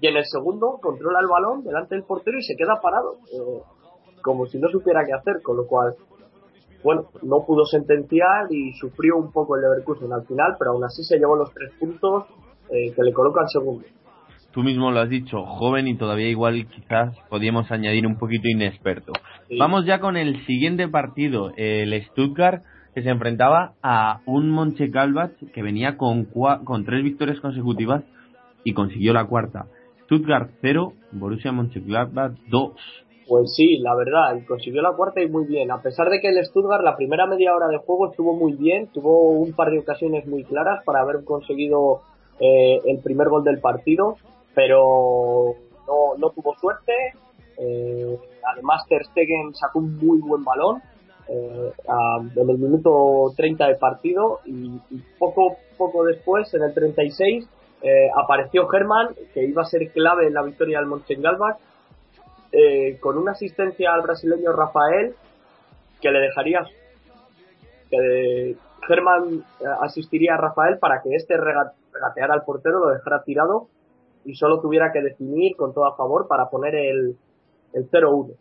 y 0.00 0.06
en 0.06 0.16
el 0.16 0.24
segundo 0.24 0.78
controla 0.80 1.20
el 1.20 1.26
balón 1.26 1.62
delante 1.62 1.94
del 1.94 2.04
portero 2.04 2.38
y 2.38 2.42
se 2.42 2.56
queda 2.56 2.80
parado, 2.80 3.16
eh, 3.32 3.60
como 4.22 4.46
si 4.46 4.58
no 4.58 4.68
supiera 4.68 5.04
qué 5.04 5.12
hacer, 5.12 5.42
con 5.42 5.56
lo 5.56 5.66
cual, 5.66 5.94
bueno, 6.82 7.08
no 7.22 7.44
pudo 7.46 7.64
sentenciar 7.66 8.46
y 8.50 8.72
sufrió 8.74 9.16
un 9.16 9.32
poco 9.32 9.56
el 9.56 9.62
Leverkusen 9.62 10.12
al 10.12 10.26
final, 10.26 10.56
pero 10.58 10.72
aún 10.72 10.84
así 10.84 11.02
se 11.04 11.18
llevó 11.18 11.36
los 11.36 11.52
tres 11.52 11.72
puntos 11.78 12.24
eh, 12.70 12.92
que 12.94 13.02
le 13.02 13.12
coloca 13.12 13.42
al 13.42 13.48
segundo. 13.48 13.84
Tú 14.52 14.62
mismo 14.62 14.90
lo 14.90 15.00
has 15.00 15.08
dicho, 15.08 15.44
joven 15.44 15.86
y 15.86 15.96
todavía 15.96 16.28
igual 16.28 16.66
quizás 16.66 17.16
podíamos 17.28 17.70
añadir 17.70 18.06
un 18.06 18.18
poquito 18.18 18.48
inexperto. 18.48 19.12
Sí. 19.48 19.56
Vamos 19.58 19.86
ya 19.86 20.00
con 20.00 20.16
el 20.16 20.44
siguiente 20.46 20.88
partido, 20.88 21.52
el 21.56 22.02
Stuttgart 22.06 22.64
que 22.94 23.02
se 23.02 23.10
enfrentaba 23.10 23.74
a 23.82 24.20
un 24.26 24.50
Monchengladbach 24.50 25.32
que 25.52 25.62
venía 25.62 25.96
con, 25.96 26.24
con 26.24 26.84
tres 26.84 27.04
victorias 27.04 27.38
consecutivas 27.40 28.02
y 28.64 28.72
consiguió 28.72 29.12
la 29.12 29.26
cuarta. 29.26 29.66
Stuttgart 30.04 30.50
0, 30.60 30.92
Borussia 31.12 31.52
Mönchengladbach 31.52 32.32
2. 32.48 32.72
Pues 33.30 33.54
sí, 33.54 33.78
la 33.78 33.94
verdad, 33.94 34.44
consiguió 34.48 34.82
la 34.82 34.96
cuarta 34.96 35.22
y 35.22 35.28
muy 35.28 35.44
bien. 35.44 35.70
A 35.70 35.80
pesar 35.80 36.08
de 36.10 36.20
que 36.20 36.30
el 36.30 36.44
Stuttgart 36.44 36.82
la 36.82 36.96
primera 36.96 37.28
media 37.28 37.54
hora 37.54 37.68
de 37.68 37.78
juego 37.78 38.10
estuvo 38.10 38.34
muy 38.34 38.54
bien, 38.54 38.88
tuvo 38.88 39.30
un 39.30 39.52
par 39.52 39.70
de 39.70 39.78
ocasiones 39.78 40.26
muy 40.26 40.42
claras 40.42 40.82
para 40.84 41.02
haber 41.02 41.22
conseguido 41.24 42.00
eh, 42.40 42.80
el 42.84 42.98
primer 42.98 43.28
gol 43.28 43.44
del 43.44 43.60
partido, 43.60 44.16
pero 44.52 45.54
no, 46.18 46.30
tuvo 46.30 46.56
suerte. 46.56 46.92
Eh, 47.56 48.18
además, 48.52 48.82
Ter 48.88 49.04
Stegen 49.04 49.54
sacó 49.54 49.78
un 49.78 49.96
muy 49.98 50.18
buen 50.18 50.42
balón 50.42 50.82
eh, 51.28 51.70
en 52.34 52.50
el 52.50 52.58
minuto 52.58 53.32
30 53.36 53.68
de 53.68 53.74
partido 53.76 54.40
y, 54.44 54.76
poco, 55.20 55.56
poco 55.78 56.02
después, 56.02 56.52
en 56.54 56.64
el 56.64 56.74
36, 56.74 57.48
eh, 57.82 58.10
apareció 58.12 58.66
Germán, 58.66 59.14
que 59.32 59.44
iba 59.44 59.62
a 59.62 59.66
ser 59.66 59.88
clave 59.92 60.26
en 60.26 60.34
la 60.34 60.42
victoria 60.42 60.80
del 60.80 60.88
Mönchengladbach, 60.88 61.58
eh, 62.52 62.98
con 63.00 63.16
una 63.18 63.32
asistencia 63.32 63.92
al 63.92 64.02
brasileño 64.02 64.52
Rafael, 64.52 65.14
que 66.00 66.10
le 66.10 66.20
dejaría, 66.20 66.66
que 67.90 68.56
Germán 68.86 69.44
asistiría 69.82 70.34
a 70.34 70.38
Rafael 70.38 70.78
para 70.78 71.02
que 71.02 71.14
este 71.14 71.36
regateara 71.36 72.34
al 72.34 72.44
portero, 72.44 72.78
lo 72.78 72.88
dejara 72.88 73.22
tirado 73.22 73.68
y 74.24 74.34
solo 74.34 74.60
tuviera 74.60 74.92
que 74.92 75.02
definir 75.02 75.56
con 75.56 75.72
todo 75.74 75.86
a 75.86 75.96
favor 75.96 76.28
para 76.28 76.48
poner 76.48 76.74
el, 76.74 77.16
el 77.72 77.90
0-1. 77.90 78.34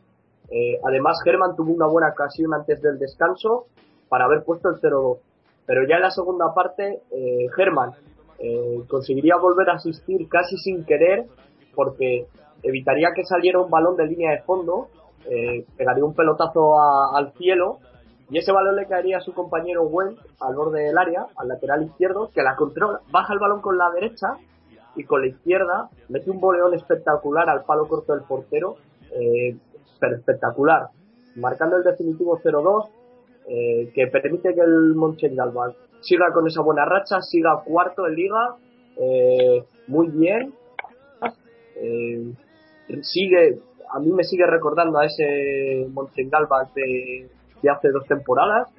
Eh, 0.51 0.79
además, 0.83 1.19
Germán 1.23 1.55
tuvo 1.55 1.71
una 1.73 1.87
buena 1.87 2.09
ocasión 2.09 2.53
antes 2.53 2.81
del 2.81 2.97
descanso 2.97 3.67
para 4.07 4.25
haber 4.25 4.43
puesto 4.43 4.69
el 4.69 4.81
0-2. 4.81 5.17
Pero 5.65 5.87
ya 5.87 5.97
en 5.97 6.01
la 6.01 6.11
segunda 6.11 6.53
parte, 6.53 7.01
eh, 7.11 7.47
Germán 7.55 7.91
eh, 8.39 8.81
conseguiría 8.87 9.35
volver 9.37 9.69
a 9.69 9.75
asistir 9.75 10.27
casi 10.27 10.57
sin 10.57 10.83
querer 10.85 11.25
porque 11.75 12.25
evitaría 12.63 13.09
que 13.15 13.23
saliera 13.23 13.59
un 13.59 13.69
balón 13.69 13.95
de 13.95 14.07
línea 14.07 14.31
de 14.31 14.41
fondo, 14.43 14.87
eh, 15.29 15.65
pegaría 15.77 16.05
un 16.05 16.13
pelotazo 16.13 16.79
al 17.15 17.33
cielo 17.33 17.79
y 18.29 18.37
ese 18.37 18.51
balón 18.51 18.75
le 18.75 18.87
caería 18.87 19.17
a 19.17 19.21
su 19.21 19.33
compañero 19.33 19.83
Wendt 19.83 20.19
al 20.39 20.55
borde 20.55 20.83
del 20.83 20.97
área, 20.97 21.25
al 21.35 21.47
lateral 21.47 21.83
izquierdo, 21.83 22.29
que 22.33 22.43
la 22.43 22.55
controla, 22.55 23.01
baja 23.11 23.33
el 23.33 23.39
balón 23.39 23.61
con 23.61 23.77
la 23.77 23.89
derecha 23.91 24.37
y 24.95 25.03
con 25.03 25.21
la 25.21 25.27
izquierda 25.27 25.89
mete 26.09 26.29
un 26.29 26.39
boleón 26.39 26.73
espectacular 26.73 27.49
al 27.49 27.63
palo 27.63 27.87
corto 27.87 28.13
del 28.13 28.23
portero, 28.23 28.75
eh, 29.11 29.55
espectacular, 30.01 30.89
marcando 31.35 31.77
el 31.77 31.83
definitivo 31.83 32.39
0-2, 32.39 32.89
eh, 33.47 33.91
que 33.93 34.07
permite 34.07 34.53
que 34.53 34.61
el 34.61 34.93
Mönchengladbach 34.95 35.75
siga 36.01 36.31
con 36.31 36.47
esa 36.47 36.61
buena 36.61 36.85
racha, 36.85 37.21
siga 37.21 37.61
cuarto 37.65 38.07
en 38.07 38.15
liga, 38.15 38.55
eh, 38.97 39.63
muy 39.87 40.07
bien, 40.09 40.53
eh, 41.75 42.33
sigue, 43.01 43.59
a 43.93 43.99
mí 43.99 44.11
me 44.11 44.23
sigue 44.23 44.45
recordando 44.45 44.99
a 44.99 45.05
ese 45.05 45.87
Mönchengladbach 45.93 46.73
de, 46.73 47.29
hace 47.69 47.89
dos 47.91 48.05
temporadas, 48.07 48.69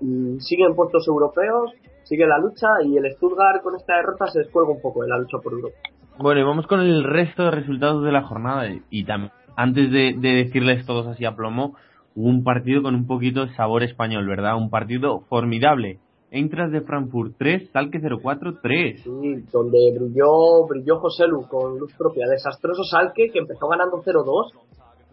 y 0.00 0.40
sigue 0.40 0.64
en 0.64 0.74
puestos 0.74 1.06
europeos, 1.08 1.72
sigue 2.04 2.26
la 2.26 2.38
lucha 2.38 2.68
y 2.84 2.96
el 2.96 3.10
Stuttgart 3.12 3.62
con 3.62 3.74
esta 3.74 3.96
derrota 3.96 4.26
se 4.28 4.40
descuelga 4.40 4.72
un 4.72 4.80
poco 4.80 5.02
de 5.02 5.08
la 5.08 5.18
lucha 5.18 5.38
por 5.38 5.52
Europa. 5.52 5.76
Bueno, 6.18 6.40
y 6.40 6.44
vamos 6.44 6.66
con 6.66 6.80
el 6.80 7.04
resto 7.04 7.44
de 7.44 7.50
resultados 7.50 8.04
de 8.04 8.12
la 8.12 8.22
jornada 8.22 8.64
y 8.90 9.04
también 9.04 9.32
antes 9.58 9.90
de, 9.90 10.14
de 10.16 10.34
decirles 10.44 10.86
todos 10.86 11.08
así 11.08 11.24
a 11.24 11.34
plomo, 11.34 11.74
hubo 12.14 12.28
un 12.28 12.44
partido 12.44 12.80
con 12.80 12.94
un 12.94 13.08
poquito 13.08 13.44
de 13.44 13.54
sabor 13.54 13.82
español, 13.82 14.24
¿verdad? 14.28 14.56
Un 14.56 14.70
partido 14.70 15.22
formidable. 15.28 15.98
Entras 16.30 16.70
de 16.70 16.82
Frankfurt 16.82 17.34
3, 17.38 17.70
Salque 17.72 18.00
04 18.00 18.58
3. 18.62 19.02
Sí, 19.02 19.34
donde 19.50 19.78
brilló, 19.98 20.66
brilló 20.68 20.98
José 20.98 21.26
Lu 21.26 21.48
con 21.48 21.78
luz 21.78 21.92
propia. 21.96 22.26
Desastroso 22.28 22.82
Salque 22.84 23.30
que 23.32 23.38
empezó 23.38 23.66
ganando 23.66 24.02
0-2, 24.02 24.52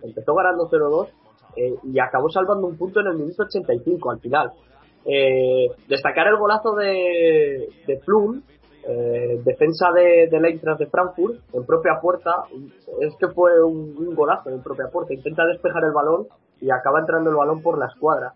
empezó 0.03 0.35
ganando 0.35 0.69
0-2 0.69 1.07
eh, 1.55 1.73
y 1.83 1.99
acabó 1.99 2.29
salvando 2.29 2.67
un 2.67 2.77
punto 2.77 2.99
en 2.99 3.07
el 3.07 3.17
minuto 3.17 3.43
85 3.43 4.11
al 4.11 4.19
final. 4.19 4.51
Eh, 5.05 5.67
destacar 5.87 6.27
el 6.27 6.37
golazo 6.37 6.75
de, 6.75 7.69
de 7.87 7.97
Plum, 8.05 8.41
eh, 8.87 9.39
defensa 9.45 9.91
de, 9.93 10.27
de 10.29 10.47
Eintracht 10.49 10.79
de 10.79 10.87
Frankfurt 10.87 11.35
en 11.53 11.65
propia 11.65 11.93
puerta. 12.01 12.43
Es 13.01 13.15
que 13.17 13.27
fue 13.29 13.63
un, 13.63 13.95
un, 13.97 14.15
golazo 14.15 14.49
en 14.49 14.61
propia 14.61 14.87
puerta. 14.91 15.13
Intenta 15.13 15.45
despejar 15.45 15.85
el 15.85 15.93
balón 15.93 16.27
y 16.59 16.69
acaba 16.71 16.99
entrando 16.99 17.29
el 17.29 17.35
balón 17.37 17.61
por 17.61 17.77
la 17.77 17.85
escuadra. 17.85 18.33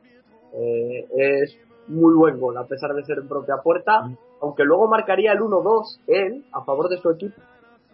Eh, 0.54 1.06
es 1.16 1.58
muy 1.90 2.14
buen 2.14 2.40
gol, 2.40 2.58
a 2.58 2.66
pesar 2.66 2.94
de 2.94 3.04
ser 3.04 3.18
en 3.18 3.28
propia 3.28 3.58
puerta, 3.58 4.02
mm. 4.02 4.18
aunque 4.42 4.64
luego 4.64 4.88
marcaría 4.88 5.34
el 5.34 5.40
1-2 5.40 6.00
él, 6.08 6.46
a 6.54 6.64
favor 6.64 6.88
de 6.88 6.98
su 6.98 7.10
equipo, 7.10 7.42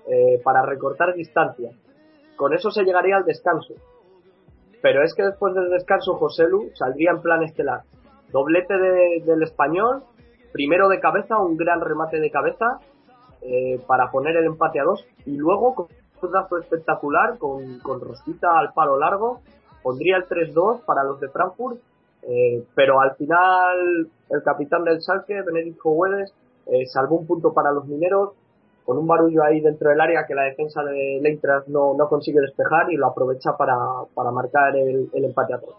eh, 0.08 0.40
para 0.44 0.62
recortar 0.62 1.14
distancia. 1.16 1.72
Con 2.36 2.54
eso 2.54 2.70
se 2.70 2.84
llegaría 2.84 3.18
al 3.18 3.26
descanso. 3.26 3.74
Pero 4.82 5.04
es 5.04 5.16
que 5.16 5.24
después 5.24 5.54
del 5.56 5.70
descanso 5.72 6.16
José 6.16 6.48
Lu 6.48 6.70
saldría 6.76 7.12
en 7.12 7.22
plan 7.22 7.42
estelar. 7.42 7.82
Doblete 8.32 8.78
de, 8.78 9.24
del 9.26 9.42
español, 9.42 10.04
primero 10.52 10.90
de 10.90 11.00
cabeza, 11.00 11.38
un 11.38 11.58
gran 11.58 11.82
remate 11.82 12.20
de 12.20 12.30
cabeza, 12.30 12.80
eh, 13.42 13.80
para 13.88 14.12
poner 14.12 14.36
el 14.36 14.46
empate 14.46 14.80
a 14.80 14.84
dos, 14.84 15.06
y 15.26 15.38
luego 15.38 15.74
con 15.74 15.88
un 16.22 16.32
dazo 16.32 16.58
espectacular, 16.58 17.38
con, 17.38 17.80
con 17.80 18.02
Rosita 18.02 18.60
al 18.60 18.74
palo 18.74 19.00
largo, 19.00 19.42
pondría 19.82 20.18
el 20.18 20.28
3-2 20.28 20.84
para 20.86 21.04
los 21.04 21.20
de 21.20 21.30
Frankfurt, 21.30 21.80
eh, 22.28 22.64
pero 22.74 23.02
al 23.02 23.16
final 23.16 24.08
el 24.30 24.44
capitán 24.44 24.84
del 24.84 25.02
Salque, 25.02 25.42
Benedicto 25.42 25.90
Huedes, 25.90 26.34
eh, 26.68 26.86
salvó 26.88 27.18
un 27.18 27.28
punto 27.28 27.54
para 27.54 27.72
los 27.72 27.86
mineros 27.86 28.32
con 28.86 28.98
un 28.98 29.08
barullo 29.08 29.44
ahí 29.44 29.62
dentro 29.62 29.90
del 29.90 30.00
área 30.00 30.26
que 30.28 30.36
la 30.36 30.44
defensa 30.44 30.84
de 30.84 31.20
Leitras 31.22 31.68
no, 31.68 31.96
no 31.98 32.08
consigue 32.08 32.40
despejar 32.40 32.92
y 32.92 32.98
lo 32.98 33.08
aprovecha 33.08 33.58
para, 33.58 33.76
para 34.14 34.32
marcar 34.32 34.76
el, 34.76 35.10
el 35.14 35.26
empate 35.26 35.56
a 35.56 35.60
todos. 35.60 35.76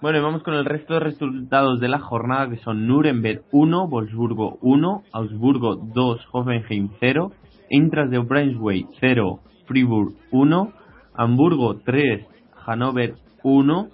Bueno, 0.00 0.18
y 0.18 0.22
vamos 0.22 0.42
con 0.42 0.54
el 0.54 0.66
resto 0.66 0.94
de 0.94 1.00
resultados 1.00 1.80
de 1.80 1.88
la 1.88 1.98
jornada 1.98 2.50
que 2.50 2.58
son 2.58 2.86
Nuremberg 2.86 3.42
1, 3.50 3.88
Wolfsburgo 3.88 4.58
1, 4.60 5.02
Augsburgo 5.12 5.76
2, 5.76 6.28
Hoffenheim 6.32 6.90
0, 7.00 7.32
Intras 7.70 8.10
de 8.10 8.18
Brunswick 8.18 8.88
0, 9.00 9.40
Fribourg 9.66 10.12
1, 10.30 10.72
Hamburgo 11.14 11.76
3, 11.84 12.26
Hannover 12.66 13.14
1, 13.42 13.88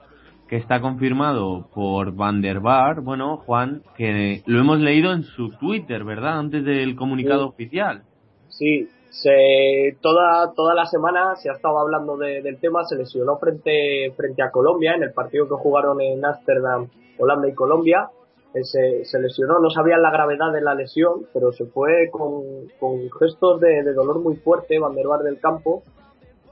que 0.53 0.59
está 0.59 0.82
confirmado 0.82 1.66
por 1.74 2.14
Van 2.14 2.42
der 2.42 2.61
Bar. 2.61 3.00
Bueno, 3.00 3.38
Juan, 3.38 3.80
que 3.96 4.42
lo 4.44 4.61
hemos 4.61 4.80
leído 4.80 5.14
en 5.14 5.22
su 5.22 5.48
Twitter, 5.59 6.05
¿verdad? 6.05 6.40
Antes 6.40 6.62
del 6.62 6.94
comunicado 6.94 7.48
oficial. 7.48 8.03
Sí, 8.50 8.86
se, 9.09 9.96
toda, 10.03 10.53
toda 10.55 10.74
la 10.74 10.84
semana 10.84 11.36
se 11.36 11.48
ha 11.48 11.55
estado 11.55 11.78
hablando 11.78 12.18
del 12.18 12.61
tema, 12.61 12.84
se 12.84 12.98
lesionó 12.98 13.38
frente, 13.38 14.12
frente 14.14 14.42
a 14.42 14.50
Colombia 14.50 14.92
en 14.94 15.05
el 15.05 15.14
partido 15.14 15.48
que 15.48 15.55
jugaron 15.55 15.98
en 16.03 16.22
Ámsterdam, 16.22 16.86
Holanda 17.18 17.48
y 17.48 17.55
Colombia. 17.55 18.11
Eh, 18.53 18.62
se, 18.62 19.07
se, 19.07 19.20
lesionó, 19.20 19.59
no 19.59 19.70
sabían 19.70 20.03
la 20.03 20.11
gravedad 20.11 20.53
de 20.53 20.61
la 20.61 20.74
lesión, 20.74 21.28
pero 21.32 21.53
se 21.53 21.64
fue 21.64 22.11
con, 22.11 22.68
con 22.78 23.11
gestos 23.18 23.59
de, 23.59 23.84
de, 23.84 23.94
dolor 23.94 24.20
muy 24.20 24.36
fuerte, 24.36 24.78
Van 24.78 24.94
der 24.94 25.07
Bar 25.07 25.22
del 25.22 25.40
campo, 25.40 25.82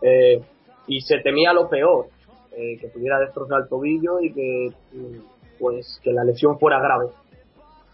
eh, 0.01 0.41
y 0.87 1.03
se 1.03 1.19
temía 1.19 1.53
lo 1.53 1.69
peor, 1.69 2.07
eh, 2.57 2.79
que 2.81 2.89
pudiera 2.89 3.19
destrozar 3.19 3.63
el 3.63 3.69
tobillo 3.69 4.21
y 4.21 4.33
que, 4.33 4.73
pues, 5.59 6.01
que 6.03 6.13
la 6.13 6.25
lesión 6.25 6.59
fuera 6.59 6.81
grave. 6.81 7.07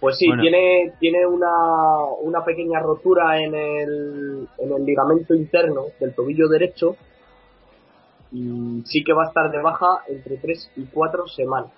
Pues 0.00 0.18
sí, 0.18 0.26
tiene, 0.40 0.92
tiene 1.00 1.26
una, 1.26 2.04
una 2.20 2.44
pequeña 2.44 2.80
rotura 2.80 3.42
en 3.42 3.54
el, 3.54 4.46
en 4.58 4.72
el 4.72 4.84
ligamento 4.84 5.34
interno 5.34 5.86
del 5.98 6.14
tobillo 6.14 6.48
derecho 6.48 6.96
y 8.30 8.82
sí 8.84 9.02
que 9.02 9.12
va 9.12 9.24
a 9.24 9.28
estar 9.28 9.50
de 9.50 9.62
baja 9.62 10.02
entre 10.08 10.36
3 10.36 10.72
y 10.76 10.84
4 10.84 11.26
semanas. 11.28 11.70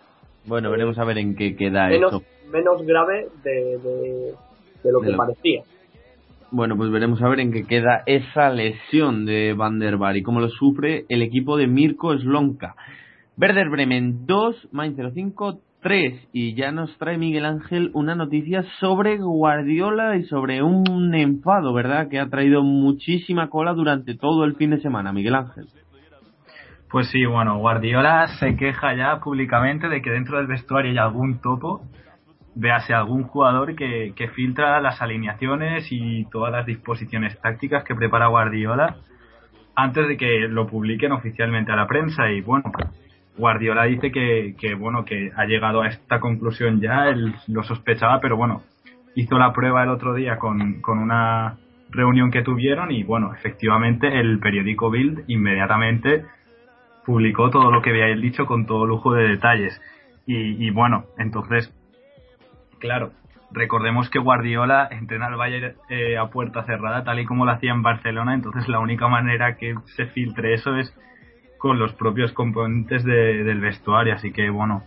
Bueno, 0.45 0.71
veremos 0.71 0.99
a 0.99 1.05
ver 1.05 1.19
en 1.19 1.37
qué 1.37 1.55
queda 1.55 1.89
menos, 1.89 2.15
eso. 2.15 2.23
Menos 2.51 2.85
grave 2.85 3.29
de, 3.45 3.79
de, 4.83 4.93
lo 4.93 5.01
que 5.01 5.13
parecía. 5.13 5.63
Bueno, 6.51 6.77
pues 6.77 6.91
veremos 6.91 7.21
a 7.21 7.29
ver 7.29 7.41
en 7.41 7.53
qué 7.53 7.65
queda 7.65 8.03
esa 8.07 8.49
lesión 8.49 9.27
de 9.27 9.53
Van 9.53 9.79
der 9.79 9.99
Bar 9.99 10.17
y 10.17 10.23
cómo 10.23 10.41
lo 10.41 10.49
sufre 10.49 11.05
el 11.11 11.21
equipo 11.21 11.59
de 11.59 11.67
Mirko 11.67 12.17
Slonka. 12.17 12.75
Werder 13.37 13.69
Bremen 13.69 14.27
2, 14.27 14.69
Main 14.73 14.97
05 14.97 15.61
3 15.81 16.29
y 16.33 16.55
ya 16.55 16.73
nos 16.73 16.97
trae 16.99 17.19
Miguel 17.19 17.45
Ángel 17.45 17.91
una 17.93 18.15
noticia 18.15 18.65
sobre 18.81 19.19
Guardiola 19.19 20.17
y 20.17 20.25
sobre 20.25 20.63
un 20.63 21.15
enfado, 21.15 21.73
¿verdad? 21.73 22.09
Que 22.09 22.19
ha 22.19 22.29
traído 22.29 22.63
muchísima 22.63 23.49
cola 23.49 23.75
durante 23.75 24.17
todo 24.17 24.45
el 24.45 24.57
fin 24.57 24.71
de 24.71 24.81
semana, 24.81 25.13
Miguel 25.13 25.35
Ángel. 25.35 25.67
Pues 26.91 27.11
sí, 27.11 27.27
bueno, 27.27 27.59
Guardiola 27.59 28.27
se 28.41 28.57
queja 28.57 28.97
ya 28.97 29.21
públicamente 29.21 29.89
de 29.89 30.01
que 30.01 30.11
dentro 30.11 30.39
del 30.39 30.47
vestuario 30.47 30.91
hay 30.91 30.99
algún 30.99 31.41
topo, 31.41 31.83
véase 32.59 32.93
algún 32.93 33.23
jugador 33.23 33.77
que, 33.77 34.13
que 34.17 34.29
filtra 34.29 34.81
las 34.81 35.01
alineaciones 35.01 35.87
y 35.91 36.25
todas 36.31 36.53
las 36.53 36.67
disposiciones 36.67 37.41
tácticas 37.41 37.85
que 37.85 37.95
prepara 37.95 38.27
Guardiola 38.27 38.97
antes 39.77 40.09
de 40.09 40.17
que 40.17 40.49
lo 40.49 40.67
publiquen 40.67 41.13
oficialmente 41.13 41.71
a 41.71 41.77
la 41.77 41.87
prensa 41.87 42.29
y 42.33 42.41
bueno, 42.41 42.73
Guardiola 43.37 43.85
dice 43.85 44.11
que, 44.11 44.57
que, 44.59 44.75
bueno 44.75 45.05
que 45.05 45.31
ha 45.37 45.45
llegado 45.45 45.83
a 45.83 45.89
esta 45.89 46.19
conclusión 46.19 46.81
ya, 46.81 47.09
él 47.09 47.37
lo 47.47 47.63
sospechaba, 47.63 48.21
pero 48.21 48.37
bueno, 48.37 48.63
hizo 49.15 49.39
la 49.39 49.53
prueba 49.53 49.85
el 49.85 49.91
otro 49.91 50.15
día 50.15 50.37
con, 50.37 50.81
con 50.81 50.99
una 50.99 51.59
reunión 51.91 52.33
que 52.33 52.43
tuvieron 52.43 52.91
y 52.91 53.05
bueno, 53.05 53.33
efectivamente 53.33 54.19
el 54.19 54.41
periódico 54.41 54.91
Bild 54.91 55.23
inmediatamente 55.29 56.25
publicó 57.07 57.49
todo 57.51 57.71
lo 57.71 57.81
que 57.81 57.91
había 57.91 58.07
dicho 58.17 58.47
con 58.47 58.67
todo 58.67 58.85
lujo 58.85 59.15
de 59.15 59.29
detalles. 59.29 59.81
Y 60.31 60.69
bueno, 60.69 61.07
entonces, 61.17 61.73
claro, 62.79 63.13
recordemos 63.51 64.11
que 64.11 64.19
Guardiola 64.19 64.89
entrena 64.91 65.27
al 65.27 65.37
Bayern 65.37 65.75
eh, 65.89 66.19
a 66.19 66.29
puerta 66.29 66.65
cerrada, 66.65 67.05
tal 67.05 67.21
y 67.21 67.25
como 67.25 67.45
lo 67.45 67.53
hacía 67.53 67.73
en 67.73 67.83
Barcelona, 67.83 68.35
entonces 68.35 68.69
la 68.69 68.81
única 68.81 69.09
manera 69.09 69.57
que 69.57 69.75
se 69.97 70.07
filtre 70.07 70.55
eso 70.55 70.77
es 70.77 70.95
con 71.59 71.79
los 71.79 71.93
propios 71.95 72.33
componentes 72.33 73.05
de, 73.05 73.45
del 73.45 73.61
vestuario. 73.61 74.15
Así 74.15 74.33
que, 74.33 74.49
bueno, 74.49 74.85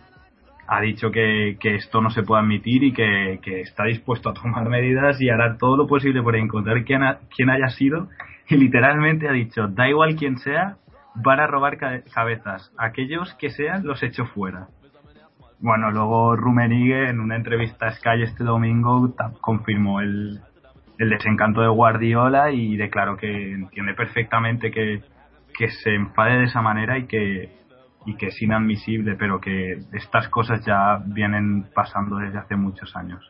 ha 0.67 0.79
dicho 0.81 1.11
que, 1.11 1.57
esto 1.61 2.01
no 2.01 2.09
se 2.09 2.23
puede 2.23 2.41
admitir 2.41 2.83
y 2.83 2.93
que, 2.93 3.39
que, 3.41 3.61
está 3.61 3.83
dispuesto 3.83 4.29
a 4.29 4.33
tomar 4.33 4.67
medidas 4.69 5.21
y 5.21 5.29
hará 5.29 5.57
todo 5.57 5.77
lo 5.77 5.87
posible 5.87 6.23
por 6.23 6.35
encontrar 6.35 6.83
quién, 6.85 7.03
ha, 7.03 7.19
quién 7.35 7.49
haya 7.49 7.67
sido. 7.69 8.07
Y 8.47 8.55
literalmente 8.55 9.29
ha 9.29 9.33
dicho, 9.33 9.67
da 9.67 9.87
igual 9.87 10.15
quién 10.15 10.37
sea, 10.37 10.77
van 11.15 11.39
a 11.39 11.47
robar 11.47 11.77
cabezas. 11.77 12.71
Aquellos 12.77 13.33
que 13.35 13.49
sean, 13.49 13.85
los 13.85 14.01
echo 14.03 14.25
fuera. 14.25 14.67
Bueno, 15.61 15.91
luego 15.91 16.35
Rumenigue 16.35 17.09
en 17.09 17.19
una 17.19 17.35
entrevista 17.35 17.87
a 17.87 17.91
Sky 17.91 18.23
este 18.23 18.43
domingo 18.43 19.13
confirmó 19.41 20.01
el, 20.01 20.41
el 20.97 21.09
desencanto 21.09 21.61
de 21.61 21.67
Guardiola 21.67 22.51
y 22.51 22.77
declaró 22.77 23.15
que 23.15 23.53
entiende 23.53 23.93
perfectamente 23.93 24.71
que, 24.71 25.03
que 25.55 25.69
se 25.69 25.93
enfade 25.93 26.39
de 26.39 26.43
esa 26.45 26.61
manera 26.61 26.97
y 26.97 27.05
que 27.05 27.61
y 28.05 28.15
que 28.15 28.27
es 28.27 28.41
inadmisible, 28.41 29.15
pero 29.15 29.39
que 29.39 29.77
estas 29.93 30.27
cosas 30.29 30.65
ya 30.65 30.99
vienen 31.05 31.67
pasando 31.73 32.17
desde 32.17 32.39
hace 32.39 32.55
muchos 32.55 32.95
años. 32.95 33.23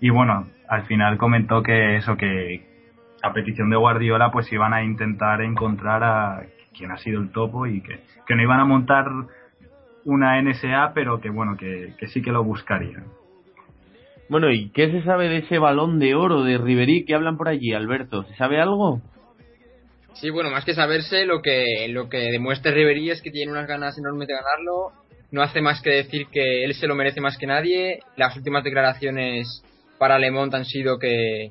Y 0.00 0.08
bueno, 0.08 0.46
al 0.68 0.84
final 0.84 1.18
comentó 1.18 1.62
que 1.62 1.96
eso, 1.96 2.16
que 2.16 2.66
a 3.22 3.32
petición 3.34 3.68
de 3.68 3.76
Guardiola, 3.76 4.30
pues 4.30 4.50
iban 4.50 4.72
a 4.72 4.82
intentar 4.82 5.42
encontrar 5.42 6.02
a 6.02 6.42
quien 6.74 6.90
ha 6.90 6.96
sido 6.96 7.20
el 7.20 7.30
topo 7.30 7.66
y 7.66 7.82
que, 7.82 8.00
que 8.26 8.34
no 8.34 8.42
iban 8.42 8.60
a 8.60 8.64
montar 8.64 9.06
una 10.04 10.40
NSA, 10.40 10.92
pero 10.94 11.20
que 11.20 11.30
bueno, 11.30 11.56
que, 11.56 11.94
que 11.98 12.06
sí 12.08 12.22
que 12.22 12.32
lo 12.32 12.44
buscarían. 12.44 13.06
Bueno, 14.28 14.50
¿y 14.50 14.70
qué 14.70 14.90
se 14.90 15.02
sabe 15.02 15.28
de 15.28 15.38
ese 15.38 15.58
balón 15.58 15.98
de 15.98 16.14
oro 16.14 16.42
de 16.42 16.56
Riverí 16.56 17.04
que 17.04 17.14
hablan 17.14 17.36
por 17.36 17.48
allí, 17.48 17.72
Alberto? 17.74 18.24
¿Se 18.24 18.34
sabe 18.36 18.60
algo? 18.60 19.02
Sí, 20.14 20.30
bueno, 20.30 20.50
más 20.50 20.64
que 20.64 20.74
saberse, 20.74 21.26
lo 21.26 21.42
que, 21.42 21.88
lo 21.88 22.08
que 22.08 22.30
demuestra 22.30 22.72
Ribery 22.72 23.10
es 23.10 23.22
que 23.22 23.30
tiene 23.30 23.52
unas 23.52 23.66
ganas 23.66 23.98
enormes 23.98 24.28
de 24.28 24.34
ganarlo. 24.34 24.92
No 25.30 25.42
hace 25.42 25.60
más 25.60 25.80
que 25.82 25.90
decir 25.90 26.26
que 26.30 26.64
él 26.64 26.74
se 26.74 26.86
lo 26.86 26.94
merece 26.94 27.20
más 27.20 27.38
que 27.38 27.46
nadie. 27.46 28.00
Las 28.16 28.36
últimas 28.36 28.64
declaraciones 28.64 29.62
para 29.98 30.18
Le 30.18 30.30
Monde 30.30 30.58
han 30.58 30.64
sido 30.64 30.98
que, 30.98 31.50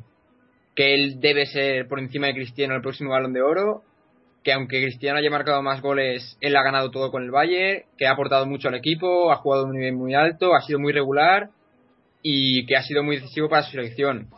que 0.75 0.93
él 0.93 1.19
debe 1.19 1.45
ser 1.47 1.87
por 1.87 1.99
encima 1.99 2.27
de 2.27 2.33
Cristiano 2.33 2.75
el 2.75 2.81
próximo 2.81 3.11
balón 3.11 3.33
de 3.33 3.41
oro. 3.41 3.81
Que 4.43 4.53
aunque 4.53 4.81
Cristiano 4.81 5.19
haya 5.19 5.29
marcado 5.29 5.61
más 5.61 5.81
goles, 5.81 6.37
él 6.41 6.55
ha 6.55 6.63
ganado 6.63 6.89
todo 6.89 7.11
con 7.11 7.23
el 7.23 7.31
Bayern. 7.31 7.83
Que 7.97 8.07
ha 8.07 8.11
aportado 8.11 8.45
mucho 8.45 8.67
al 8.67 8.75
equipo, 8.75 9.31
ha 9.31 9.37
jugado 9.37 9.63
a 9.63 9.67
un 9.67 9.73
nivel 9.73 9.93
muy 9.93 10.13
alto, 10.13 10.55
ha 10.55 10.61
sido 10.61 10.79
muy 10.79 10.93
regular 10.93 11.49
y 12.23 12.65
que 12.65 12.75
ha 12.75 12.83
sido 12.83 13.03
muy 13.03 13.17
decisivo 13.17 13.49
para 13.49 13.63
su 13.63 13.71
selección 13.71 14.29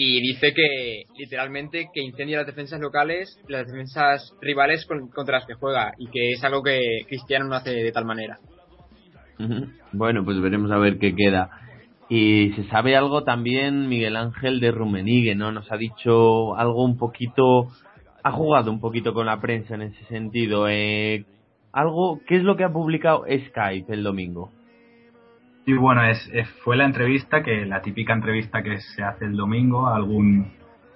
y 0.00 0.20
dice 0.20 0.54
que 0.54 1.06
literalmente 1.18 1.88
que 1.92 2.00
incendia 2.00 2.38
las 2.38 2.46
defensas 2.46 2.78
locales, 2.78 3.36
las 3.48 3.66
defensas 3.66 4.32
rivales 4.40 4.86
contra 4.86 5.38
las 5.38 5.44
que 5.44 5.54
juega 5.54 5.92
y 5.98 6.06
que 6.06 6.30
es 6.34 6.44
algo 6.44 6.62
que 6.62 6.78
Cristiano 7.08 7.46
no 7.46 7.56
hace 7.56 7.70
de 7.70 7.90
tal 7.90 8.04
manera. 8.04 8.38
Bueno, 9.90 10.24
pues 10.24 10.40
veremos 10.40 10.70
a 10.70 10.78
ver 10.78 11.00
qué 11.00 11.16
queda. 11.16 11.50
Y 12.08 12.52
se 12.52 12.62
sabe 12.68 12.94
algo 12.94 13.24
también 13.24 13.88
Miguel 13.88 14.14
Ángel 14.14 14.60
de 14.60 14.70
Rumenigue, 14.70 15.34
¿no? 15.34 15.50
Nos 15.50 15.70
ha 15.72 15.76
dicho 15.76 16.54
algo 16.54 16.84
un 16.84 16.96
poquito, 16.96 17.66
ha 18.28 18.32
jugado 18.32 18.70
un 18.70 18.80
poquito 18.80 19.14
con 19.14 19.26
la 19.26 19.40
prensa 19.40 19.74
en 19.74 19.82
ese 19.82 20.04
sentido. 20.04 20.68
Eh, 20.68 21.24
algo, 21.72 22.20
¿qué 22.26 22.36
es 22.36 22.42
lo 22.42 22.56
que 22.56 22.64
ha 22.64 22.72
publicado 22.72 23.24
Skype 23.24 23.92
el 23.92 24.02
domingo? 24.02 24.50
Y 25.64 25.74
bueno, 25.74 26.04
es, 26.04 26.30
fue 26.62 26.76
la 26.76 26.84
entrevista, 26.84 27.42
que 27.42 27.66
la 27.66 27.82
típica 27.82 28.12
entrevista 28.12 28.62
que 28.62 28.78
se 28.80 29.02
hace 29.02 29.24
el 29.24 29.36
domingo 29.36 29.86
a 29.86 29.96
algún, 29.96 30.52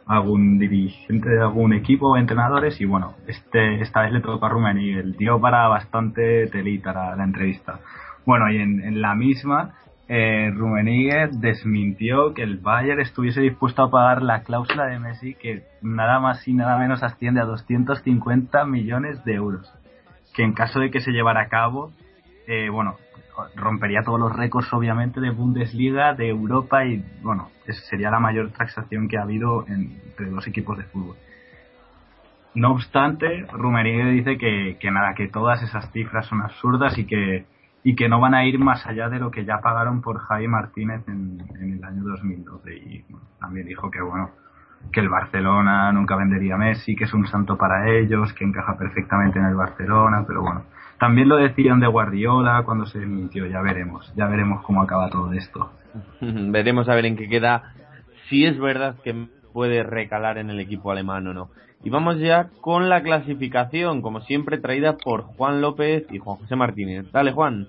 algún 0.07 0.59
dirigente 0.59 1.29
de 1.29 1.41
algún 1.41 1.73
equipo, 1.75 2.17
entrenadores, 2.17 2.81
y 2.81 2.87
bueno, 2.87 3.15
este 3.27 3.81
esta 3.81 4.03
vez 4.03 4.13
le 4.13 4.21
tocó 4.21 4.45
a 4.47 4.49
Rumeni, 4.49 4.93
el 4.93 5.17
tío 5.17 5.41
para 5.41 5.69
bastante 5.69 6.47
telita 6.49 6.93
la, 6.93 7.17
la 7.17 7.25
entrevista. 7.25 7.81
Bueno, 8.25 8.51
y 8.51 8.57
en, 8.57 8.83
en 8.83 9.03
la 9.03 9.15
misma, 9.15 9.75
eh, 10.15 10.51
Rummenigge 10.51 11.29
desmintió 11.33 12.35
que 12.35 12.43
el 12.43 12.59
Bayern 12.59 13.01
estuviese 13.01 13.41
dispuesto 13.41 13.83
a 13.83 13.91
pagar 13.91 14.21
la 14.21 14.43
cláusula 14.43 14.85
de 14.85 14.99
Messi, 14.99 15.33
que 15.33 15.63
nada 15.81 16.21
más 16.21 16.47
y 16.47 16.53
nada 16.53 16.77
menos 16.77 17.03
asciende 17.03 17.41
a 17.41 17.47
250 17.47 18.67
millones 18.67 19.25
de 19.25 19.33
euros. 19.33 19.73
Que 20.35 20.43
en 20.43 20.53
caso 20.53 20.81
de 20.81 20.91
que 20.91 21.01
se 21.01 21.13
llevara 21.13 21.41
a 21.41 21.49
cabo, 21.49 21.93
eh, 22.47 22.69
bueno, 22.69 22.97
rompería 23.57 24.03
todos 24.03 24.21
los 24.21 24.37
récords 24.37 24.71
obviamente 24.75 25.19
de 25.19 25.31
Bundesliga, 25.31 26.13
de 26.13 26.29
Europa 26.29 26.85
y 26.85 27.03
bueno, 27.23 27.49
sería 27.89 28.11
la 28.11 28.21
mayor 28.21 28.51
transacción 28.51 29.09
que 29.09 29.17
ha 29.17 29.23
habido 29.23 29.65
entre 29.67 30.29
dos 30.29 30.47
equipos 30.47 30.77
de 30.77 30.85
fútbol. 30.85 31.17
No 32.55 32.73
obstante, 32.73 33.47
Rummenigge 33.51 34.11
dice 34.11 34.37
que, 34.37 34.77
que 34.79 34.91
nada, 34.91 35.15
que 35.15 35.29
todas 35.29 35.63
esas 35.63 35.91
cifras 35.91 36.27
son 36.27 36.43
absurdas 36.43 36.99
y 36.99 37.07
que 37.07 37.47
y 37.85 37.97
que 37.97 38.09
no 38.09 38.21
van 38.21 38.35
a 38.35 38.45
ir 38.45 38.59
más 38.59 38.87
allá 38.87 39.09
de 39.09 39.19
lo 39.19 39.31
que 39.31 39.45
ya 39.45 39.61
pagaron 39.61 40.01
por 40.03 40.19
Javi 40.19 40.49
Martínez 40.49 41.03
en, 41.09 41.39
en 41.61 41.73
el 41.75 41.85
año 41.85 42.03
2012 42.05 42.75
y 42.75 43.03
bueno, 43.09 43.27
también 43.41 43.67
dijo 43.67 43.91
que 43.91 44.01
bueno 44.01 44.31
que 44.91 45.01
el 45.01 45.09
Barcelona 45.09 45.93
nunca 45.93 46.17
vendería 46.17 46.57
Messi, 46.57 46.97
que 46.97 47.05
es 47.05 47.15
un 47.15 47.27
santo 47.27 47.57
para 47.57 47.89
ellos, 47.89 48.33
que 48.33 48.45
encaja 48.45 48.77
perfectamente 48.77 49.39
en 49.39 49.47
el 49.47 49.55
Barcelona, 49.55 50.25
pero 50.27 50.43
bueno, 50.43 50.65
también 50.99 51.29
lo 51.29 51.37
decían 51.37 51.81
de 51.81 51.87
Guardiola 51.87 52.63
cuando 52.65 52.87
se 52.87 52.99
mintió, 52.99 53.47
ya 53.47 53.61
veremos, 53.61 54.13
ya 54.17 54.27
veremos 54.27 54.63
cómo 54.65 54.83
acaba 54.83 55.09
todo 55.11 55.33
esto. 55.33 55.73
Veremos 56.21 56.89
a 56.89 56.95
ver 56.95 57.05
en 57.05 57.17
qué 57.17 57.29
queda, 57.29 57.75
si 58.29 58.47
es 58.47 58.59
verdad 58.59 58.97
que 59.05 59.29
puede 59.53 59.83
recalar 59.83 60.39
en 60.39 60.51
el 60.51 60.61
equipo 60.61 60.91
alemán 60.91 61.27
o 61.27 61.35
no. 61.35 61.51
Y 61.85 61.91
vamos 61.91 62.19
ya 62.19 62.51
con 62.61 62.89
la 62.89 63.03
clasificación, 63.03 64.03
como 64.03 64.21
siempre 64.21 64.59
traída 64.59 64.97
por 64.97 65.23
Juan 65.23 65.61
López 65.61 66.07
y 66.11 66.19
Juan 66.19 66.37
José 66.39 66.57
Martínez. 66.57 67.11
Dale, 67.11 67.33
Juan. 67.33 67.69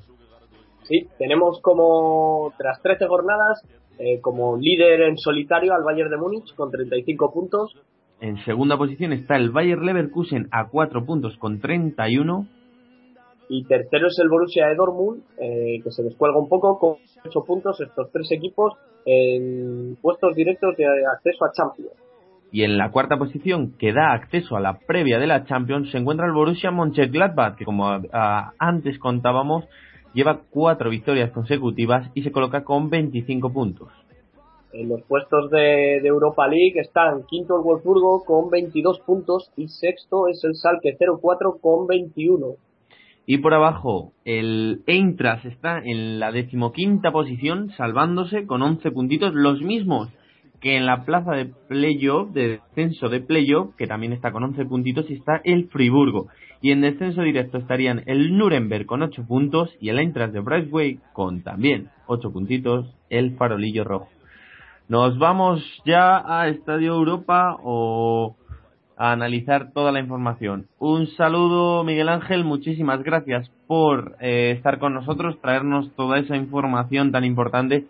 Sí, 0.83 1.07
tenemos 1.17 1.59
como 1.61 2.53
tras 2.57 2.81
13 2.81 3.07
jornadas 3.07 3.63
eh, 3.99 4.19
como 4.21 4.57
líder 4.57 5.01
en 5.01 5.17
solitario 5.17 5.73
al 5.73 5.83
Bayern 5.83 6.09
de 6.09 6.17
Múnich 6.17 6.53
con 6.55 6.71
35 6.71 7.33
puntos. 7.33 7.75
En 8.19 8.37
segunda 8.45 8.77
posición 8.77 9.13
está 9.13 9.35
el 9.35 9.51
Bayern 9.51 9.85
Leverkusen 9.85 10.47
a 10.51 10.67
4 10.67 11.05
puntos 11.05 11.37
con 11.37 11.59
31. 11.59 12.47
Y 13.49 13.65
tercero 13.65 14.07
es 14.07 14.17
el 14.19 14.29
Borussia 14.29 14.67
de 14.67 14.75
Dortmund, 14.75 15.21
eh, 15.37 15.81
que 15.83 15.91
se 15.91 16.03
descuelga 16.03 16.39
un 16.39 16.49
poco 16.49 16.79
con 16.79 16.95
8 17.25 17.43
puntos 17.45 17.79
estos 17.81 18.11
tres 18.11 18.31
equipos 18.31 18.73
en 19.05 19.97
puestos 20.01 20.35
directos 20.35 20.75
de 20.77 20.85
acceso 20.85 21.45
a 21.45 21.51
Champions. 21.51 21.91
Y 22.51 22.63
en 22.63 22.77
la 22.77 22.91
cuarta 22.91 23.17
posición, 23.17 23.73
que 23.79 23.93
da 23.93 24.13
acceso 24.13 24.55
a 24.55 24.59
la 24.59 24.77
previa 24.77 25.17
de 25.17 25.27
la 25.27 25.43
Champions, 25.43 25.89
se 25.91 25.97
encuentra 25.97 26.27
el 26.27 26.33
Borussia 26.33 26.69
Mönchengladbach, 26.71 27.57
que 27.57 27.65
como 27.65 27.87
ah, 28.13 28.53
antes 28.59 28.99
contábamos, 28.99 29.65
lleva 30.13 30.41
cuatro 30.51 30.89
victorias 30.89 31.31
consecutivas 31.31 32.09
y 32.13 32.21
se 32.21 32.31
coloca 32.31 32.63
con 32.63 32.89
25 32.89 33.51
puntos. 33.51 33.89
En 34.71 34.89
los 34.89 35.03
puestos 35.03 35.51
de, 35.51 35.97
Europa 35.97 36.47
League 36.47 36.79
están 36.79 37.23
quinto 37.23 37.55
el 37.55 37.63
Wolfsburgo 37.63 38.23
con 38.23 38.49
22 38.49 39.01
puntos 39.01 39.51
y 39.55 39.67
sexto 39.67 40.27
es 40.27 40.43
el 40.43 40.55
Salke 40.55 40.97
04 40.97 41.57
con 41.61 41.85
21. 41.85 42.55
Y 43.25 43.37
por 43.37 43.53
abajo, 43.53 44.11
el 44.25 44.83
Eintracht 44.85 45.45
está 45.45 45.79
en 45.79 46.19
la 46.19 46.31
decimoquinta 46.31 47.11
posición, 47.11 47.71
salvándose 47.77 48.45
con 48.45 48.61
11 48.61 48.91
puntitos, 48.91 49.33
los 49.33 49.61
mismos 49.61 50.09
que 50.59 50.77
en 50.77 50.85
la 50.85 51.03
plaza 51.03 51.31
de 51.33 51.45
playoff, 51.67 52.31
de 52.31 52.47
descenso 52.47 53.09
de 53.09 53.19
playoff, 53.19 53.75
que 53.75 53.85
también 53.85 54.13
está 54.13 54.31
con 54.31 54.43
11 54.43 54.65
puntitos, 54.65 55.09
está 55.09 55.41
el 55.43 55.67
Friburgo. 55.67 56.27
Y 56.61 56.71
en 56.71 56.79
descenso 56.79 57.21
directo 57.21 57.57
estarían 57.57 58.03
el 58.05 58.37
Nuremberg 58.37 58.85
con 58.85 59.01
8 59.01 59.25
puntos 59.27 59.75
y 59.81 59.89
el 59.89 59.99
Eintracht 59.99 60.33
de 60.33 60.39
Brightway 60.39 60.99
con 61.11 61.43
también 61.43 61.89
8 62.07 62.31
puntitos, 62.31 62.95
el 63.09 63.35
farolillo 63.35 63.83
rojo. 63.83 64.07
Nos 64.87 65.17
vamos 65.17 65.61
ya 65.85 66.23
a 66.25 66.47
Estadio 66.47 66.93
Europa 66.93 67.57
o 67.61 68.37
a 68.97 69.11
analizar 69.11 69.71
toda 69.73 69.91
la 69.91 69.99
información. 69.99 70.67
Un 70.79 71.07
saludo, 71.07 71.83
Miguel 71.83 72.09
Ángel, 72.09 72.43
muchísimas 72.43 73.03
gracias 73.03 73.49
por 73.67 74.15
eh, 74.19 74.51
estar 74.55 74.79
con 74.79 74.93
nosotros, 74.93 75.39
traernos 75.41 75.93
toda 75.95 76.19
esa 76.19 76.35
información 76.35 77.11
tan 77.11 77.23
importante 77.23 77.85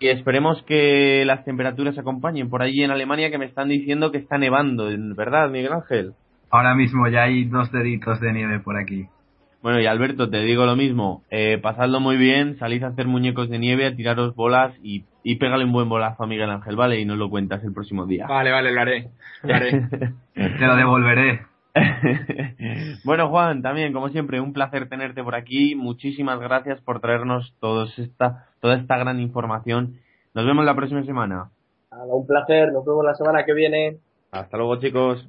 y 0.00 0.08
esperemos 0.08 0.62
que 0.62 1.24
las 1.26 1.44
temperaturas 1.44 1.98
acompañen 1.98 2.48
por 2.50 2.62
allí 2.62 2.82
en 2.82 2.90
Alemania 2.90 3.30
que 3.30 3.38
me 3.38 3.46
están 3.46 3.68
diciendo 3.68 4.12
que 4.12 4.18
está 4.18 4.38
nevando, 4.38 4.88
¿verdad, 5.16 5.50
Miguel 5.50 5.72
Ángel? 5.72 6.12
Ahora 6.50 6.74
mismo 6.74 7.08
ya 7.08 7.24
hay 7.24 7.44
dos 7.44 7.70
deditos 7.72 8.20
de 8.20 8.32
nieve 8.32 8.60
por 8.60 8.78
aquí. 8.78 9.06
Bueno, 9.60 9.80
y 9.80 9.86
Alberto, 9.86 10.30
te 10.30 10.38
digo 10.42 10.66
lo 10.66 10.76
mismo, 10.76 11.24
eh, 11.30 11.58
pasadlo 11.58 11.98
muy 11.98 12.16
bien, 12.16 12.56
salid 12.58 12.84
a 12.84 12.88
hacer 12.88 13.08
muñecos 13.08 13.50
de 13.50 13.58
nieve, 13.58 13.86
a 13.86 13.96
tiraros 13.96 14.36
bolas 14.36 14.72
y, 14.82 15.04
y 15.22 15.36
pégale 15.36 15.64
un 15.64 15.72
buen 15.72 15.88
bolazo 15.88 16.24
a 16.24 16.26
Miguel 16.26 16.50
Ángel, 16.50 16.76
¿vale? 16.76 17.00
Y 17.00 17.04
nos 17.04 17.18
lo 17.18 17.30
cuentas 17.30 17.62
el 17.64 17.72
próximo 17.72 18.06
día. 18.06 18.26
Vale, 18.26 18.50
vale, 18.50 18.72
lo 18.72 18.80
haré. 18.80 19.10
Lo 19.42 19.54
haré. 19.54 19.88
te 20.34 20.66
lo 20.66 20.76
devolveré. 20.76 21.40
bueno, 23.04 23.28
Juan, 23.28 23.62
también, 23.62 23.92
como 23.92 24.08
siempre, 24.08 24.40
un 24.40 24.52
placer 24.52 24.88
tenerte 24.88 25.22
por 25.22 25.34
aquí. 25.34 25.74
Muchísimas 25.74 26.40
gracias 26.40 26.80
por 26.80 27.00
traernos 27.00 27.54
esta, 27.96 28.46
toda 28.60 28.76
esta 28.76 28.96
gran 28.96 29.20
información. 29.20 29.98
Nos 30.34 30.46
vemos 30.46 30.64
la 30.64 30.74
próxima 30.74 31.02
semana. 31.04 31.50
un 31.90 32.26
placer. 32.26 32.72
Nos 32.72 32.84
vemos 32.84 33.04
la 33.04 33.14
semana 33.14 33.44
que 33.44 33.54
viene. 33.54 33.98
Hasta 34.30 34.56
luego, 34.56 34.76
chicos. 34.78 35.28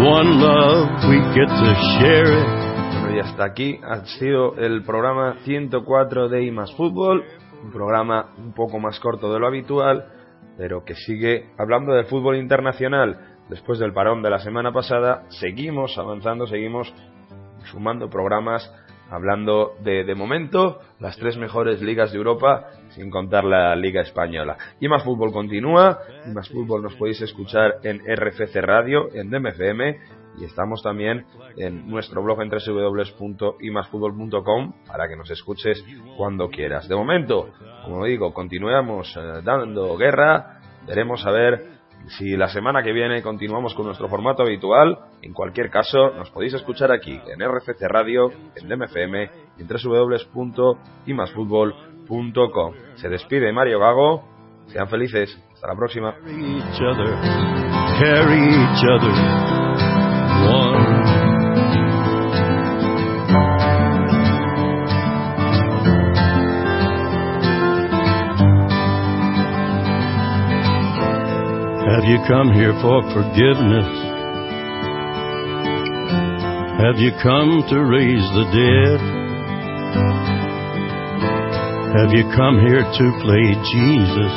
One 0.00 0.40
love, 0.40 1.08
we 1.08 1.18
get 1.34 1.48
to 1.48 1.74
share 1.98 2.24
it 2.24 2.60
hasta 3.20 3.44
aquí 3.44 3.78
ha 3.82 4.04
sido 4.18 4.56
el 4.56 4.82
programa 4.82 5.36
104 5.44 6.28
de 6.28 6.42
IMAS 6.44 6.74
Fútbol, 6.74 7.24
un 7.62 7.70
programa 7.70 8.30
un 8.38 8.54
poco 8.54 8.78
más 8.78 8.98
corto 8.98 9.32
de 9.32 9.38
lo 9.38 9.46
habitual, 9.46 10.06
pero 10.56 10.84
que 10.84 10.94
sigue 10.94 11.50
hablando 11.58 11.92
del 11.92 12.06
fútbol 12.06 12.36
internacional. 12.36 13.36
Después 13.48 13.78
del 13.78 13.92
parón 13.92 14.22
de 14.22 14.30
la 14.30 14.38
semana 14.38 14.72
pasada, 14.72 15.24
seguimos 15.28 15.98
avanzando, 15.98 16.46
seguimos 16.46 16.92
sumando 17.70 18.08
programas 18.08 18.72
hablando 19.10 19.74
de, 19.82 20.04
de 20.04 20.14
momento, 20.14 20.78
las 20.98 21.16
tres 21.18 21.36
mejores 21.36 21.82
ligas 21.82 22.12
de 22.12 22.18
Europa, 22.18 22.68
sin 22.90 23.10
contar 23.10 23.44
la 23.44 23.74
Liga 23.76 24.02
Española. 24.02 24.56
Y 24.80 24.88
más 24.88 25.04
fútbol 25.04 25.32
continúa, 25.32 25.98
y 26.26 26.30
más 26.30 26.48
fútbol 26.48 26.82
nos 26.82 26.94
podéis 26.94 27.20
escuchar 27.22 27.76
en 27.82 28.00
RFC 28.00 28.56
Radio, 28.60 29.08
en 29.14 29.30
DMFM, 29.30 29.98
y 30.38 30.44
estamos 30.44 30.80
también 30.82 31.24
en 31.56 31.88
nuestro 31.88 32.22
blog 32.22 32.42
en 32.42 32.50
www.imasfutbol.com 32.50 34.74
para 34.86 35.08
que 35.08 35.16
nos 35.16 35.28
escuches 35.30 35.82
cuando 36.16 36.48
quieras. 36.48 36.88
De 36.88 36.94
momento, 36.94 37.48
como 37.84 38.04
digo, 38.04 38.32
continuamos 38.32 39.12
eh, 39.16 39.40
dando 39.42 39.96
guerra, 39.96 40.60
veremos 40.86 41.26
a 41.26 41.32
ver 41.32 41.80
si 42.18 42.36
la 42.36 42.48
semana 42.48 42.82
que 42.82 42.92
viene 42.92 43.22
continuamos 43.22 43.72
con 43.74 43.86
nuestro 43.86 44.08
formato 44.08 44.42
habitual. 44.42 44.98
En 45.22 45.34
cualquier 45.34 45.70
caso, 45.70 46.10
nos 46.10 46.30
podéis 46.30 46.54
escuchar 46.54 46.90
aquí 46.92 47.12
en 47.12 47.40
RFC 47.40 47.80
Radio, 47.82 48.32
en 48.56 48.68
DMFM 48.68 49.30
y 49.58 49.62
en 49.62 49.68
www.imasfutbol.com. 49.68 51.89
Se 52.96 53.08
despide 53.08 53.52
Mario 53.52 53.78
Gago. 53.78 54.24
Sean 54.72 54.88
felices. 54.88 55.38
Hasta 55.52 55.68
la 55.68 55.76
próxima. 55.76 56.16
Have 71.86 72.04
you 72.08 72.18
come 72.26 72.52
here 72.52 72.72
for 72.80 73.02
forgiveness? 73.12 73.86
Have 76.80 76.98
you 76.98 77.12
come 77.22 77.62
to 77.68 77.84
raise 77.84 78.26
the 78.34 78.44
dead? 78.50 80.39
Have 81.90 82.14
you 82.14 82.22
come 82.38 82.62
here 82.62 82.86
to 82.86 83.04
play 83.18 83.46
Jesus? 83.66 84.34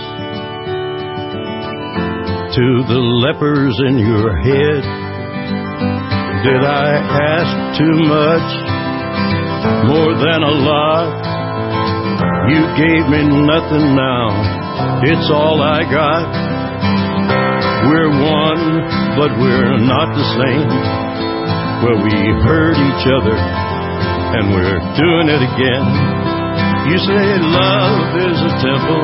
To 2.57 2.65
the 2.89 2.97
lepers 2.97 3.77
in 3.85 4.01
your 4.01 4.33
head? 4.41 4.81
Did 6.41 6.65
I 6.65 6.97
ask 6.97 7.77
too 7.77 7.97
much? 8.09 8.49
More 9.85 10.17
than 10.17 10.41
a 10.41 10.55
lot? 10.65 11.13
You 12.49 12.65
gave 12.73 13.05
me 13.13 13.21
nothing 13.21 14.01
now. 14.01 14.33
It's 15.05 15.29
all 15.29 15.61
I 15.61 15.85
got. 15.85 16.25
We're 17.85 18.17
one, 18.17 18.81
but 19.13 19.29
we're 19.37 19.77
not 19.77 20.09
the 20.09 20.25
same. 20.41 20.73
Well, 21.85 22.01
we 22.01 22.17
hurt 22.49 22.81
each 22.81 23.05
other, 23.13 23.37
and 23.37 24.57
we're 24.57 24.81
doing 24.97 25.29
it 25.29 25.45
again. 25.53 26.22
You 26.83 26.99
say 26.99 27.25
love 27.39 28.11
is 28.27 28.37
a 28.43 28.53
temple, 28.59 29.03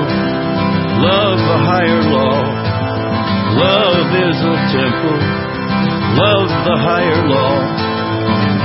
love 0.99 1.39
a 1.39 1.59
higher 1.63 2.03
law. 2.11 2.43
Love 3.55 4.09
is 4.13 4.37
a 4.43 4.57
temple, 4.75 5.19
love 6.19 6.49
the 6.67 6.75
higher 6.75 7.23
law. 7.23 7.55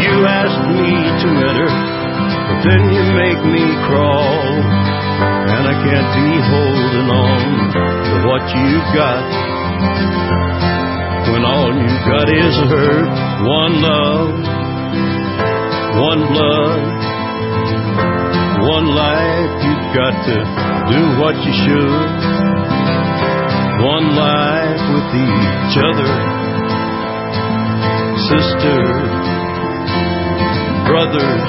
You 0.02 0.26
asked 0.26 0.66
me 0.66 0.92
to 1.22 1.28
enter, 1.30 1.70
but 1.70 2.58
then 2.66 2.82
you 2.90 3.02
make 3.14 3.40
me 3.54 3.64
crawl, 3.86 4.44
and 5.46 5.62
I 5.62 5.74
can't 5.78 6.10
be 6.18 6.30
holding 6.50 7.08
on 7.14 7.40
to 7.70 8.14
what 8.26 8.42
you've 8.50 8.90
got. 8.98 9.24
When 11.30 11.42
all 11.46 11.70
you've 11.70 12.02
got 12.02 12.26
is 12.28 12.54
hurt, 12.66 13.14
one 13.46 13.74
love, 13.78 14.34
one 16.02 16.20
blood, 16.34 16.82
one 18.64 18.86
life, 18.96 19.52
you've 19.60 19.88
got 19.92 20.14
to 20.24 20.36
do 20.88 21.00
what 21.20 21.36
you 21.36 21.52
should. 21.52 22.16
One 23.84 24.16
life 24.16 24.80
with 24.88 25.08
each 25.20 25.74
other, 25.84 26.12
sisters, 28.24 29.20
brothers. 30.88 31.44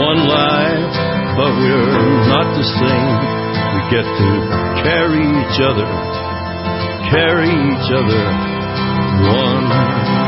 One 0.00 0.24
life, 0.24 0.96
but 1.36 1.52
we're 1.60 2.28
not 2.32 2.48
the 2.56 2.64
same. 2.64 3.16
We 3.74 3.80
get 3.92 4.06
to 4.08 4.30
carry 4.80 5.28
each 5.44 5.60
other, 5.60 5.88
carry 7.12 7.52
each 7.52 7.88
other. 7.92 8.24
One 9.28 10.27